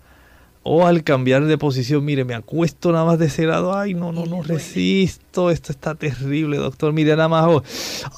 o 0.63 0.85
al 0.85 1.03
cambiar 1.03 1.45
de 1.45 1.57
posición, 1.57 2.03
mire, 2.03 2.25
me 2.25 2.35
acuesto 2.35 2.91
nada 2.91 3.05
más 3.05 3.17
de 3.17 3.27
ese 3.27 3.45
lado, 3.45 3.77
ay, 3.77 3.93
no, 3.93 4.11
no, 4.11 4.25
no 4.25 4.41
resisto, 4.43 5.51
esto 5.51 5.71
está 5.71 5.95
terrible, 5.95 6.57
doctor, 6.57 6.91
mire, 6.91 7.15
nada 7.15 7.29
más, 7.29 7.45
oh, 7.47 7.63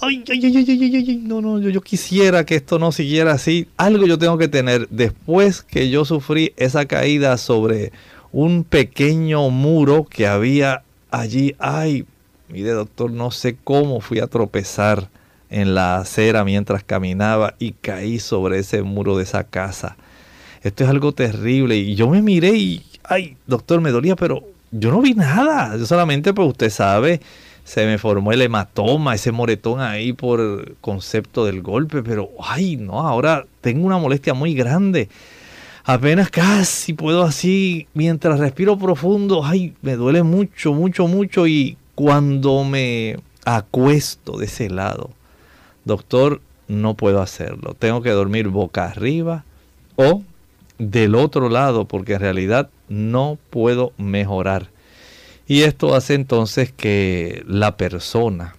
ay, 0.02 0.24
ay, 0.28 0.46
ay, 0.46 0.66
ay, 0.68 0.96
ay, 0.96 1.22
no, 1.24 1.42
no, 1.42 1.60
yo, 1.60 1.70
yo 1.70 1.82
quisiera 1.82 2.46
que 2.46 2.56
esto 2.56 2.80
no 2.80 2.92
siguiera 2.92 3.34
así, 3.34 3.68
algo 3.78 4.08
yo 4.08 4.18
tengo 4.18 4.38
que 4.38 4.48
tener, 4.48 4.88
después 4.90 5.62
que 5.62 5.90
yo 5.90 6.04
sufrí 6.04 6.54
esa 6.58 6.86
caída 6.86 7.38
sobre 7.38 7.92
un 8.32 8.64
pequeño 8.64 9.50
muro 9.50 10.06
que 10.10 10.26
había 10.26 10.84
allí, 11.12 11.56
ay, 11.60 12.06
mire, 12.50 12.72
doctor, 12.72 13.12
no 13.12 13.30
sé 13.30 13.56
cómo 13.64 14.02
fui 14.02 14.20
a 14.20 14.28
tropezar 14.28 15.10
en 15.52 15.76
la 15.76 15.98
acera 15.98 16.44
mientras 16.44 16.84
caminaba 16.84 17.56
y 17.60 17.74
caí 17.74 18.20
sobre 18.20 18.60
ese 18.60 18.82
muro 18.82 19.18
de 19.18 19.24
esa 19.24 19.44
casa 19.44 19.96
esto 20.62 20.84
es 20.84 20.90
algo 20.90 21.12
terrible. 21.12 21.76
Y 21.78 21.96
yo 21.96 22.10
me 22.10 22.22
miré 22.22 22.52
y, 22.52 22.86
ay, 23.04 23.38
doctor, 23.48 23.82
me 23.82 23.92
dolía, 23.92 24.16
pero 24.16 24.44
yo 24.72 24.92
no 24.92 25.02
vi 25.02 25.14
nada. 25.14 25.76
Yo 25.78 25.86
solamente, 25.86 26.34
pues 26.34 26.48
usted 26.48 26.70
sabe, 26.70 27.22
se 27.64 27.86
me 27.86 27.98
formó 27.98 28.32
el 28.32 28.42
hematoma, 28.42 29.16
ese 29.16 29.32
moretón 29.32 29.82
ahí 29.82 30.14
por 30.14 30.76
concepto 30.82 31.46
del 31.46 31.62
golpe, 31.62 32.04
pero, 32.04 32.30
ay, 32.40 32.78
no, 32.78 33.00
ahora 33.00 33.46
tengo 33.62 33.86
una 33.86 33.98
molestia 33.98 34.34
muy 34.34 34.54
grande. 34.54 35.10
Apenas 35.84 36.30
casi 36.30 36.94
puedo 36.94 37.24
así, 37.24 37.88
mientras 37.94 38.40
respiro 38.40 38.78
profundo, 38.78 39.44
ay, 39.44 39.74
me 39.82 39.96
duele 39.96 40.22
mucho, 40.22 40.74
mucho, 40.74 41.08
mucho. 41.08 41.48
Y 41.48 41.76
cuando 41.96 42.64
me 42.64 43.18
acuesto 43.46 44.38
de 44.38 44.46
ese 44.46 44.70
lado, 44.70 45.10
doctor, 45.84 46.40
no 46.68 46.94
puedo 46.94 47.22
hacerlo. 47.22 47.76
Tengo 47.78 48.02
que 48.02 48.12
dormir 48.12 48.48
boca 48.48 48.86
arriba 48.86 49.44
o 49.96 50.22
del 50.82 51.14
otro 51.14 51.48
lado 51.48 51.86
porque 51.86 52.14
en 52.14 52.22
realidad 52.22 52.70
no 52.90 53.38
puedo 53.52 53.94
mejorar. 53.98 54.70
Y 55.48 55.62
esto 55.62 55.94
hace 55.94 56.16
entonces 56.16 56.72
que 56.72 57.44
la 57.48 57.78
persona 57.78 58.56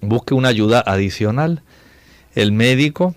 busque 0.00 0.34
una 0.34 0.50
ayuda 0.50 0.82
adicional. 0.86 1.62
El 2.34 2.52
médico, 2.52 3.14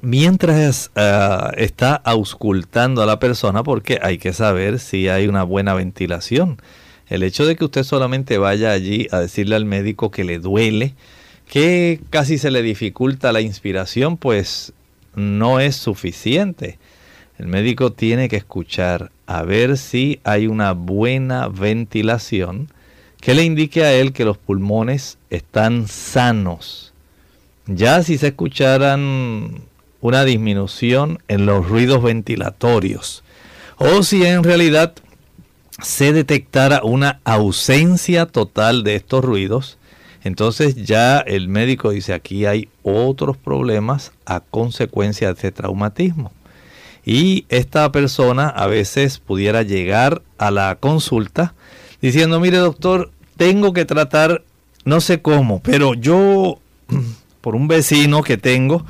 mientras 0.00 0.90
ah, 0.96 1.52
está 1.56 1.94
auscultando 1.94 3.02
a 3.02 3.06
la 3.06 3.20
persona, 3.20 3.62
porque 3.62 4.00
hay 4.02 4.18
que 4.18 4.32
saber 4.32 4.80
si 4.80 5.08
hay 5.08 5.28
una 5.28 5.44
buena 5.44 5.74
ventilación. 5.74 6.60
El 7.08 7.22
hecho 7.22 7.46
de 7.46 7.54
que 7.54 7.64
usted 7.64 7.84
solamente 7.84 8.38
vaya 8.38 8.72
allí 8.72 9.06
a 9.12 9.20
decirle 9.20 9.54
al 9.54 9.64
médico 9.64 10.10
que 10.10 10.24
le 10.24 10.38
duele, 10.40 10.94
que 11.48 12.00
casi 12.10 12.38
se 12.38 12.50
le 12.50 12.62
dificulta 12.62 13.32
la 13.32 13.40
inspiración, 13.40 14.16
pues 14.16 14.72
no 15.14 15.60
es 15.60 15.76
suficiente. 15.76 16.78
El 17.38 17.46
médico 17.46 17.92
tiene 17.92 18.28
que 18.28 18.36
escuchar 18.36 19.12
a 19.26 19.42
ver 19.42 19.78
si 19.78 20.18
hay 20.24 20.48
una 20.48 20.72
buena 20.72 21.46
ventilación 21.46 22.68
que 23.20 23.34
le 23.34 23.44
indique 23.44 23.84
a 23.84 23.92
él 23.92 24.12
que 24.12 24.24
los 24.24 24.38
pulmones 24.38 25.18
están 25.30 25.86
sanos. 25.86 26.92
Ya 27.66 28.02
si 28.02 28.18
se 28.18 28.28
escucharan 28.28 29.62
una 30.00 30.24
disminución 30.24 31.20
en 31.28 31.46
los 31.46 31.68
ruidos 31.68 32.02
ventilatorios 32.02 33.22
o 33.76 34.02
si 34.02 34.24
en 34.24 34.42
realidad 34.42 34.94
se 35.80 36.12
detectara 36.12 36.82
una 36.82 37.20
ausencia 37.22 38.26
total 38.26 38.82
de 38.82 38.96
estos 38.96 39.24
ruidos, 39.24 39.78
entonces 40.24 40.74
ya 40.74 41.20
el 41.20 41.48
médico 41.48 41.90
dice 41.90 42.14
aquí 42.14 42.46
hay 42.46 42.68
otros 42.82 43.36
problemas 43.36 44.10
a 44.26 44.40
consecuencia 44.40 45.28
de 45.28 45.34
este 45.34 45.52
traumatismo. 45.52 46.32
Y 47.04 47.46
esta 47.48 47.90
persona 47.92 48.48
a 48.48 48.66
veces 48.66 49.18
pudiera 49.18 49.62
llegar 49.62 50.22
a 50.38 50.50
la 50.50 50.76
consulta 50.76 51.54
diciendo, 52.00 52.40
mire 52.40 52.58
doctor, 52.58 53.10
tengo 53.36 53.72
que 53.72 53.84
tratar, 53.84 54.44
no 54.84 55.00
sé 55.00 55.22
cómo, 55.22 55.60
pero 55.62 55.94
yo, 55.94 56.58
por 57.40 57.54
un 57.54 57.68
vecino 57.68 58.22
que 58.22 58.36
tengo, 58.36 58.84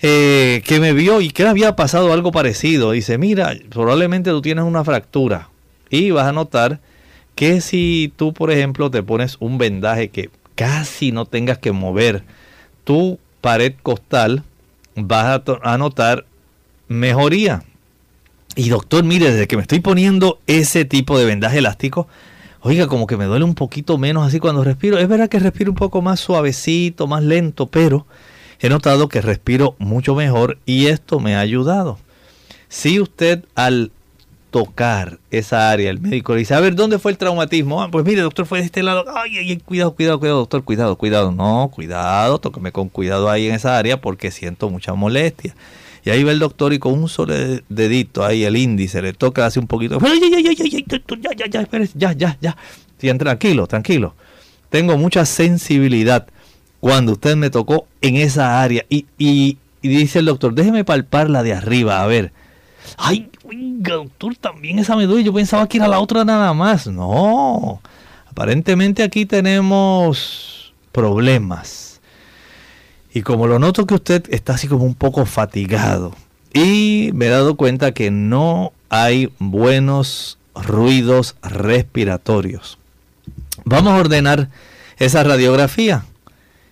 eh, 0.00 0.62
que 0.64 0.80
me 0.80 0.92
vio 0.92 1.20
y 1.20 1.30
que 1.30 1.46
había 1.46 1.76
pasado 1.76 2.12
algo 2.12 2.32
parecido, 2.32 2.92
dice, 2.92 3.18
mira, 3.18 3.54
probablemente 3.70 4.30
tú 4.30 4.42
tienes 4.42 4.64
una 4.64 4.84
fractura 4.84 5.48
y 5.90 6.10
vas 6.10 6.26
a 6.26 6.32
notar 6.32 6.80
que 7.34 7.60
si 7.60 8.12
tú, 8.16 8.32
por 8.32 8.50
ejemplo, 8.50 8.90
te 8.90 9.02
pones 9.02 9.36
un 9.40 9.58
vendaje 9.58 10.08
que 10.08 10.30
casi 10.54 11.12
no 11.12 11.24
tengas 11.24 11.58
que 11.58 11.72
mover 11.72 12.24
tu 12.84 13.18
pared 13.40 13.74
costal, 13.82 14.42
vas 14.94 15.42
a, 15.62 15.78
notar 15.78 16.26
mejoría. 16.92 17.62
Y 18.54 18.68
doctor, 18.68 19.04
mire, 19.04 19.30
desde 19.30 19.48
que 19.48 19.56
me 19.56 19.62
estoy 19.62 19.80
poniendo 19.80 20.38
ese 20.46 20.84
tipo 20.84 21.18
de 21.18 21.24
vendaje 21.24 21.58
elástico, 21.58 22.06
oiga, 22.60 22.86
como 22.86 23.06
que 23.06 23.16
me 23.16 23.24
duele 23.24 23.44
un 23.44 23.54
poquito 23.54 23.98
menos 23.98 24.26
así 24.26 24.40
cuando 24.40 24.62
respiro. 24.62 24.98
Es 24.98 25.08
verdad 25.08 25.28
que 25.28 25.38
respiro 25.38 25.70
un 25.70 25.76
poco 25.76 26.02
más 26.02 26.20
suavecito, 26.20 27.06
más 27.06 27.22
lento, 27.22 27.66
pero 27.66 28.06
he 28.60 28.68
notado 28.68 29.08
que 29.08 29.20
respiro 29.20 29.74
mucho 29.78 30.14
mejor 30.14 30.58
y 30.66 30.86
esto 30.86 31.18
me 31.18 31.34
ha 31.34 31.40
ayudado. 31.40 31.98
Si 32.68 33.00
usted 33.00 33.44
al 33.54 33.90
tocar 34.50 35.18
esa 35.30 35.70
área, 35.70 35.90
el 35.90 35.98
médico 35.98 36.34
le 36.34 36.40
dice, 36.40 36.54
a 36.54 36.60
ver, 36.60 36.74
¿dónde 36.74 36.98
fue 36.98 37.10
el 37.10 37.18
traumatismo? 37.18 37.82
Ah, 37.82 37.90
pues 37.90 38.04
mire, 38.04 38.20
doctor, 38.20 38.44
fue 38.44 38.58
de 38.58 38.66
este 38.66 38.82
lado. 38.82 39.04
Ay, 39.16 39.38
ay, 39.38 39.56
cuidado, 39.56 39.94
cuidado, 39.94 40.20
cuidado, 40.20 40.38
doctor, 40.40 40.62
cuidado, 40.62 40.96
cuidado. 40.96 41.32
No, 41.32 41.70
cuidado, 41.74 42.38
tóqueme 42.38 42.70
con 42.70 42.90
cuidado 42.90 43.30
ahí 43.30 43.48
en 43.48 43.54
esa 43.54 43.78
área 43.78 44.00
porque 44.00 44.30
siento 44.30 44.68
mucha 44.68 44.92
molestia. 44.92 45.54
Y 46.04 46.10
ahí 46.10 46.24
va 46.24 46.32
el 46.32 46.38
doctor 46.38 46.72
y 46.72 46.78
con 46.78 46.94
un 46.94 47.08
solo 47.08 47.34
dedito 47.68 48.24
ahí, 48.24 48.44
el 48.44 48.56
índice, 48.56 49.00
le 49.00 49.12
toca 49.12 49.46
hace 49.46 49.60
un 49.60 49.68
poquito. 49.68 49.98
Ya, 50.00 50.08
ya, 50.08 50.40
ya, 50.40 50.52
ya, 51.94 52.14
ya, 52.14 52.36
ya. 52.40 52.56
ya. 53.00 53.18
tranquilo, 53.18 53.66
tranquilo. 53.66 54.14
Tengo 54.68 54.96
mucha 54.96 55.24
sensibilidad 55.26 56.26
cuando 56.80 57.12
usted 57.12 57.36
me 57.36 57.50
tocó 57.50 57.86
en 58.00 58.16
esa 58.16 58.60
área. 58.62 58.84
Y, 58.88 59.06
y, 59.16 59.58
dice 59.80 60.18
el 60.18 60.24
doctor, 60.24 60.54
déjeme 60.54 60.84
palparla 60.84 61.44
de 61.44 61.52
arriba, 61.52 62.02
a 62.02 62.06
ver. 62.06 62.32
Ay, 62.96 63.28
oiga, 63.44 63.94
doctor, 63.94 64.34
también 64.34 64.80
esa 64.80 64.96
me 64.96 65.06
duele. 65.06 65.22
Yo 65.22 65.32
pensaba 65.32 65.68
que 65.68 65.76
era 65.76 65.86
la 65.86 66.00
otra 66.00 66.24
nada 66.24 66.52
más. 66.52 66.88
No. 66.88 67.80
Aparentemente 68.28 69.04
aquí 69.04 69.26
tenemos 69.26 70.72
problemas. 70.90 71.91
Y 73.14 73.22
como 73.22 73.46
lo 73.46 73.58
noto 73.58 73.86
que 73.86 73.94
usted 73.94 74.24
está 74.30 74.54
así 74.54 74.68
como 74.68 74.84
un 74.84 74.94
poco 74.94 75.26
fatigado 75.26 76.14
y 76.54 77.10
me 77.14 77.26
he 77.26 77.30
dado 77.30 77.56
cuenta 77.56 77.92
que 77.92 78.10
no 78.10 78.72
hay 78.88 79.32
buenos 79.38 80.38
ruidos 80.54 81.36
respiratorios. 81.42 82.78
Vamos 83.64 83.92
a 83.92 83.98
ordenar 83.98 84.48
esa 84.98 85.22
radiografía. 85.24 86.04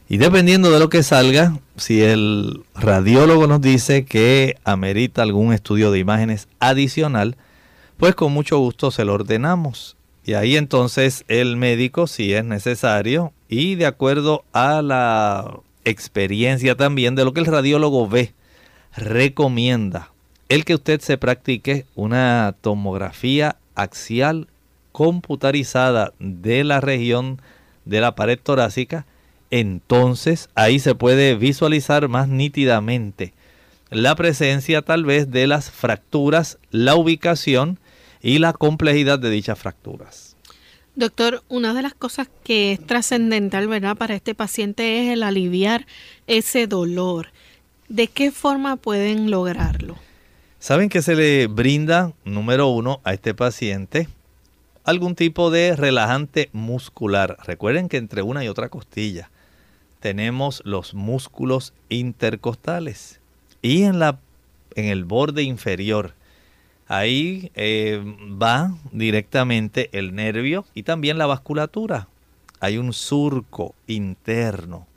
Y 0.09 0.17
dependiendo 0.17 0.71
de 0.71 0.81
lo 0.81 0.89
que 0.89 1.03
salga, 1.03 1.57
si 1.77 2.03
el 2.03 2.63
radiólogo 2.75 3.47
nos 3.47 3.61
dice 3.61 4.05
que 4.05 4.57
amerita 4.65 5.23
algún 5.23 5.53
estudio 5.53 5.93
de 5.93 6.01
imágenes 6.01 6.49
adicional, 6.59 7.37
pues 7.97 8.15
con 8.15 8.33
mucho 8.33 8.59
gusto 8.59 8.91
se 8.91 9.05
lo 9.05 9.15
ordenamos. 9.15 9.97
Y 10.25 10.35
ahí 10.35 10.57
entonces 10.57 11.25
el 11.29 11.57
médico, 11.57 12.07
si 12.07 12.35
es 12.35 12.45
necesario, 12.45 13.33
y 13.49 13.77
de 13.77 13.87
acuerdo 13.87 14.45
a 14.53 14.83
la 14.83 15.61
experiencia 15.91 16.77
también 16.77 17.15
de 17.15 17.25
lo 17.25 17.33
que 17.33 17.41
el 17.41 17.47
radiólogo 17.47 18.09
ve, 18.09 18.33
recomienda 18.97 20.11
el 20.49 20.65
que 20.65 20.75
usted 20.75 21.01
se 21.01 21.17
practique 21.17 21.87
una 21.95 22.57
tomografía 22.61 23.57
axial 23.77 24.49
computarizada 24.91 26.13
de 26.19 26.65
la 26.65 26.81
región 26.81 27.41
de 27.85 28.01
la 28.01 28.17
pared 28.17 28.39
torácica, 28.43 29.07
entonces 29.51 30.49
ahí 30.55 30.81
se 30.81 30.95
puede 30.95 31.37
visualizar 31.37 32.09
más 32.09 32.29
nítidamente 32.29 33.33
la 33.91 34.15
presencia 34.15 34.83
tal 34.83 35.05
vez 35.05 35.31
de 35.31 35.47
las 35.47 35.71
fracturas, 35.71 36.59
la 36.71 36.95
ubicación 36.95 37.79
y 38.23 38.39
la 38.39 38.53
complejidad 38.53 39.19
de 39.19 39.31
dichas 39.31 39.59
fracturas. 39.59 40.30
Doctor, 40.97 41.43
una 41.49 41.73
de 41.73 41.83
las 41.83 41.95
cosas 41.95 42.29
que 42.45 42.73
es 42.73 42.87
trascendental, 42.87 43.69
¿verdad?, 43.69 43.97
para 43.97 44.15
este 44.15 44.35
paciente 44.35 45.03
es 45.03 45.13
el 45.13 45.23
aliviar 45.23 45.87
ese 46.27 46.67
dolor. 46.67 47.29
¿De 47.89 48.09
qué 48.09 48.31
forma 48.31 48.77
pueden 48.77 49.31
lograrlo? 49.31 49.97
Saben 50.59 50.89
que 50.89 51.01
se 51.03 51.15
le 51.15 51.47
brinda, 51.47 52.13
número 52.25 52.69
uno, 52.69 53.01
a 53.05 53.15
este 53.15 53.35
paciente 53.35 54.09
algún 54.85 55.15
tipo 55.15 55.51
de 55.51 55.77
relajante 55.77 56.51
muscular. 56.53 57.37
Recuerden 57.45 57.89
que 57.89 57.97
entre 57.97 58.23
una 58.23 58.45
y 58.45 58.49
otra 58.49 58.69
costilla 58.69 59.31
tenemos 60.01 60.63
los 60.65 60.95
músculos 60.95 61.73
intercostales 61.89 63.21
y 63.63 63.83
en, 63.83 63.99
la, 63.99 64.19
en 64.75 64.87
el 64.87 65.05
borde 65.05 65.43
inferior 65.43 66.15
Ahí 66.93 67.53
eh, 67.55 68.03
va 68.43 68.75
directamente 68.91 69.91
el 69.93 70.13
nervio 70.13 70.65
y 70.75 70.83
también 70.83 71.19
la 71.19 71.27
vasculatura. 71.27 72.09
Hay 72.59 72.79
un 72.79 72.93
surco 72.93 73.77
interno 73.87 74.89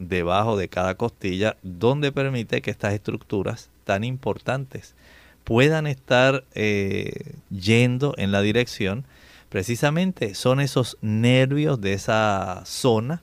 debajo 0.00 0.56
de 0.56 0.66
cada 0.66 0.96
costilla 0.96 1.56
donde 1.62 2.10
permite 2.10 2.60
que 2.60 2.72
estas 2.72 2.92
estructuras 2.92 3.70
tan 3.84 4.02
importantes 4.02 4.96
puedan 5.44 5.86
estar 5.86 6.42
eh, 6.56 7.34
yendo 7.50 8.14
en 8.16 8.32
la 8.32 8.42
dirección, 8.42 9.04
precisamente 9.48 10.34
son 10.34 10.58
esos 10.58 10.98
nervios 11.02 11.80
de 11.80 11.92
esa 11.92 12.62
zona. 12.66 13.22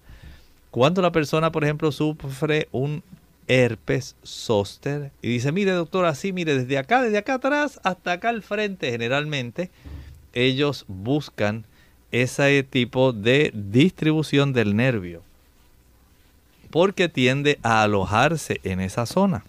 Cuando 0.72 1.02
la 1.02 1.12
persona, 1.12 1.52
por 1.52 1.66
ejemplo, 1.66 1.92
sufre 1.92 2.70
un 2.72 3.04
herpes 3.48 4.16
zóster 4.24 5.12
y 5.22 5.30
dice, 5.30 5.52
mire 5.52 5.72
doctor, 5.72 6.06
así, 6.06 6.34
mire, 6.34 6.58
desde 6.58 6.78
acá, 6.78 7.02
desde 7.02 7.18
acá 7.18 7.36
atrás 7.36 7.80
hasta 7.84 8.14
acá 8.14 8.30
al 8.30 8.42
frente, 8.42 8.92
generalmente 8.92 9.72
ellos 10.34 10.86
buscan 10.88 11.66
ese 12.12 12.64
tipo 12.64 13.14
de 13.14 13.52
distribución 13.54 14.54
del 14.54 14.76
nervio 14.76 15.22
porque 16.72 17.08
tiende 17.08 17.60
a 17.64 17.84
alojarse 17.84 18.60
en 18.64 18.82
esa 18.82 19.06
zona. 19.06 19.46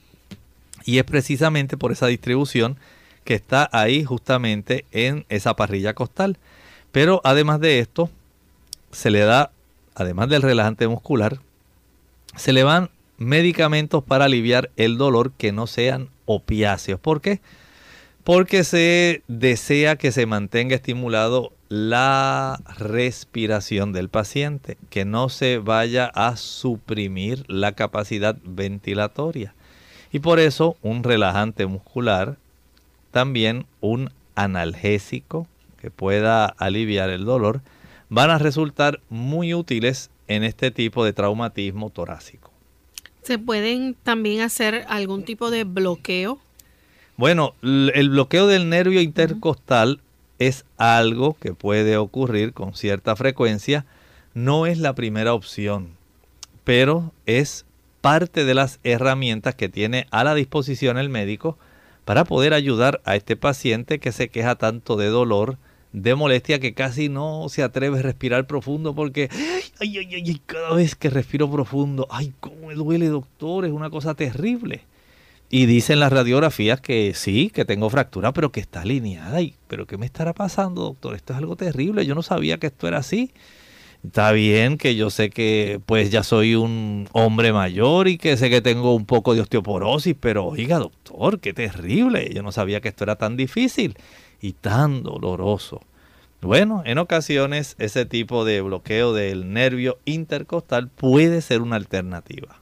Y 0.85 0.99
es 0.99 1.05
precisamente 1.05 1.77
por 1.77 1.91
esa 1.91 2.07
distribución 2.07 2.77
que 3.25 3.35
está 3.35 3.69
ahí 3.73 4.05
justamente 4.05 4.85
en 4.93 5.27
esa 5.29 5.57
parrilla 5.57 5.95
costal. 5.95 6.39
Pero 6.93 7.21
además 7.25 7.59
de 7.61 7.81
esto, 7.81 8.09
se 8.93 9.11
le 9.11 9.21
da, 9.21 9.51
además 9.97 10.29
del 10.29 10.43
relajante 10.43 10.87
muscular, 10.87 11.41
se 12.37 12.53
le 12.53 12.63
van 12.63 12.91
medicamentos 13.19 14.03
para 14.05 14.27
aliviar 14.27 14.71
el 14.77 14.99
dolor 14.99 15.33
que 15.33 15.53
no 15.53 15.67
sean 15.67 16.09
opiáceos. 16.25 17.01
¿Por 17.01 17.21
qué? 17.21 17.41
Porque 18.25 18.65
se 18.65 19.23
desea 19.29 19.97
que 19.97 20.13
se 20.13 20.27
mantenga 20.27 20.75
estimulado 20.75 21.53
la 21.69 22.61
respiración 22.79 23.93
del 23.93 24.09
paciente, 24.09 24.77
que 24.91 25.05
no 25.05 25.29
se 25.29 25.59
vaya 25.59 26.07
a 26.07 26.37
suprimir 26.37 27.45
la 27.49 27.73
capacidad 27.73 28.37
ventilatoria. 28.45 29.55
Y 30.13 30.21
por 30.21 30.39
eso 30.39 30.77
un 30.83 31.03
relajante 31.03 31.67
muscular, 31.67 32.37
también 33.11 33.67
un 33.81 34.11
analgésico 34.35 35.47
que 35.81 35.91
pueda 35.91 36.47
aliviar 36.47 37.11
el 37.11 37.25
dolor, 37.25 37.63
van 38.09 38.31
a 38.31 38.39
resultar 38.39 39.01
muy 39.09 39.55
útiles 39.55 40.11
en 40.29 40.45
este 40.45 40.71
tipo 40.71 41.05
de 41.05 41.13
traumatismo 41.13 41.91
torácico. 41.91 42.56
¿Se 43.27 43.41
pueden 43.41 43.97
también 44.05 44.41
hacer 44.41 44.85
algún 44.89 45.25
tipo 45.25 45.51
de 45.51 45.65
bloqueo? 45.65 46.39
Bueno, 47.17 47.57
el 47.61 48.11
bloqueo 48.11 48.47
del 48.47 48.69
nervio 48.69 49.01
intercostal 49.01 49.99
es 50.39 50.65
algo 50.77 51.37
que 51.41 51.53
puede 51.53 51.97
ocurrir 51.97 52.53
con 52.53 52.77
cierta 52.77 53.17
frecuencia. 53.17 53.85
No 54.35 54.65
es 54.67 54.79
la 54.79 54.95
primera 54.95 55.35
opción, 55.35 55.89
pero 56.63 57.13
es 57.27 57.65
parte 58.01 58.45
de 58.45 58.55
las 58.55 58.79
herramientas 58.85 59.57
que 59.57 59.69
tiene 59.69 60.07
a 60.13 60.23
la 60.23 60.37
disposición 60.37 60.97
el 60.97 61.09
médico 61.09 61.59
para 62.05 62.25
poder 62.25 62.55
ayudar 62.55 63.01
a 63.05 63.17
este 63.17 63.35
paciente 63.35 63.99
que 63.99 64.13
se 64.13 64.29
queja 64.29 64.55
tanto 64.55 64.95
de 64.95 65.09
dolor, 65.09 65.59
de 65.97 66.15
molestia, 66.15 66.61
que 66.61 66.75
casi 66.75 67.09
no 67.09 67.49
se 67.49 67.63
atreve 67.63 67.99
a 67.99 68.03
respirar 68.03 68.47
profundo 68.47 68.95
porque, 68.95 69.31
ay, 69.81 69.97
ay, 69.97 70.15
ay, 70.15 70.43
cada 70.45 70.75
vez 70.75 70.95
que 70.95 71.09
respiro 71.09 71.51
profundo, 71.51 72.07
ay, 72.11 72.35
cómo 72.39 72.67
me 72.67 72.75
duele 72.75 73.09
doctor, 73.09 73.65
es 73.65 73.73
una 73.73 73.89
cosa 73.89 74.15
terrible. 74.15 74.83
Y 75.49 75.65
dicen 75.65 75.99
las 75.99 76.13
radiografías 76.13 76.83
que 76.83 77.13
sí, 77.15 77.51
que 77.51 77.65
tengo 77.65 77.89
fractura, 77.89 78.35
pero 78.35 78.53
que 78.53 78.61
está 78.61 78.83
alineada. 78.83 79.41
Y, 79.41 79.55
¿Pero 79.69 79.87
qué 79.87 79.97
me 79.97 80.05
estará 80.05 80.35
pasando, 80.35 80.83
doctor? 80.83 81.15
Esto 81.15 81.33
es 81.33 81.39
algo 81.39 81.57
terrible. 81.57 82.05
Yo 82.05 82.15
no 82.15 82.23
sabía 82.23 82.59
que 82.59 82.67
esto 82.67 82.89
era 82.89 82.99
así. 82.99 83.33
Está 84.05 84.33
bien 84.33 84.77
que 84.77 84.97
yo 84.97 85.09
sé 85.09 85.31
que 85.31 85.81
pues 85.87 86.11
ya 86.11 86.23
soy 86.25 86.57
un 86.57 87.09
hombre 87.13 87.53
mayor 87.53 88.09
y 88.09 88.19
que 88.19 88.37
sé 88.37 88.51
que 88.51 88.61
tengo 88.61 88.95
un 88.95 89.07
poco 89.07 89.35
de 89.35 89.41
osteoporosis, 89.41 90.15
pero 90.19 90.45
oiga, 90.45 90.79
doctor, 90.79 91.41
qué 91.41 91.55
terrible. 91.55 92.31
Yo 92.35 92.43
no 92.43 92.53
sabía 92.53 92.81
que 92.81 92.89
esto 92.89 93.05
era 93.05 93.17
tan 93.17 93.37
difícil 93.37 93.97
y 94.41 94.53
tan 94.53 95.03
doloroso. 95.03 95.81
Bueno, 96.43 96.83
en 96.85 96.99
ocasiones 96.99 97.75
ese 97.79 98.05
tipo 98.05 98.45
de 98.45 98.61
bloqueo 98.61 99.13
del 99.13 99.53
nervio 99.53 99.99
intercostal 100.05 100.89
puede 100.89 101.41
ser 101.41 101.63
una 101.63 101.77
alternativa. 101.77 102.61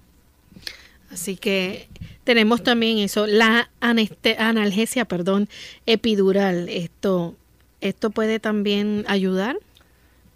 Así 1.11 1.37
que 1.37 1.89
tenemos 2.25 2.63
también 2.63 2.99
eso, 2.99 3.27
la 3.27 3.71
analgesia, 3.81 5.05
perdón, 5.05 5.49
epidural. 5.87 6.69
Esto, 6.69 7.37
esto 7.81 8.11
puede 8.11 8.41
también 8.41 9.05
ayudar. 9.07 9.57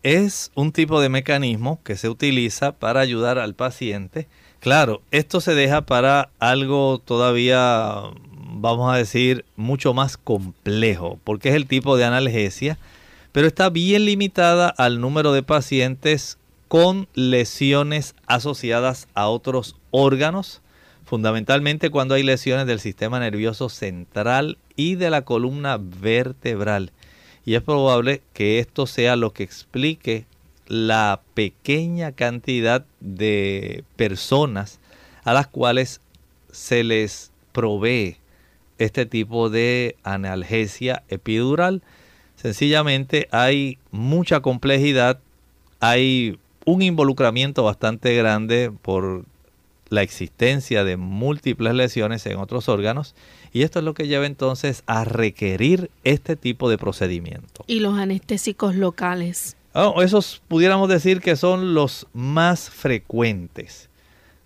Es 0.03 0.53
un 0.55 0.71
tipo 0.71 1.01
de 1.01 1.09
mecanismo 1.09 1.81
que 1.83 1.97
se 1.97 2.09
utiliza 2.09 2.73
para 2.73 3.01
ayudar 3.01 3.39
al 3.39 3.55
paciente. 3.55 4.29
Claro, 4.61 5.03
esto 5.11 5.41
se 5.41 5.55
deja 5.55 5.83
para 5.83 6.31
algo 6.39 7.01
todavía, 7.05 8.03
vamos 8.51 8.93
a 8.93 8.97
decir, 8.97 9.45
mucho 9.57 9.95
más 9.95 10.17
complejo, 10.17 11.19
porque 11.25 11.51
es 11.51 11.55
el 11.55 11.67
tipo 11.67 11.97
de 11.97 12.05
analgesia, 12.05 12.79
pero 13.33 13.47
está 13.47 13.71
bien 13.71 14.05
limitada 14.05 14.69
al 14.69 15.01
número 15.01 15.33
de 15.33 15.43
pacientes 15.43 16.39
con 16.69 17.09
lesiones 17.15 18.15
asociadas 18.27 19.09
a 19.15 19.29
otros 19.29 19.77
órganos 19.91 20.63
fundamentalmente 21.09 21.89
cuando 21.89 22.15
hay 22.15 22.23
lesiones 22.23 22.67
del 22.67 22.81
sistema 22.81 23.19
nervioso 23.19 23.71
central 23.71 24.59
y 24.77 24.97
de 24.97 25.09
la 25.09 25.23
columna 25.23 25.79
vertebral. 25.81 26.93
Y 27.47 27.55
es 27.55 27.63
probable 27.63 28.21
que 28.35 28.59
esto 28.59 28.87
sea 28.87 29.17
lo 29.17 29.33
que 29.33 29.43
explique 29.43 30.27
la 30.67 31.23
pequeña 31.33 32.13
cantidad 32.13 32.85
de 33.01 33.85
personas 33.97 34.81
a 35.25 35.33
las 35.33 35.47
cuales 35.47 36.03
se 36.53 36.85
les 36.85 37.33
provee 37.53 38.19
este 38.79 39.07
tipo 39.07 39.51
de 39.51 39.97
analgesia 40.03 41.03
epidural. 41.09 41.83
Sencillamente 42.37 43.29
hay 43.33 43.79
mucha 43.91 44.41
complejidad, 44.41 45.21
hay 45.81 46.39
un 46.65 46.83
involucramiento 46.83 47.65
bastante 47.65 48.15
grande 48.17 48.71
por 48.83 49.25
la 49.89 50.03
existencia 50.03 50.85
de 50.85 50.97
múltiples 50.97 51.75
lesiones 51.75 52.27
en 52.27 52.37
otros 52.37 52.69
órganos 52.69 53.15
y 53.53 53.63
esto 53.63 53.79
es 53.79 53.85
lo 53.85 53.95
que 53.95 54.07
lleva 54.07 54.27
entonces 54.27 54.83
a 54.87 55.05
requerir 55.05 55.91
este 56.05 56.37
tipo 56.37 56.69
de 56.69 56.79
procedimiento. 56.79 57.65
¿Y 57.67 57.81
los 57.81 57.99
anestésicos 57.99 58.75
locales? 58.75 59.57
Oh, 59.73 60.03
esos 60.03 60.43
pudiéramos 60.49 60.89
decir 60.89 61.21
que 61.21 61.37
son 61.37 61.75
los 61.75 62.07
más 62.13 62.71
frecuentes. 62.71 63.89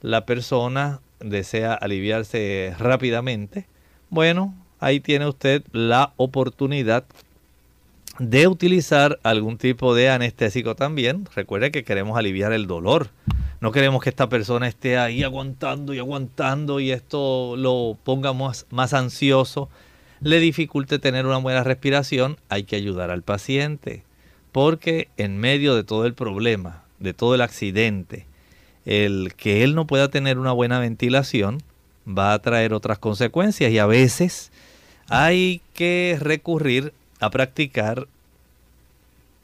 La 0.01 0.26
persona 0.26 1.01
desea 1.20 1.74
aliviarse 1.74 2.74
rápidamente. 2.78 3.66
Bueno, 4.12 4.54
ahí 4.78 5.00
tiene 5.00 5.26
usted 5.26 5.64
la 5.72 6.12
oportunidad 6.16 7.04
de 8.20 8.46
utilizar 8.46 9.18
algún 9.24 9.58
tipo 9.58 9.94
de 9.94 10.10
anestésico 10.10 10.76
también. 10.76 11.26
Recuerde 11.34 11.72
que 11.72 11.82
queremos 11.82 12.16
aliviar 12.16 12.52
el 12.52 12.68
dolor 12.68 13.10
no 13.62 13.70
queremos 13.70 14.02
que 14.02 14.10
esta 14.10 14.28
persona 14.28 14.66
esté 14.66 14.98
ahí 14.98 15.22
aguantando 15.22 15.94
y 15.94 16.00
aguantando 16.00 16.80
y 16.80 16.90
esto 16.90 17.54
lo 17.56 17.96
ponga 18.02 18.32
más, 18.32 18.66
más 18.70 18.92
ansioso, 18.92 19.68
le 20.20 20.40
dificulte 20.40 20.98
tener 20.98 21.26
una 21.26 21.36
buena 21.36 21.62
respiración. 21.62 22.38
Hay 22.48 22.64
que 22.64 22.74
ayudar 22.74 23.12
al 23.12 23.22
paciente 23.22 24.02
porque 24.50 25.10
en 25.16 25.38
medio 25.38 25.76
de 25.76 25.84
todo 25.84 26.06
el 26.06 26.14
problema, 26.14 26.82
de 26.98 27.14
todo 27.14 27.36
el 27.36 27.40
accidente, 27.40 28.26
el 28.84 29.34
que 29.36 29.62
él 29.62 29.76
no 29.76 29.86
pueda 29.86 30.08
tener 30.08 30.40
una 30.40 30.50
buena 30.50 30.80
ventilación 30.80 31.62
va 32.07 32.32
a 32.32 32.38
traer 32.40 32.72
otras 32.72 32.98
consecuencias 32.98 33.70
y 33.70 33.78
a 33.78 33.86
veces 33.86 34.50
hay 35.09 35.61
que 35.74 36.16
recurrir 36.20 36.92
a 37.20 37.30
practicar 37.30 38.07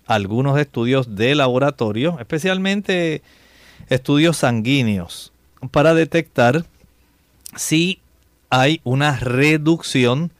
algunos 0.06 0.59
estudios 0.59 1.14
de 1.16 1.34
laboratorio, 1.34 2.16
especialmente 2.18 3.22
estudios 3.88 4.38
sanguíneos 4.38 5.32
para 5.70 5.94
detectar 5.94 6.64
si 7.54 8.00
hay 8.50 8.80
una 8.84 9.18
reducción 9.18 10.32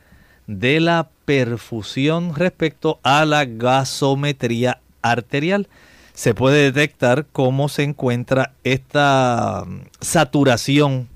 de 0.47 0.81
la 0.81 1.09
perfusión 1.25 2.35
respecto 2.35 2.99
a 3.03 3.25
la 3.27 3.45
gasometría 3.45 4.81
arterial. 5.03 5.69
Se 6.15 6.35
puede 6.35 6.73
detectar 6.73 7.27
cómo 7.33 7.69
se 7.69 7.83
encuentra 7.83 8.53
esta 8.65 9.65
saturación 10.01 11.09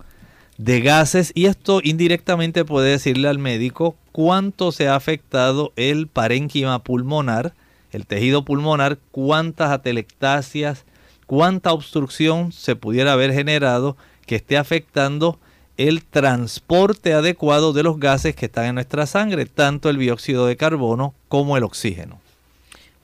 de 0.59 0.81
gases 0.81 1.33
y 1.35 1.47
esto 1.47 1.81
indirectamente 1.83 2.65
puede 2.65 2.91
decirle 2.91 3.29
al 3.29 3.39
médico 3.39 3.97
cuánto 4.13 4.73
se 4.73 4.89
ha 4.89 4.95
afectado 4.95 5.73
el 5.77 6.07
parénquima 6.07 6.83
pulmonar, 6.83 7.55
el 7.91 8.07
tejido 8.07 8.45
pulmonar, 8.45 8.99
cuántas 9.11 9.71
atelectasias, 9.71 10.85
cuánta 11.27 11.73
obstrucción 11.73 12.53
se 12.53 12.77
pudiera 12.77 13.13
haber 13.13 13.33
generado 13.33 13.97
que 14.27 14.37
esté 14.37 14.57
afectando 14.57 15.39
el 15.77 16.05
transporte 16.05 17.15
adecuado 17.15 17.73
de 17.73 17.83
los 17.83 17.99
gases 17.99 18.37
que 18.37 18.47
están 18.47 18.67
en 18.67 18.75
nuestra 18.77 19.07
sangre, 19.07 19.47
tanto 19.47 19.89
el 19.89 19.99
dióxido 19.99 20.47
de 20.47 20.57
carbono 20.57 21.15
como 21.29 21.57
el 21.57 21.65
oxígeno. 21.65 22.22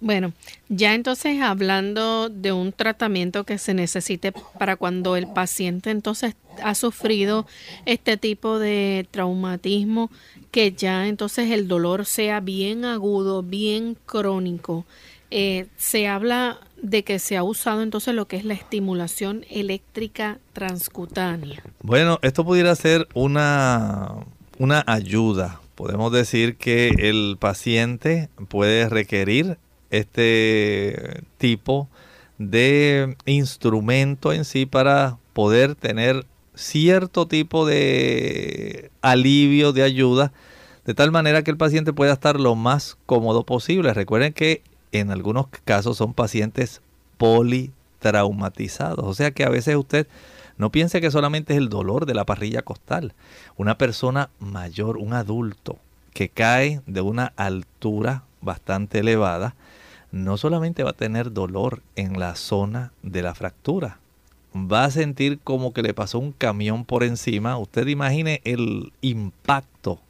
Bueno, 0.00 0.32
ya 0.68 0.94
entonces 0.94 1.40
hablando 1.40 2.28
de 2.28 2.52
un 2.52 2.72
tratamiento 2.72 3.44
que 3.44 3.58
se 3.58 3.74
necesite 3.74 4.32
para 4.58 4.76
cuando 4.76 5.16
el 5.16 5.26
paciente 5.26 5.90
entonces 5.90 6.36
ha 6.62 6.74
sufrido 6.76 7.46
este 7.84 8.16
tipo 8.16 8.60
de 8.60 9.08
traumatismo, 9.10 10.10
que 10.52 10.72
ya 10.72 11.08
entonces 11.08 11.50
el 11.50 11.66
dolor 11.66 12.04
sea 12.04 12.40
bien 12.40 12.84
agudo, 12.84 13.42
bien 13.42 13.96
crónico. 14.06 14.84
Eh, 15.30 15.66
se 15.76 16.06
habla 16.06 16.58
de 16.80 17.02
que 17.02 17.18
se 17.18 17.36
ha 17.36 17.42
usado 17.42 17.82
entonces 17.82 18.14
lo 18.14 18.28
que 18.28 18.36
es 18.36 18.44
la 18.44 18.54
estimulación 18.54 19.44
eléctrica 19.50 20.38
transcutánea. 20.52 21.62
Bueno, 21.82 22.18
esto 22.22 22.44
pudiera 22.44 22.74
ser 22.76 23.08
una, 23.14 24.14
una 24.58 24.84
ayuda. 24.86 25.60
Podemos 25.74 26.12
decir 26.12 26.56
que 26.56 26.88
el 26.88 27.36
paciente 27.38 28.28
puede 28.48 28.88
requerir 28.88 29.58
este 29.90 31.22
tipo 31.38 31.88
de 32.38 33.16
instrumento 33.26 34.32
en 34.32 34.44
sí 34.44 34.66
para 34.66 35.18
poder 35.32 35.74
tener 35.74 36.24
cierto 36.54 37.26
tipo 37.26 37.66
de 37.66 38.90
alivio, 39.00 39.72
de 39.72 39.82
ayuda, 39.82 40.32
de 40.84 40.94
tal 40.94 41.10
manera 41.10 41.42
que 41.42 41.50
el 41.50 41.56
paciente 41.56 41.92
pueda 41.92 42.12
estar 42.12 42.40
lo 42.40 42.54
más 42.54 42.96
cómodo 43.06 43.44
posible. 43.44 43.94
Recuerden 43.94 44.32
que 44.32 44.62
en 44.92 45.10
algunos 45.10 45.46
casos 45.64 45.96
son 45.96 46.14
pacientes 46.14 46.80
politraumatizados, 47.18 49.04
o 49.04 49.14
sea 49.14 49.30
que 49.32 49.44
a 49.44 49.50
veces 49.50 49.76
usted 49.76 50.06
no 50.56 50.70
piense 50.70 51.00
que 51.00 51.10
solamente 51.10 51.52
es 51.52 51.58
el 51.58 51.68
dolor 51.68 52.04
de 52.04 52.14
la 52.14 52.24
parrilla 52.24 52.62
costal. 52.62 53.14
Una 53.56 53.78
persona 53.78 54.30
mayor, 54.40 54.96
un 54.96 55.12
adulto, 55.12 55.78
que 56.12 56.28
cae 56.28 56.80
de 56.86 57.00
una 57.00 57.32
altura 57.36 58.24
bastante 58.40 58.98
elevada, 58.98 59.54
no 60.10 60.36
solamente 60.36 60.82
va 60.82 60.90
a 60.90 60.94
tener 60.94 61.32
dolor 61.32 61.82
en 61.96 62.18
la 62.18 62.34
zona 62.34 62.92
de 63.02 63.22
la 63.22 63.34
fractura, 63.34 63.98
va 64.54 64.84
a 64.84 64.90
sentir 64.90 65.38
como 65.44 65.72
que 65.72 65.82
le 65.82 65.94
pasó 65.94 66.18
un 66.18 66.32
camión 66.32 66.84
por 66.84 67.04
encima. 67.04 67.58
Usted 67.58 67.86
imagine 67.86 68.40
el 68.44 68.92
impacto, 69.00 70.00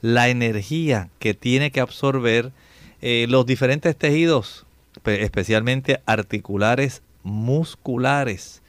la 0.00 0.28
energía 0.28 1.08
que 1.18 1.34
tiene 1.34 1.70
que 1.70 1.80
absorber 1.80 2.52
eh, 3.02 3.26
los 3.28 3.46
diferentes 3.46 3.96
tejidos, 3.96 4.66
especialmente 5.04 6.00
articulares, 6.06 7.02
musculares 7.22 8.62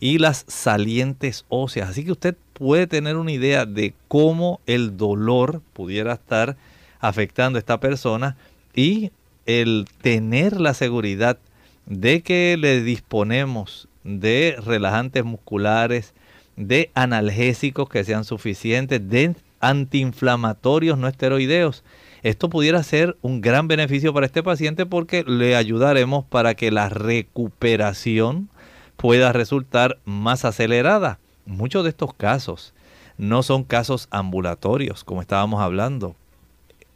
y 0.00 0.18
las 0.18 0.44
salientes 0.48 1.44
óseas. 1.48 1.90
Así 1.90 2.04
que 2.04 2.12
usted 2.12 2.36
puede 2.52 2.86
tener 2.86 3.16
una 3.16 3.32
idea 3.32 3.66
de 3.66 3.94
cómo 4.08 4.60
el 4.66 4.96
dolor 4.96 5.62
pudiera 5.72 6.14
estar 6.14 6.56
afectando 7.00 7.58
a 7.58 7.60
esta 7.60 7.80
persona 7.80 8.36
y 8.74 9.10
el 9.46 9.86
tener 10.00 10.60
la 10.60 10.74
seguridad 10.74 11.38
de 11.86 12.22
que 12.22 12.56
le 12.58 12.82
disponemos 12.82 13.88
de 14.04 14.56
relajantes 14.64 15.24
musculares, 15.24 16.14
de 16.56 16.90
analgésicos 16.94 17.88
que 17.88 18.04
sean 18.04 18.24
suficientes, 18.24 19.08
de 19.08 19.34
antiinflamatorios 19.60 20.98
no 20.98 21.08
esteroideos. 21.08 21.82
Esto 22.22 22.48
pudiera 22.48 22.82
ser 22.82 23.16
un 23.22 23.40
gran 23.40 23.68
beneficio 23.68 24.14
para 24.14 24.26
este 24.26 24.42
paciente 24.42 24.86
porque 24.86 25.24
le 25.24 25.56
ayudaremos 25.56 26.24
para 26.24 26.54
que 26.54 26.70
la 26.70 26.88
recuperación 26.88 28.48
pueda 28.96 29.32
resultar 29.32 29.98
más 30.04 30.44
acelerada. 30.44 31.18
Muchos 31.44 31.84
de 31.84 31.90
estos 31.90 32.14
casos 32.14 32.72
no 33.18 33.42
son 33.42 33.64
casos 33.64 34.08
ambulatorios, 34.10 35.04
como 35.04 35.20
estábamos 35.20 35.60
hablando. 35.60 36.16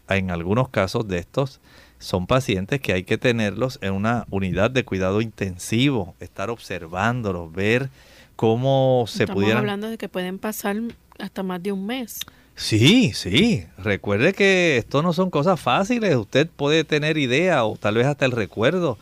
En 0.09 0.31
algunos 0.31 0.71
casos 0.71 1.07
de 1.07 1.19
estos 1.19 1.61
son 1.99 2.27
pacientes 2.27 2.81
que 2.81 2.93
hay 2.93 3.05
que 3.05 3.19
tenerlos 3.19 3.79
en 3.83 3.93
una 3.93 4.27
unidad 4.31 4.71
de 4.71 4.85
cuidado 4.85 5.21
intensivo, 5.21 6.15
estar 6.21 6.51
observándolos, 6.51 7.53
ver 7.53 7.91
cómo 8.37 9.05
se 9.09 9.25
Estamos 9.25 9.43
pudieran... 9.43 9.59
hablando 9.59 9.89
de 9.89 9.99
que 9.99 10.09
pueden 10.09 10.39
pasar 10.39 10.77
hasta 11.19 11.43
más 11.43 11.63
de 11.63 11.73
un 11.73 11.87
mes. 11.87 12.21
Sí, 12.55 13.13
sí. 13.15 13.67
Recuerde 13.79 14.33
que 14.33 14.79
esto 14.79 15.03
no 15.03 15.13
son 15.13 15.31
cosas 15.31 15.61
fáciles. 15.61 16.17
Usted 16.17 16.49
puede 16.49 16.85
tener 16.85 17.17
idea 17.17 17.65
o 17.65 17.77
tal 17.77 17.95
vez 17.95 18.07
hasta 18.07 18.25
el 18.25 18.33
recuerdo 18.33 18.99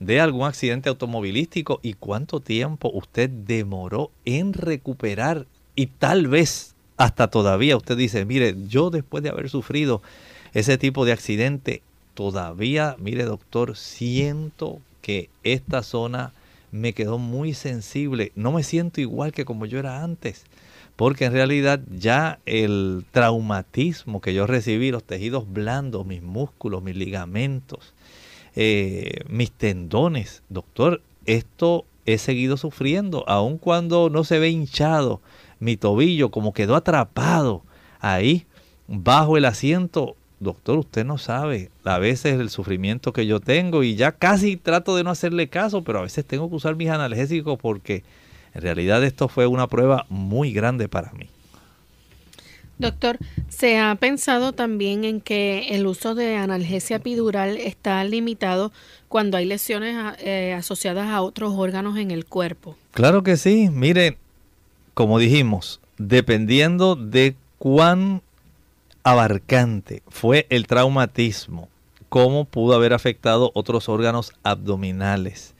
de 0.00 0.20
algún 0.20 0.46
accidente 0.46 0.88
automovilístico 0.88 1.80
y 1.82 1.94
cuánto 1.94 2.40
tiempo 2.40 2.90
usted 2.92 3.30
demoró 3.30 4.10
en 4.24 4.52
recuperar 4.52 5.46
y 5.74 5.86
tal 5.86 6.26
vez 6.26 6.74
hasta 6.96 7.28
todavía 7.28 7.76
usted 7.76 7.96
dice, 7.96 8.24
mire, 8.24 8.54
yo 8.68 8.90
después 8.90 9.22
de 9.22 9.30
haber 9.30 9.50
sufrido 9.50 10.02
ese 10.52 10.78
tipo 10.78 11.04
de 11.04 11.12
accidente 11.12 11.82
todavía, 12.16 12.96
mire 12.98 13.24
doctor, 13.24 13.76
siento 13.76 14.80
que 15.02 15.28
esta 15.44 15.84
zona 15.84 16.32
me 16.72 16.94
quedó 16.94 17.18
muy 17.18 17.54
sensible. 17.54 18.32
No 18.34 18.52
me 18.52 18.62
siento 18.64 19.00
igual 19.00 19.32
que 19.32 19.44
como 19.44 19.66
yo 19.66 19.78
era 19.78 20.02
antes. 20.02 20.44
Porque 20.96 21.26
en 21.26 21.34
realidad 21.34 21.80
ya 21.94 22.38
el 22.46 23.04
traumatismo 23.12 24.22
que 24.22 24.32
yo 24.32 24.46
recibí, 24.46 24.90
los 24.90 25.04
tejidos 25.04 25.44
blandos, 25.52 26.06
mis 26.06 26.22
músculos, 26.22 26.82
mis 26.82 26.96
ligamentos, 26.96 27.92
eh, 28.56 29.20
mis 29.28 29.52
tendones, 29.52 30.42
doctor, 30.48 31.02
esto 31.26 31.84
he 32.06 32.16
seguido 32.16 32.56
sufriendo, 32.56 33.28
aun 33.28 33.58
cuando 33.58 34.08
no 34.08 34.24
se 34.24 34.38
ve 34.38 34.48
hinchado 34.48 35.20
mi 35.60 35.76
tobillo, 35.76 36.30
como 36.30 36.54
quedó 36.54 36.76
atrapado 36.76 37.62
ahí 38.00 38.46
bajo 38.88 39.36
el 39.36 39.44
asiento, 39.44 40.16
doctor, 40.40 40.78
usted 40.78 41.04
no 41.04 41.18
sabe 41.18 41.70
a 41.84 41.98
veces 41.98 42.38
el 42.38 42.50
sufrimiento 42.50 43.12
que 43.12 43.26
yo 43.26 43.40
tengo 43.40 43.82
y 43.82 43.96
ya 43.96 44.12
casi 44.12 44.56
trato 44.56 44.96
de 44.96 45.04
no 45.04 45.10
hacerle 45.10 45.48
caso, 45.48 45.82
pero 45.82 46.00
a 46.00 46.02
veces 46.02 46.24
tengo 46.24 46.48
que 46.48 46.56
usar 46.56 46.76
mis 46.76 46.90
analgésicos 46.90 47.58
porque 47.58 48.04
en 48.54 48.62
realidad 48.62 49.02
esto 49.04 49.28
fue 49.28 49.46
una 49.46 49.66
prueba 49.66 50.06
muy 50.08 50.52
grande 50.52 50.88
para 50.88 51.12
mí. 51.12 51.28
Doctor, 52.78 53.18
se 53.48 53.78
ha 53.78 53.94
pensado 53.94 54.52
también 54.52 55.04
en 55.04 55.22
que 55.22 55.68
el 55.70 55.86
uso 55.86 56.14
de 56.14 56.36
analgesia 56.36 56.96
epidural 56.96 57.56
está 57.56 58.04
limitado 58.04 58.70
cuando 59.08 59.38
hay 59.38 59.46
lesiones 59.46 59.96
eh, 60.18 60.52
asociadas 60.52 61.08
a 61.08 61.22
otros 61.22 61.54
órganos 61.56 61.96
en 61.96 62.10
el 62.10 62.26
cuerpo. 62.26 62.76
Claro 62.92 63.22
que 63.22 63.38
sí. 63.38 63.70
Mire, 63.72 64.18
como 64.92 65.18
dijimos, 65.18 65.80
dependiendo 65.96 66.96
de 66.96 67.34
cuán 67.58 68.20
abarcante 69.06 70.02
fue 70.08 70.48
el 70.50 70.66
traumatismo, 70.66 71.68
cómo 72.08 72.44
pudo 72.44 72.74
haber 72.74 72.92
afectado 72.92 73.52
otros 73.54 73.88
órganos 73.88 74.32
abdominales. 74.42 75.54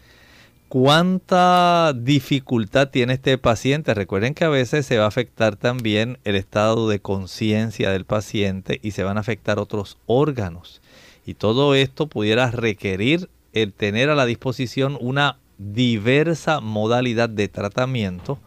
¿Cuánta 0.69 1.93
dificultad 1.95 2.89
tiene 2.89 3.13
este 3.13 3.39
paciente? 3.39 3.95
Recuerden 3.95 4.35
que 4.35 4.45
a 4.45 4.49
veces 4.49 4.85
se 4.85 4.99
va 4.99 5.05
a 5.05 5.09
afectar 5.09 5.55
también 5.55 6.19
el 6.25 6.35
estado 6.35 6.89
de 6.89 6.99
conciencia 6.99 7.93
del 7.93 8.05
paciente 8.05 8.81
y 8.83 8.91
se 8.91 9.05
van 9.05 9.17
a 9.17 9.21
afectar 9.21 9.61
otros 9.61 9.97
órganos. 10.07 10.83
Y 11.25 11.35
todo 11.35 11.77
esto 11.77 12.09
pudiera 12.09 12.51
requerir 12.51 13.31
el 13.53 13.73
tener 13.73 14.11
a 14.11 14.17
la 14.17 14.27
disposición 14.27 14.99
una 15.01 15.39
diversa 15.57 16.61
modalidad 16.61 17.29
de 17.29 17.47
tratamiento 17.47 18.41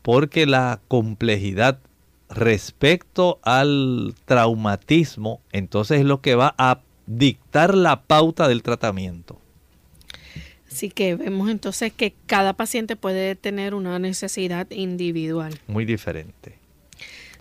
porque 0.00 0.46
la 0.46 0.80
complejidad 0.88 1.80
respecto 2.38 3.38
al 3.42 4.14
traumatismo, 4.24 5.40
entonces 5.52 6.00
es 6.00 6.06
lo 6.06 6.20
que 6.20 6.34
va 6.34 6.54
a 6.58 6.80
dictar 7.06 7.74
la 7.74 8.02
pauta 8.02 8.48
del 8.48 8.62
tratamiento. 8.62 9.38
Así 10.70 10.90
que 10.90 11.14
vemos 11.14 11.48
entonces 11.50 11.92
que 11.92 12.14
cada 12.26 12.52
paciente 12.52 12.94
puede 12.94 13.34
tener 13.34 13.74
una 13.74 13.98
necesidad 13.98 14.70
individual. 14.70 15.58
Muy 15.66 15.84
diferente. 15.84 16.58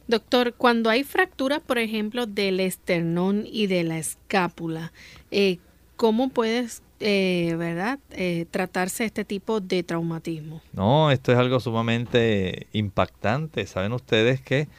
Doctor, 0.08 0.54
cuando 0.54 0.90
hay 0.90 1.04
fracturas, 1.04 1.60
por 1.60 1.78
ejemplo, 1.78 2.26
del 2.26 2.62
esternón 2.62 3.46
y 3.46 3.68
de 3.68 3.84
la 3.84 3.98
escápula, 3.98 4.94
eh, 5.32 5.58
¿cómo 5.98 6.30
puedes, 6.30 6.82
eh, 7.02 7.54
verdad, 7.58 8.00
eh, 8.12 8.46
tratarse 8.50 9.04
este 9.04 9.26
tipo 9.26 9.60
de 9.60 9.84
traumatismo? 9.84 10.62
No, 10.72 11.12
esto 11.12 11.34
es 11.34 11.38
algo 11.38 11.60
sumamente 11.60 12.68
impactante. 12.72 13.68
Saben 13.68 13.92
ustedes 13.92 14.40
que 14.40 14.70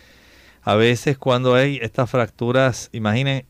a 0.68 0.74
veces 0.74 1.16
cuando 1.16 1.54
hay 1.54 1.78
estas 1.80 2.10
fracturas, 2.10 2.90
imaginen 2.92 3.46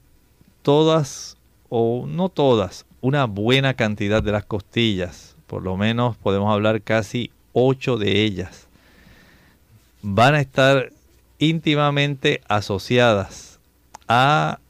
todas 0.63 1.37
o 1.69 2.07
no 2.07 2.29
todas, 2.29 2.87
una 3.01 3.25
buena 3.25 3.75
cantidad 3.75 4.23
de 4.23 4.31
las 4.31 4.45
costillas, 4.45 5.35
por 5.49 5.65
lo 5.65 5.77
menos 5.77 6.17
podemos 6.17 6.53
hablar 6.53 6.81
casi 6.81 7.33
ocho 7.53 7.97
de 7.97 8.23
ellas, 8.23 8.69
van 10.01 10.37
a 10.37 10.41
estar 10.41 10.93
íntimamente 11.41 12.41
asociadas 12.47 13.59
a 14.07 14.61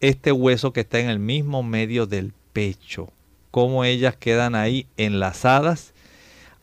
este 0.00 0.30
hueso 0.30 0.74
que 0.74 0.80
está 0.80 0.98
en 0.98 1.08
el 1.08 1.18
mismo 1.18 1.62
medio 1.62 2.04
del 2.04 2.34
pecho, 2.52 3.08
cómo 3.50 3.82
ellas 3.82 4.14
quedan 4.14 4.54
ahí 4.54 4.86
enlazadas, 4.98 5.93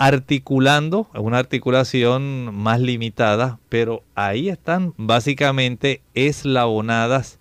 articulando, 0.02 1.12
una 1.14 1.38
articulación 1.38 2.56
más 2.56 2.80
limitada, 2.80 3.60
pero 3.70 4.02
ahí 4.16 4.50
están 4.50 4.96
básicamente 4.98 6.02
eslabonadas, 6.16 7.38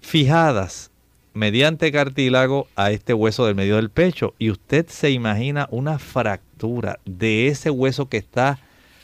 fijadas 0.00 0.90
mediante 1.34 1.92
cartílago 1.92 2.68
a 2.74 2.90
este 2.90 3.12
hueso 3.12 3.44
del 3.44 3.54
medio 3.54 3.76
del 3.76 3.90
pecho. 3.90 4.32
Y 4.38 4.48
usted 4.48 4.86
se 4.88 5.10
imagina 5.10 5.68
una 5.70 5.98
fractura 5.98 7.00
de 7.04 7.48
ese 7.48 7.68
hueso 7.68 8.08
que 8.08 8.16
está 8.16 8.58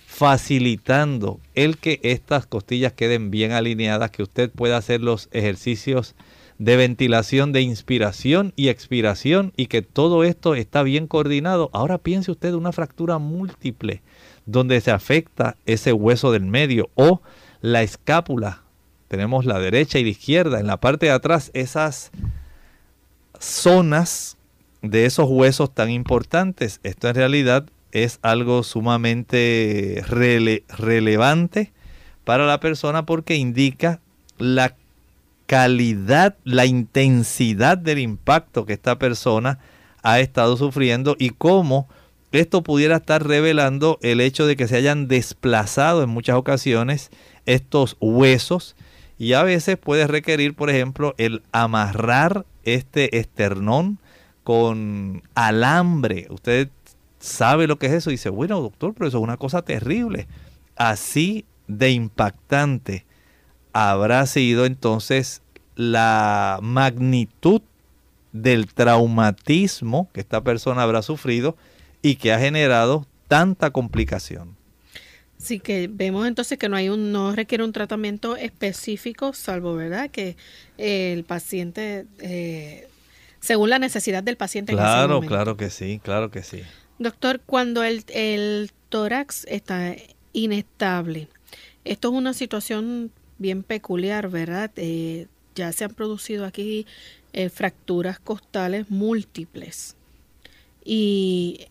facilitando 0.06 1.38
el 1.54 1.76
que 1.76 2.00
estas 2.02 2.46
costillas 2.46 2.94
queden 2.94 3.30
bien 3.30 3.52
alineadas, 3.52 4.10
que 4.10 4.22
usted 4.22 4.50
pueda 4.50 4.78
hacer 4.78 5.02
los 5.02 5.28
ejercicios 5.32 6.14
de 6.58 6.76
ventilación, 6.76 7.52
de 7.52 7.60
inspiración 7.60 8.52
y 8.56 8.68
expiración 8.68 9.52
y 9.56 9.66
que 9.66 9.82
todo 9.82 10.24
esto 10.24 10.54
está 10.54 10.82
bien 10.82 11.06
coordinado. 11.06 11.70
Ahora 11.72 11.98
piense 11.98 12.30
usted 12.30 12.54
una 12.54 12.72
fractura 12.72 13.18
múltiple 13.18 14.02
donde 14.46 14.80
se 14.80 14.90
afecta 14.90 15.56
ese 15.66 15.92
hueso 15.92 16.32
del 16.32 16.44
medio 16.44 16.90
o 16.94 17.20
la 17.60 17.82
escápula. 17.82 18.62
Tenemos 19.08 19.44
la 19.44 19.58
derecha 19.58 19.98
y 19.98 20.04
la 20.04 20.10
izquierda. 20.10 20.60
En 20.60 20.66
la 20.66 20.78
parte 20.78 21.06
de 21.06 21.12
atrás 21.12 21.50
esas 21.52 22.10
zonas 23.38 24.36
de 24.82 25.04
esos 25.04 25.28
huesos 25.28 25.74
tan 25.74 25.90
importantes. 25.90 26.80
Esto 26.82 27.08
en 27.08 27.16
realidad 27.16 27.66
es 27.92 28.18
algo 28.22 28.62
sumamente 28.62 30.02
relevante 30.06 31.72
para 32.24 32.46
la 32.46 32.60
persona 32.60 33.06
porque 33.06 33.36
indica 33.36 34.00
la 34.38 34.74
calidad, 35.46 36.36
la 36.44 36.66
intensidad 36.66 37.78
del 37.78 37.98
impacto 37.98 38.66
que 38.66 38.74
esta 38.74 38.98
persona 38.98 39.58
ha 40.02 40.20
estado 40.20 40.56
sufriendo 40.56 41.16
y 41.18 41.30
cómo 41.30 41.88
esto 42.32 42.62
pudiera 42.62 42.96
estar 42.96 43.26
revelando 43.26 43.98
el 44.02 44.20
hecho 44.20 44.46
de 44.46 44.56
que 44.56 44.68
se 44.68 44.76
hayan 44.76 45.08
desplazado 45.08 46.02
en 46.02 46.10
muchas 46.10 46.36
ocasiones 46.36 47.10
estos 47.46 47.96
huesos 48.00 48.76
y 49.18 49.32
a 49.32 49.42
veces 49.42 49.78
puede 49.78 50.06
requerir, 50.06 50.54
por 50.54 50.68
ejemplo, 50.68 51.14
el 51.16 51.42
amarrar 51.52 52.44
este 52.64 53.18
esternón 53.18 53.98
con 54.44 55.22
alambre. 55.34 56.26
Usted 56.28 56.68
sabe 57.18 57.66
lo 57.66 57.78
que 57.78 57.86
es 57.86 57.92
eso 57.92 58.10
y 58.10 58.14
dice, 58.14 58.28
bueno, 58.28 58.60
doctor, 58.60 58.92
pero 58.94 59.08
eso 59.08 59.18
es 59.18 59.24
una 59.24 59.38
cosa 59.38 59.62
terrible. 59.62 60.26
Así 60.76 61.46
de 61.66 61.90
impactante 61.90 63.05
habrá 63.76 64.24
sido 64.24 64.64
entonces 64.64 65.42
la 65.74 66.58
magnitud 66.62 67.60
del 68.32 68.72
traumatismo 68.72 70.08
que 70.14 70.20
esta 70.20 70.42
persona 70.42 70.82
habrá 70.82 71.02
sufrido 71.02 71.58
y 72.00 72.16
que 72.16 72.32
ha 72.32 72.38
generado 72.38 73.06
tanta 73.28 73.70
complicación. 73.70 74.56
Sí, 75.36 75.60
que 75.60 75.90
vemos 75.92 76.26
entonces 76.26 76.56
que 76.56 76.70
no 76.70 76.76
hay 76.76 76.88
un, 76.88 77.12
no 77.12 77.36
requiere 77.36 77.64
un 77.64 77.72
tratamiento 77.72 78.36
específico, 78.36 79.34
salvo, 79.34 79.74
¿verdad? 79.74 80.10
Que 80.10 80.36
eh, 80.78 81.12
el 81.12 81.24
paciente, 81.24 82.06
eh, 82.20 82.88
según 83.40 83.68
la 83.68 83.78
necesidad 83.78 84.22
del 84.22 84.38
paciente. 84.38 84.72
Claro, 84.72 85.20
claro 85.20 85.58
que 85.58 85.68
sí, 85.68 86.00
claro 86.02 86.30
que 86.30 86.42
sí. 86.42 86.62
Doctor, 86.98 87.42
cuando 87.44 87.82
el, 87.82 88.04
el 88.08 88.70
tórax 88.88 89.44
está 89.50 89.94
inestable, 90.32 91.28
esto 91.84 92.08
es 92.08 92.14
una 92.14 92.32
situación 92.32 93.12
bien 93.38 93.62
peculiar, 93.62 94.28
¿verdad? 94.28 94.70
Eh, 94.76 95.26
ya 95.54 95.72
se 95.72 95.84
han 95.84 95.94
producido 95.94 96.44
aquí 96.44 96.86
fracturas 97.52 98.18
costales 98.18 98.90
múltiples. 98.90 99.94
Y 100.86 101.66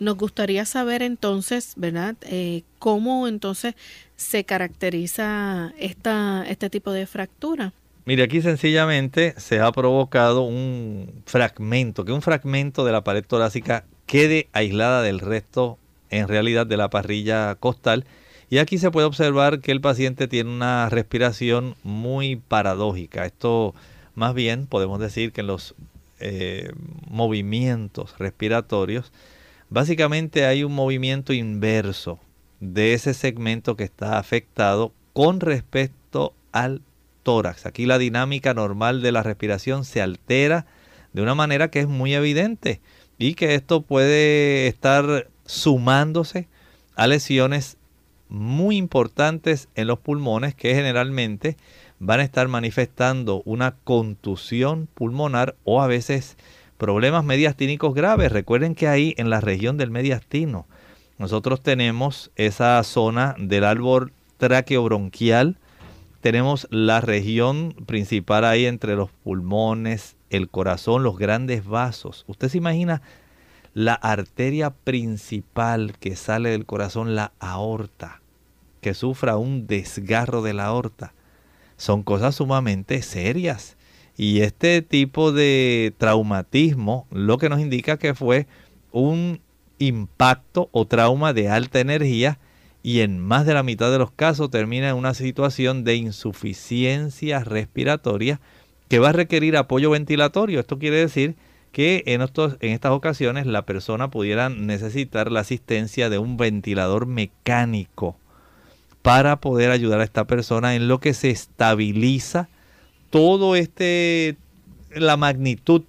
nos 0.00 0.16
gustaría 0.16 0.64
saber 0.64 1.02
entonces, 1.02 1.74
¿verdad? 1.76 2.16
Eh, 2.22 2.62
¿Cómo 2.78 3.28
entonces 3.28 3.74
se 4.16 4.44
caracteriza 4.44 5.72
esta, 5.78 6.44
este 6.48 6.70
tipo 6.70 6.90
de 6.90 7.06
fractura? 7.06 7.72
Mire, 8.06 8.22
aquí 8.22 8.40
sencillamente 8.40 9.34
se 9.36 9.60
ha 9.60 9.70
provocado 9.72 10.42
un 10.42 11.22
fragmento, 11.26 12.04
que 12.04 12.12
un 12.12 12.22
fragmento 12.22 12.84
de 12.84 12.92
la 12.92 13.04
pared 13.04 13.24
torácica 13.24 13.84
quede 14.06 14.48
aislada 14.52 15.02
del 15.02 15.20
resto, 15.20 15.78
en 16.08 16.28
realidad, 16.28 16.66
de 16.66 16.78
la 16.78 16.88
parrilla 16.88 17.54
costal. 17.56 18.06
Y 18.50 18.58
aquí 18.58 18.78
se 18.78 18.90
puede 18.90 19.06
observar 19.06 19.60
que 19.60 19.72
el 19.72 19.80
paciente 19.80 20.28
tiene 20.28 20.50
una 20.50 20.88
respiración 20.90 21.76
muy 21.84 22.36
paradójica. 22.36 23.24
Esto, 23.24 23.74
más 24.14 24.34
bien, 24.34 24.66
podemos 24.66 25.00
decir 25.00 25.32
que 25.32 25.40
en 25.40 25.46
los 25.46 25.74
eh, 26.18 26.72
movimientos 27.08 28.18
respiratorios, 28.18 29.12
Básicamente 29.70 30.46
hay 30.46 30.64
un 30.64 30.74
movimiento 30.74 31.32
inverso 31.32 32.18
de 32.58 32.92
ese 32.92 33.14
segmento 33.14 33.76
que 33.76 33.84
está 33.84 34.18
afectado 34.18 34.92
con 35.12 35.38
respecto 35.38 36.34
al 36.50 36.82
tórax. 37.22 37.66
Aquí 37.66 37.86
la 37.86 37.98
dinámica 37.98 38.52
normal 38.52 39.00
de 39.00 39.12
la 39.12 39.22
respiración 39.22 39.84
se 39.84 40.02
altera 40.02 40.66
de 41.12 41.22
una 41.22 41.36
manera 41.36 41.70
que 41.70 41.78
es 41.78 41.86
muy 41.86 42.14
evidente 42.14 42.80
y 43.16 43.34
que 43.34 43.54
esto 43.54 43.82
puede 43.82 44.66
estar 44.66 45.28
sumándose 45.46 46.48
a 46.96 47.06
lesiones 47.06 47.76
muy 48.30 48.76
importantes 48.76 49.68
en 49.74 49.88
los 49.88 49.98
pulmones 49.98 50.54
que 50.54 50.74
generalmente 50.74 51.56
van 51.98 52.20
a 52.20 52.24
estar 52.24 52.48
manifestando 52.48 53.42
una 53.44 53.74
contusión 53.84 54.88
pulmonar 54.94 55.56
o 55.64 55.82
a 55.82 55.86
veces 55.86 56.38
problemas 56.78 57.24
mediastínicos 57.24 57.94
graves. 57.94 58.32
Recuerden 58.32 58.74
que 58.74 58.88
ahí 58.88 59.14
en 59.18 59.28
la 59.28 59.40
región 59.40 59.76
del 59.76 59.90
mediastino 59.90 60.66
nosotros 61.18 61.60
tenemos 61.60 62.30
esa 62.36 62.82
zona 62.82 63.34
del 63.38 63.64
árbol 63.64 64.12
traqueobronquial, 64.38 65.58
tenemos 66.22 66.66
la 66.70 67.02
región 67.02 67.74
principal 67.84 68.46
ahí 68.46 68.64
entre 68.64 68.96
los 68.96 69.10
pulmones, 69.10 70.16
el 70.30 70.48
corazón, 70.48 71.02
los 71.02 71.18
grandes 71.18 71.66
vasos. 71.66 72.24
Usted 72.26 72.48
se 72.48 72.58
imagina 72.58 73.02
la 73.74 73.94
arteria 73.94 74.70
principal 74.70 75.94
que 75.98 76.16
sale 76.16 76.50
del 76.50 76.66
corazón, 76.66 77.14
la 77.14 77.32
aorta, 77.38 78.19
que 78.80 78.94
sufra 78.94 79.36
un 79.36 79.66
desgarro 79.66 80.42
de 80.42 80.54
la 80.54 80.66
aorta. 80.66 81.14
Son 81.76 82.02
cosas 82.02 82.34
sumamente 82.34 83.02
serias. 83.02 83.76
Y 84.16 84.40
este 84.40 84.82
tipo 84.82 85.32
de 85.32 85.94
traumatismo 85.96 87.06
lo 87.10 87.38
que 87.38 87.48
nos 87.48 87.60
indica 87.60 87.98
que 87.98 88.14
fue 88.14 88.46
un 88.92 89.40
impacto 89.78 90.68
o 90.72 90.86
trauma 90.86 91.32
de 91.32 91.48
alta 91.48 91.80
energía 91.80 92.38
y 92.82 93.00
en 93.00 93.18
más 93.18 93.46
de 93.46 93.54
la 93.54 93.62
mitad 93.62 93.90
de 93.90 93.98
los 93.98 94.10
casos 94.10 94.50
termina 94.50 94.90
en 94.90 94.96
una 94.96 95.14
situación 95.14 95.84
de 95.84 95.96
insuficiencia 95.96 97.40
respiratoria 97.40 98.40
que 98.88 98.98
va 98.98 99.10
a 99.10 99.12
requerir 99.12 99.56
apoyo 99.56 99.90
ventilatorio. 99.90 100.60
Esto 100.60 100.78
quiere 100.78 100.96
decir 100.96 101.36
que 101.72 102.02
en, 102.06 102.20
estos, 102.20 102.56
en 102.60 102.72
estas 102.72 102.92
ocasiones 102.92 103.46
la 103.46 103.64
persona 103.64 104.10
pudiera 104.10 104.48
necesitar 104.48 105.30
la 105.30 105.40
asistencia 105.40 106.10
de 106.10 106.18
un 106.18 106.36
ventilador 106.36 107.06
mecánico 107.06 108.16
para 109.02 109.40
poder 109.40 109.70
ayudar 109.70 110.00
a 110.00 110.04
esta 110.04 110.26
persona 110.26 110.74
en 110.74 110.88
lo 110.88 111.00
que 111.00 111.14
se 111.14 111.30
estabiliza 111.30 112.48
todo 113.10 113.56
este, 113.56 114.36
la 114.94 115.16
magnitud 115.16 115.82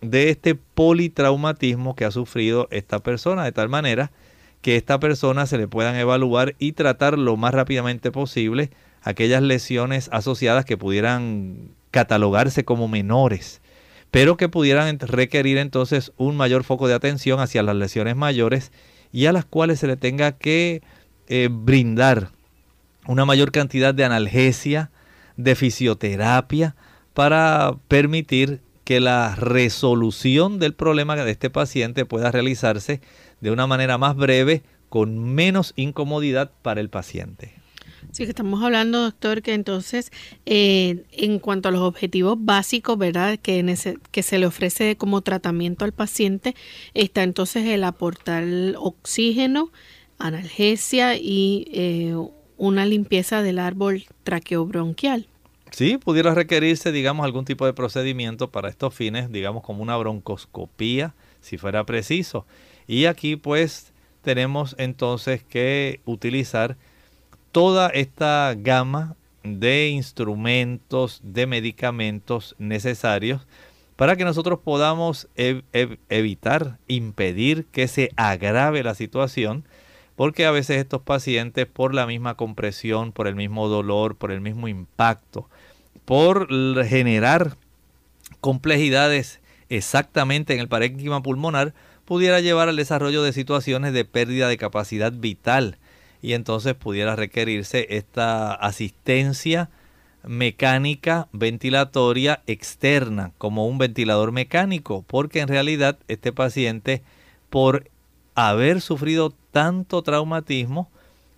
de 0.00 0.30
este 0.30 0.54
politraumatismo 0.54 1.96
que 1.96 2.04
ha 2.04 2.10
sufrido 2.10 2.68
esta 2.70 3.00
persona, 3.00 3.44
de 3.44 3.52
tal 3.52 3.68
manera 3.68 4.12
que 4.62 4.76
esta 4.76 4.98
persona 5.00 5.46
se 5.46 5.58
le 5.58 5.68
puedan 5.68 5.96
evaluar 5.96 6.54
y 6.58 6.72
tratar 6.72 7.18
lo 7.18 7.36
más 7.36 7.54
rápidamente 7.54 8.10
posible 8.10 8.70
aquellas 9.02 9.42
lesiones 9.42 10.08
asociadas 10.12 10.64
que 10.64 10.76
pudieran 10.76 11.70
catalogarse 11.90 12.64
como 12.64 12.88
menores, 12.88 13.60
pero 14.10 14.36
que 14.36 14.48
pudieran 14.48 14.98
requerir 14.98 15.58
entonces 15.58 16.12
un 16.16 16.36
mayor 16.36 16.64
foco 16.64 16.88
de 16.88 16.94
atención 16.94 17.40
hacia 17.40 17.62
las 17.62 17.76
lesiones 17.76 18.16
mayores 18.16 18.72
y 19.12 19.26
a 19.26 19.32
las 19.32 19.44
cuales 19.44 19.80
se 19.80 19.86
le 19.86 19.96
tenga 19.96 20.32
que 20.32 20.82
eh, 21.28 21.48
brindar 21.50 22.30
una 23.08 23.24
mayor 23.24 23.50
cantidad 23.52 23.94
de 23.94 24.04
analgesia, 24.04 24.90
de 25.36 25.54
fisioterapia 25.56 26.76
para 27.14 27.74
permitir 27.88 28.60
que 28.84 29.00
la 29.00 29.34
resolución 29.34 30.58
del 30.58 30.74
problema 30.74 31.16
de 31.16 31.30
este 31.30 31.50
paciente 31.50 32.04
pueda 32.04 32.30
realizarse 32.30 33.00
de 33.40 33.50
una 33.50 33.66
manera 33.66 33.98
más 33.98 34.14
breve, 34.14 34.62
con 34.90 35.18
menos 35.18 35.72
incomodidad 35.76 36.50
para 36.62 36.80
el 36.80 36.90
paciente. 36.90 37.54
Sí, 38.12 38.24
que 38.24 38.30
estamos 38.30 38.62
hablando, 38.62 39.02
doctor, 39.02 39.42
que 39.42 39.54
entonces, 39.54 40.10
eh, 40.46 41.04
en 41.12 41.38
cuanto 41.38 41.68
a 41.68 41.72
los 41.72 41.82
objetivos 41.82 42.36
básicos, 42.38 42.96
¿verdad?, 42.96 43.38
que, 43.38 43.96
que 44.10 44.22
se 44.22 44.38
le 44.38 44.46
ofrece 44.46 44.96
como 44.96 45.22
tratamiento 45.22 45.84
al 45.84 45.92
paciente, 45.92 46.54
está 46.94 47.22
entonces 47.22 47.66
el 47.66 47.84
aportar 47.84 48.44
oxígeno, 48.76 49.70
analgesia 50.18 51.16
y 51.16 51.68
eh, 51.72 52.14
una 52.58 52.84
limpieza 52.84 53.42
del 53.42 53.58
árbol 53.58 54.04
traqueobronquial. 54.24 55.26
Sí, 55.70 55.98
pudiera 55.98 56.34
requerirse, 56.34 56.92
digamos, 56.92 57.24
algún 57.24 57.44
tipo 57.44 57.64
de 57.66 57.72
procedimiento 57.72 58.50
para 58.50 58.68
estos 58.68 58.94
fines, 58.94 59.30
digamos, 59.30 59.62
como 59.62 59.82
una 59.82 59.96
broncoscopía, 59.96 61.14
si 61.40 61.58
fuera 61.58 61.84
preciso. 61.84 62.46
Y 62.86 63.04
aquí, 63.06 63.36
pues, 63.36 63.92
tenemos 64.22 64.74
entonces 64.78 65.42
que 65.42 66.00
utilizar 66.04 66.76
toda 67.52 67.88
esta 67.90 68.54
gama 68.56 69.14
de 69.42 69.88
instrumentos, 69.88 71.20
de 71.22 71.46
medicamentos 71.46 72.54
necesarios 72.58 73.46
para 73.96 74.16
que 74.16 74.24
nosotros 74.24 74.60
podamos 74.62 75.28
evitar, 76.08 76.78
impedir 76.86 77.64
que 77.66 77.88
se 77.88 78.10
agrave 78.16 78.82
la 78.84 78.94
situación, 78.94 79.64
porque 80.18 80.46
a 80.46 80.50
veces 80.50 80.78
estos 80.78 81.00
pacientes 81.00 81.68
por 81.68 81.94
la 81.94 82.04
misma 82.04 82.34
compresión, 82.34 83.12
por 83.12 83.28
el 83.28 83.36
mismo 83.36 83.68
dolor, 83.68 84.16
por 84.16 84.32
el 84.32 84.40
mismo 84.40 84.66
impacto, 84.66 85.48
por 86.04 86.48
generar 86.84 87.56
complejidades 88.40 89.38
exactamente 89.68 90.54
en 90.54 90.58
el 90.58 90.66
parénquima 90.66 91.22
pulmonar, 91.22 91.72
pudiera 92.04 92.40
llevar 92.40 92.68
al 92.68 92.74
desarrollo 92.74 93.22
de 93.22 93.32
situaciones 93.32 93.92
de 93.92 94.04
pérdida 94.04 94.48
de 94.48 94.56
capacidad 94.56 95.12
vital. 95.12 95.78
Y 96.20 96.32
entonces 96.32 96.74
pudiera 96.74 97.14
requerirse 97.14 97.86
esta 97.88 98.54
asistencia 98.54 99.70
mecánica 100.24 101.28
ventilatoria 101.30 102.42
externa 102.48 103.30
como 103.38 103.68
un 103.68 103.78
ventilador 103.78 104.32
mecánico 104.32 105.04
porque 105.06 105.38
en 105.38 105.46
realidad 105.46 105.96
este 106.08 106.32
paciente 106.32 107.04
por 107.50 107.88
haber 108.38 108.80
sufrido 108.80 109.34
tanto 109.50 110.02
traumatismo 110.02 110.88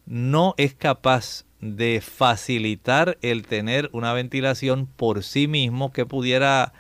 no 0.05 0.55
es 0.59 0.75
capaz 0.75 1.47
de 1.63 2.03
facilitar 2.03 3.17
el 3.23 3.47
tener 3.47 3.89
una 3.93 4.13
ventilación 4.13 4.87
por 4.87 5.23
sí 5.23 5.49
mismo 5.49 5.93
que 5.93 6.05
pudiera 6.05 6.75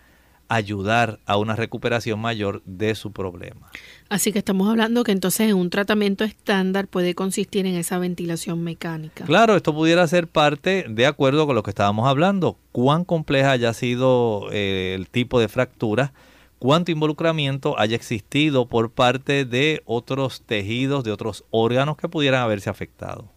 ayudar 0.49 1.21
a 1.25 1.39
una 1.39 1.57
recuperación 1.57 2.21
mayor 2.21 2.61
de 2.67 2.95
su 2.97 3.13
problema. 3.13 3.71
Así 4.11 4.31
que 4.33 4.41
estamos 4.41 4.69
hablando 4.69 5.05
que 5.05 5.13
entonces 5.13 5.55
un 5.55 5.71
tratamiento 5.71 6.25
estándar 6.25 6.89
puede 6.89 7.15
consistir 7.15 7.65
en 7.67 7.77
esa 7.77 7.99
ventilación 7.99 8.63
mecánica. 8.63 9.25
Claro, 9.25 9.57
esto 9.57 9.73
pudiera 9.73 10.07
ser 10.07 10.27
parte 10.27 10.85
de 10.89 11.07
acuerdo 11.07 11.47
con 11.47 11.55
lo 11.55 11.63
que 11.63 11.71
estábamos 11.71 12.09
hablando, 12.09 12.59
cuán 12.73 13.05
compleja 13.05 13.53
haya 13.53 13.73
sido 13.73 14.49
eh, 14.53 14.97
el 14.99 15.09
tipo 15.09 15.41
de 15.41 15.49
fractura, 15.49 16.13
cuánto 16.61 16.93
involucramiento 16.93 17.77
haya 17.81 17.97
existido 17.97 18.69
por 18.69 18.93
parte 18.93 19.45
de 19.45 19.83
otros 19.87 20.43
tejidos, 20.43 21.03
de 21.03 21.11
otros 21.11 21.45
órganos 21.51 21.97
que 21.97 22.09
pudieran 22.09 22.43
haberse 22.43 22.71
afectado. 22.71 23.29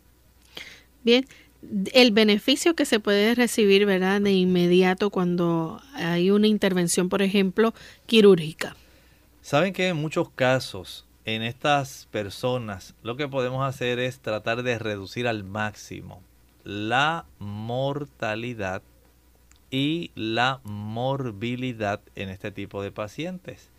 Bien, 1.04 1.26
el 1.94 2.12
beneficio 2.12 2.76
que 2.76 2.86
se 2.86 3.00
puede 3.00 3.34
recibir, 3.34 3.86
¿verdad? 3.86 4.22
De 4.22 4.34
inmediato 4.34 5.10
cuando 5.10 5.82
hay 5.94 6.30
una 6.32 6.48
intervención, 6.48 7.10
por 7.10 7.22
ejemplo, 7.22 7.74
quirúrgica. 8.06 8.76
Saben 9.42 9.74
que 9.74 9.88
en 9.88 9.98
muchos 9.98 10.30
casos, 10.30 11.06
en 11.24 11.44
estas 11.44 12.08
personas, 12.12 12.94
lo 13.04 13.16
que 13.16 13.30
podemos 13.30 13.66
hacer 13.66 14.00
es 14.00 14.20
tratar 14.20 14.64
de 14.64 14.78
reducir 14.78 15.28
al 15.28 15.46
máximo 15.46 16.22
la 16.66 17.26
mortalidad 17.40 18.82
y 19.74 20.12
la 20.14 20.62
morbilidad 20.64 22.00
en 22.14 22.30
este 22.30 22.52
tipo 22.52 22.84
de 22.84 22.92
pacientes. 22.92 23.72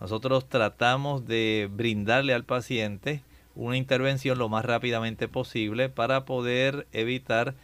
Nosotros 0.00 0.48
tratamos 0.48 1.26
de 1.26 1.68
brindarle 1.70 2.32
al 2.32 2.44
paciente 2.44 3.20
una 3.54 3.76
intervención 3.76 4.38
lo 4.38 4.48
más 4.48 4.64
rápidamente 4.64 5.28
posible 5.28 5.90
para 5.90 6.24
poder 6.24 6.86
evitar 6.92 7.54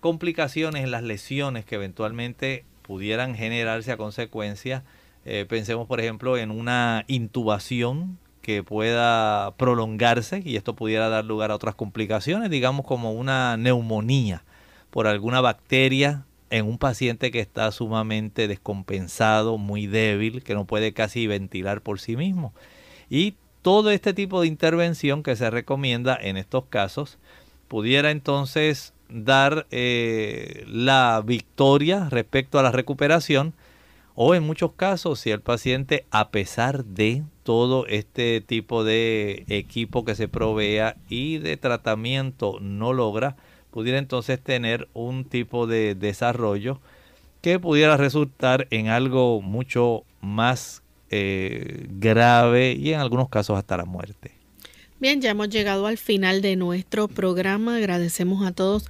complicaciones 0.00 0.84
en 0.84 0.90
las 0.90 1.02
lesiones 1.02 1.64
que 1.64 1.76
eventualmente 1.76 2.66
pudieran 2.82 3.34
generarse 3.34 3.90
a 3.90 3.96
consecuencia. 3.96 4.84
Eh, 5.24 5.46
pensemos, 5.48 5.88
por 5.88 6.00
ejemplo, 6.00 6.36
en 6.36 6.50
una 6.50 7.06
intubación 7.08 8.18
que 8.42 8.62
pueda 8.62 9.54
prolongarse 9.56 10.42
y 10.44 10.56
esto 10.56 10.74
pudiera 10.76 11.08
dar 11.08 11.24
lugar 11.24 11.52
a 11.52 11.54
otras 11.54 11.74
complicaciones, 11.74 12.50
digamos 12.50 12.84
como 12.84 13.12
una 13.12 13.56
neumonía 13.56 14.44
por 14.90 15.06
alguna 15.06 15.40
bacteria 15.40 16.26
en 16.50 16.66
un 16.66 16.78
paciente 16.78 17.30
que 17.30 17.40
está 17.40 17.70
sumamente 17.72 18.48
descompensado, 18.48 19.58
muy 19.58 19.86
débil, 19.86 20.42
que 20.42 20.54
no 20.54 20.64
puede 20.64 20.92
casi 20.92 21.26
ventilar 21.26 21.80
por 21.80 22.00
sí 22.00 22.16
mismo. 22.16 22.52
Y 23.10 23.34
todo 23.62 23.90
este 23.90 24.12
tipo 24.12 24.40
de 24.40 24.46
intervención 24.46 25.22
que 25.22 25.36
se 25.36 25.50
recomienda 25.50 26.18
en 26.20 26.36
estos 26.36 26.64
casos 26.66 27.18
pudiera 27.68 28.10
entonces 28.10 28.92
dar 29.08 29.66
eh, 29.70 30.64
la 30.66 31.22
victoria 31.24 32.08
respecto 32.10 32.58
a 32.58 32.62
la 32.62 32.72
recuperación 32.72 33.54
o 34.14 34.34
en 34.34 34.44
muchos 34.44 34.72
casos 34.72 35.20
si 35.20 35.30
el 35.30 35.40
paciente 35.40 36.06
a 36.10 36.30
pesar 36.30 36.84
de 36.84 37.24
todo 37.42 37.86
este 37.86 38.40
tipo 38.40 38.84
de 38.84 39.44
equipo 39.48 40.04
que 40.04 40.14
se 40.14 40.28
provea 40.28 40.96
y 41.08 41.38
de 41.38 41.56
tratamiento 41.56 42.58
no 42.60 42.92
logra, 42.92 43.36
pudiera 43.74 43.98
entonces 43.98 44.40
tener 44.40 44.86
un 44.94 45.24
tipo 45.24 45.66
de 45.66 45.96
desarrollo 45.96 46.80
que 47.40 47.58
pudiera 47.58 47.96
resultar 47.96 48.68
en 48.70 48.86
algo 48.86 49.42
mucho 49.42 50.04
más 50.20 50.84
eh, 51.10 51.88
grave 51.88 52.74
y 52.74 52.92
en 52.92 53.00
algunos 53.00 53.28
casos 53.28 53.58
hasta 53.58 53.76
la 53.76 53.84
muerte. 53.84 54.30
Bien, 55.00 55.20
ya 55.20 55.30
hemos 55.30 55.48
llegado 55.48 55.88
al 55.88 55.98
final 55.98 56.40
de 56.40 56.54
nuestro 56.54 57.08
programa. 57.08 57.74
Agradecemos 57.74 58.46
a 58.46 58.52
todos 58.52 58.84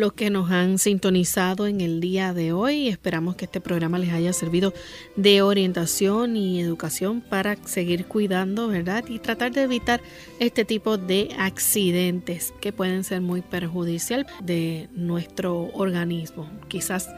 los 0.00 0.14
que 0.14 0.30
nos 0.30 0.50
han 0.50 0.78
sintonizado 0.78 1.66
en 1.66 1.82
el 1.82 2.00
día 2.00 2.32
de 2.32 2.52
hoy. 2.52 2.88
Esperamos 2.88 3.36
que 3.36 3.44
este 3.44 3.60
programa 3.60 3.98
les 3.98 4.12
haya 4.12 4.32
servido 4.32 4.72
de 5.14 5.42
orientación 5.42 6.36
y 6.36 6.60
educación 6.60 7.20
para 7.20 7.56
seguir 7.66 8.06
cuidando, 8.06 8.66
¿verdad? 8.68 9.04
Y 9.08 9.18
tratar 9.18 9.52
de 9.52 9.62
evitar 9.62 10.00
este 10.38 10.64
tipo 10.64 10.96
de 10.96 11.28
accidentes 11.38 12.54
que 12.62 12.72
pueden 12.72 13.04
ser 13.04 13.20
muy 13.20 13.42
perjudicial 13.42 14.26
de 14.42 14.88
nuestro 14.94 15.70
organismo. 15.74 16.50
Quizás 16.68 17.10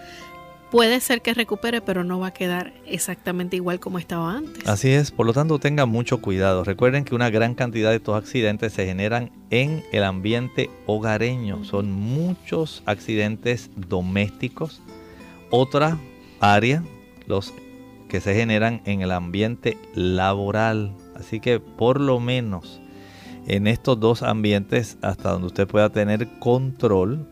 puede 0.73 1.01
ser 1.01 1.21
que 1.21 1.35
recupere, 1.35 1.83
pero 1.83 2.03
no 2.03 2.19
va 2.19 2.29
a 2.29 2.33
quedar 2.33 2.73
exactamente 2.87 3.57
igual 3.57 3.79
como 3.79 3.99
estaba 3.99 4.33
antes. 4.33 4.67
Así 4.67 4.89
es, 4.89 5.11
por 5.11 5.27
lo 5.27 5.35
tanto 5.35 5.59
tengan 5.59 5.91
mucho 5.91 6.23
cuidado. 6.23 6.65
Recuerden 6.65 7.05
que 7.05 7.15
una 7.15 7.29
gran 7.29 7.55
cantidad 7.55 7.91
de 7.91 7.97
estos 7.97 8.17
accidentes 8.17 8.73
se 8.73 8.87
generan 8.87 9.31
en 9.51 9.85
el 9.93 10.03
ambiente 10.03 10.71
hogareño. 10.87 11.63
Son 11.65 11.93
muchos 11.93 12.83
accidentes 12.87 13.71
domésticos. 13.77 14.81
Otra 15.51 15.99
área, 16.41 16.83
los 17.27 17.53
que 18.09 18.23
se 18.23 18.35
generan 18.35 18.81
en 18.87 19.03
el 19.03 19.11
ambiente 19.11 19.77
laboral. 19.95 20.95
Así 21.15 21.39
que 21.39 21.61
por 21.61 22.01
lo 22.01 22.19
menos 22.19 22.81
en 23.47 23.67
estos 23.67 24.01
dos 24.01 24.23
ambientes, 24.23 24.97
hasta 25.03 25.33
donde 25.33 25.49
usted 25.49 25.69
pueda 25.69 25.91
tener 25.91 26.29
control, 26.39 27.29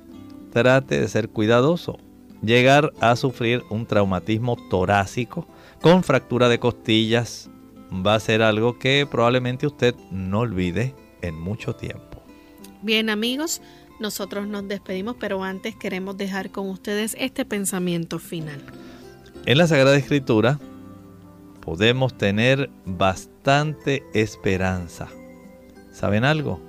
trate 0.52 1.00
de 1.00 1.08
ser 1.08 1.30
cuidadoso 1.30 1.98
llegar 2.42 2.92
a 3.00 3.16
sufrir 3.16 3.62
un 3.70 3.86
traumatismo 3.86 4.56
torácico 4.68 5.46
con 5.80 6.02
fractura 6.02 6.48
de 6.48 6.58
costillas 6.58 7.50
va 7.92 8.14
a 8.14 8.20
ser 8.20 8.42
algo 8.42 8.78
que 8.78 9.06
probablemente 9.10 9.66
usted 9.66 9.94
no 10.10 10.40
olvide 10.40 10.94
en 11.22 11.38
mucho 11.38 11.74
tiempo. 11.74 12.22
Bien 12.82 13.10
amigos, 13.10 13.60
nosotros 13.98 14.46
nos 14.46 14.66
despedimos, 14.68 15.16
pero 15.18 15.42
antes 15.42 15.76
queremos 15.76 16.16
dejar 16.16 16.50
con 16.50 16.68
ustedes 16.68 17.16
este 17.18 17.44
pensamiento 17.44 18.18
final. 18.18 18.62
En 19.46 19.58
la 19.58 19.66
Sagrada 19.66 19.96
Escritura 19.96 20.58
podemos 21.60 22.16
tener 22.16 22.70
bastante 22.86 24.02
esperanza. 24.14 25.08
¿Saben 25.92 26.24
algo? 26.24 26.60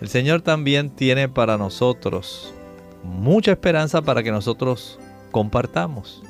El 0.00 0.08
Señor 0.08 0.42
también 0.42 0.90
tiene 0.90 1.28
para 1.28 1.56
nosotros 1.56 2.52
mucha 3.02 3.52
esperanza 3.52 4.02
para 4.02 4.22
que 4.22 4.30
nosotros 4.30 4.98
compartamos. 5.34 6.22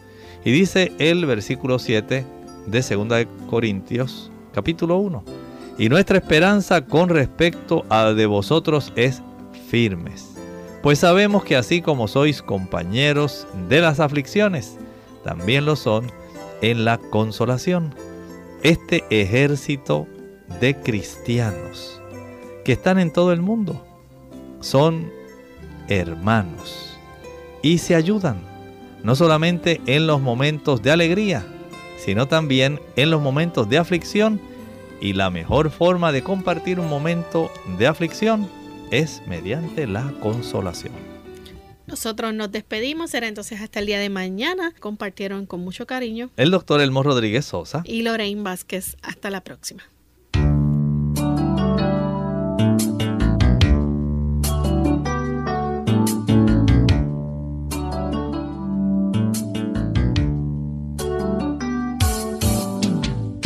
Y 0.47 0.51
dice 0.51 0.93
el 0.99 1.27
versículo 1.27 1.79
7 1.79 2.25
de 2.67 2.81
2 2.81 3.09
de 3.11 3.29
Corintios, 3.51 4.31
capítulo 4.55 4.97
1. 4.97 5.23
Y 5.77 5.91
nuestra 5.91 6.17
esperanza 6.17 6.87
con 6.87 7.11
respecto 7.11 7.85
a 7.91 8.15
de 8.15 8.25
vosotros 8.25 8.95
es 8.97 9.21
firmes. 9.69 10.37
Pues 10.83 11.01
sabemos 11.01 11.45
que 11.45 11.55
así 11.55 11.83
como 11.83 12.09
sois 12.09 12.41
compañeros 12.41 13.47
de 13.69 13.83
las 13.83 14.01
aflicciones, 14.01 14.79
también 15.23 15.67
lo 15.67 15.77
son 15.77 16.11
en 16.63 16.87
la 16.87 16.97
consolación. 16.97 17.95
Este 18.63 19.05
ejército 19.11 20.07
de 20.63 20.77
cristianos 20.77 22.01
que 22.65 22.73
están 22.73 22.99
en 22.99 23.13
todo 23.13 23.35
el 23.35 23.43
mundo 23.43 23.85
son 24.61 25.13
hermanos 25.89 26.99
y 27.61 27.77
se 27.77 27.95
ayudan 27.95 28.54
no 29.05 29.15
solamente 29.15 29.81
en 29.87 30.09
los 30.09 30.21
momentos 30.21 30.83
de 30.83 30.91
alegría, 30.91 31.47
sino 31.99 32.27
también 32.27 32.81
en 32.97 33.11
los 33.11 33.23
momentos 33.23 33.69
de 33.69 33.79
aflicción. 33.79 34.41
Y 35.01 35.13
la 35.13 35.31
mejor 35.31 35.71
forma 35.71 36.11
de 36.11 36.23
compartir 36.23 36.81
un 36.81 36.89
momento 36.89 37.51
de 37.79 37.87
aflicción 37.87 38.49
es 38.91 39.23
mediante 39.29 39.87
la 39.87 40.13
consolación. 40.21 40.95
Nosotros 41.87 42.33
nos 42.33 42.51
despedimos, 42.51 43.11
será 43.11 43.29
entonces 43.29 43.61
hasta 43.61 43.81
el 43.81 43.87
día 43.87 43.99
de 43.99 44.09
mañana. 44.09 44.73
Compartieron 44.81 45.45
con 45.45 45.61
mucho 45.61 45.87
cariño 45.87 46.31
el 46.37 46.51
doctor 46.51 46.81
Elmo 46.81 47.03
Rodríguez 47.03 47.45
Sosa 47.45 47.83
y 47.85 48.03
Lorraine 48.03 48.43
Vázquez. 48.43 48.97
Hasta 49.03 49.29
la 49.29 49.43
próxima. 49.43 49.83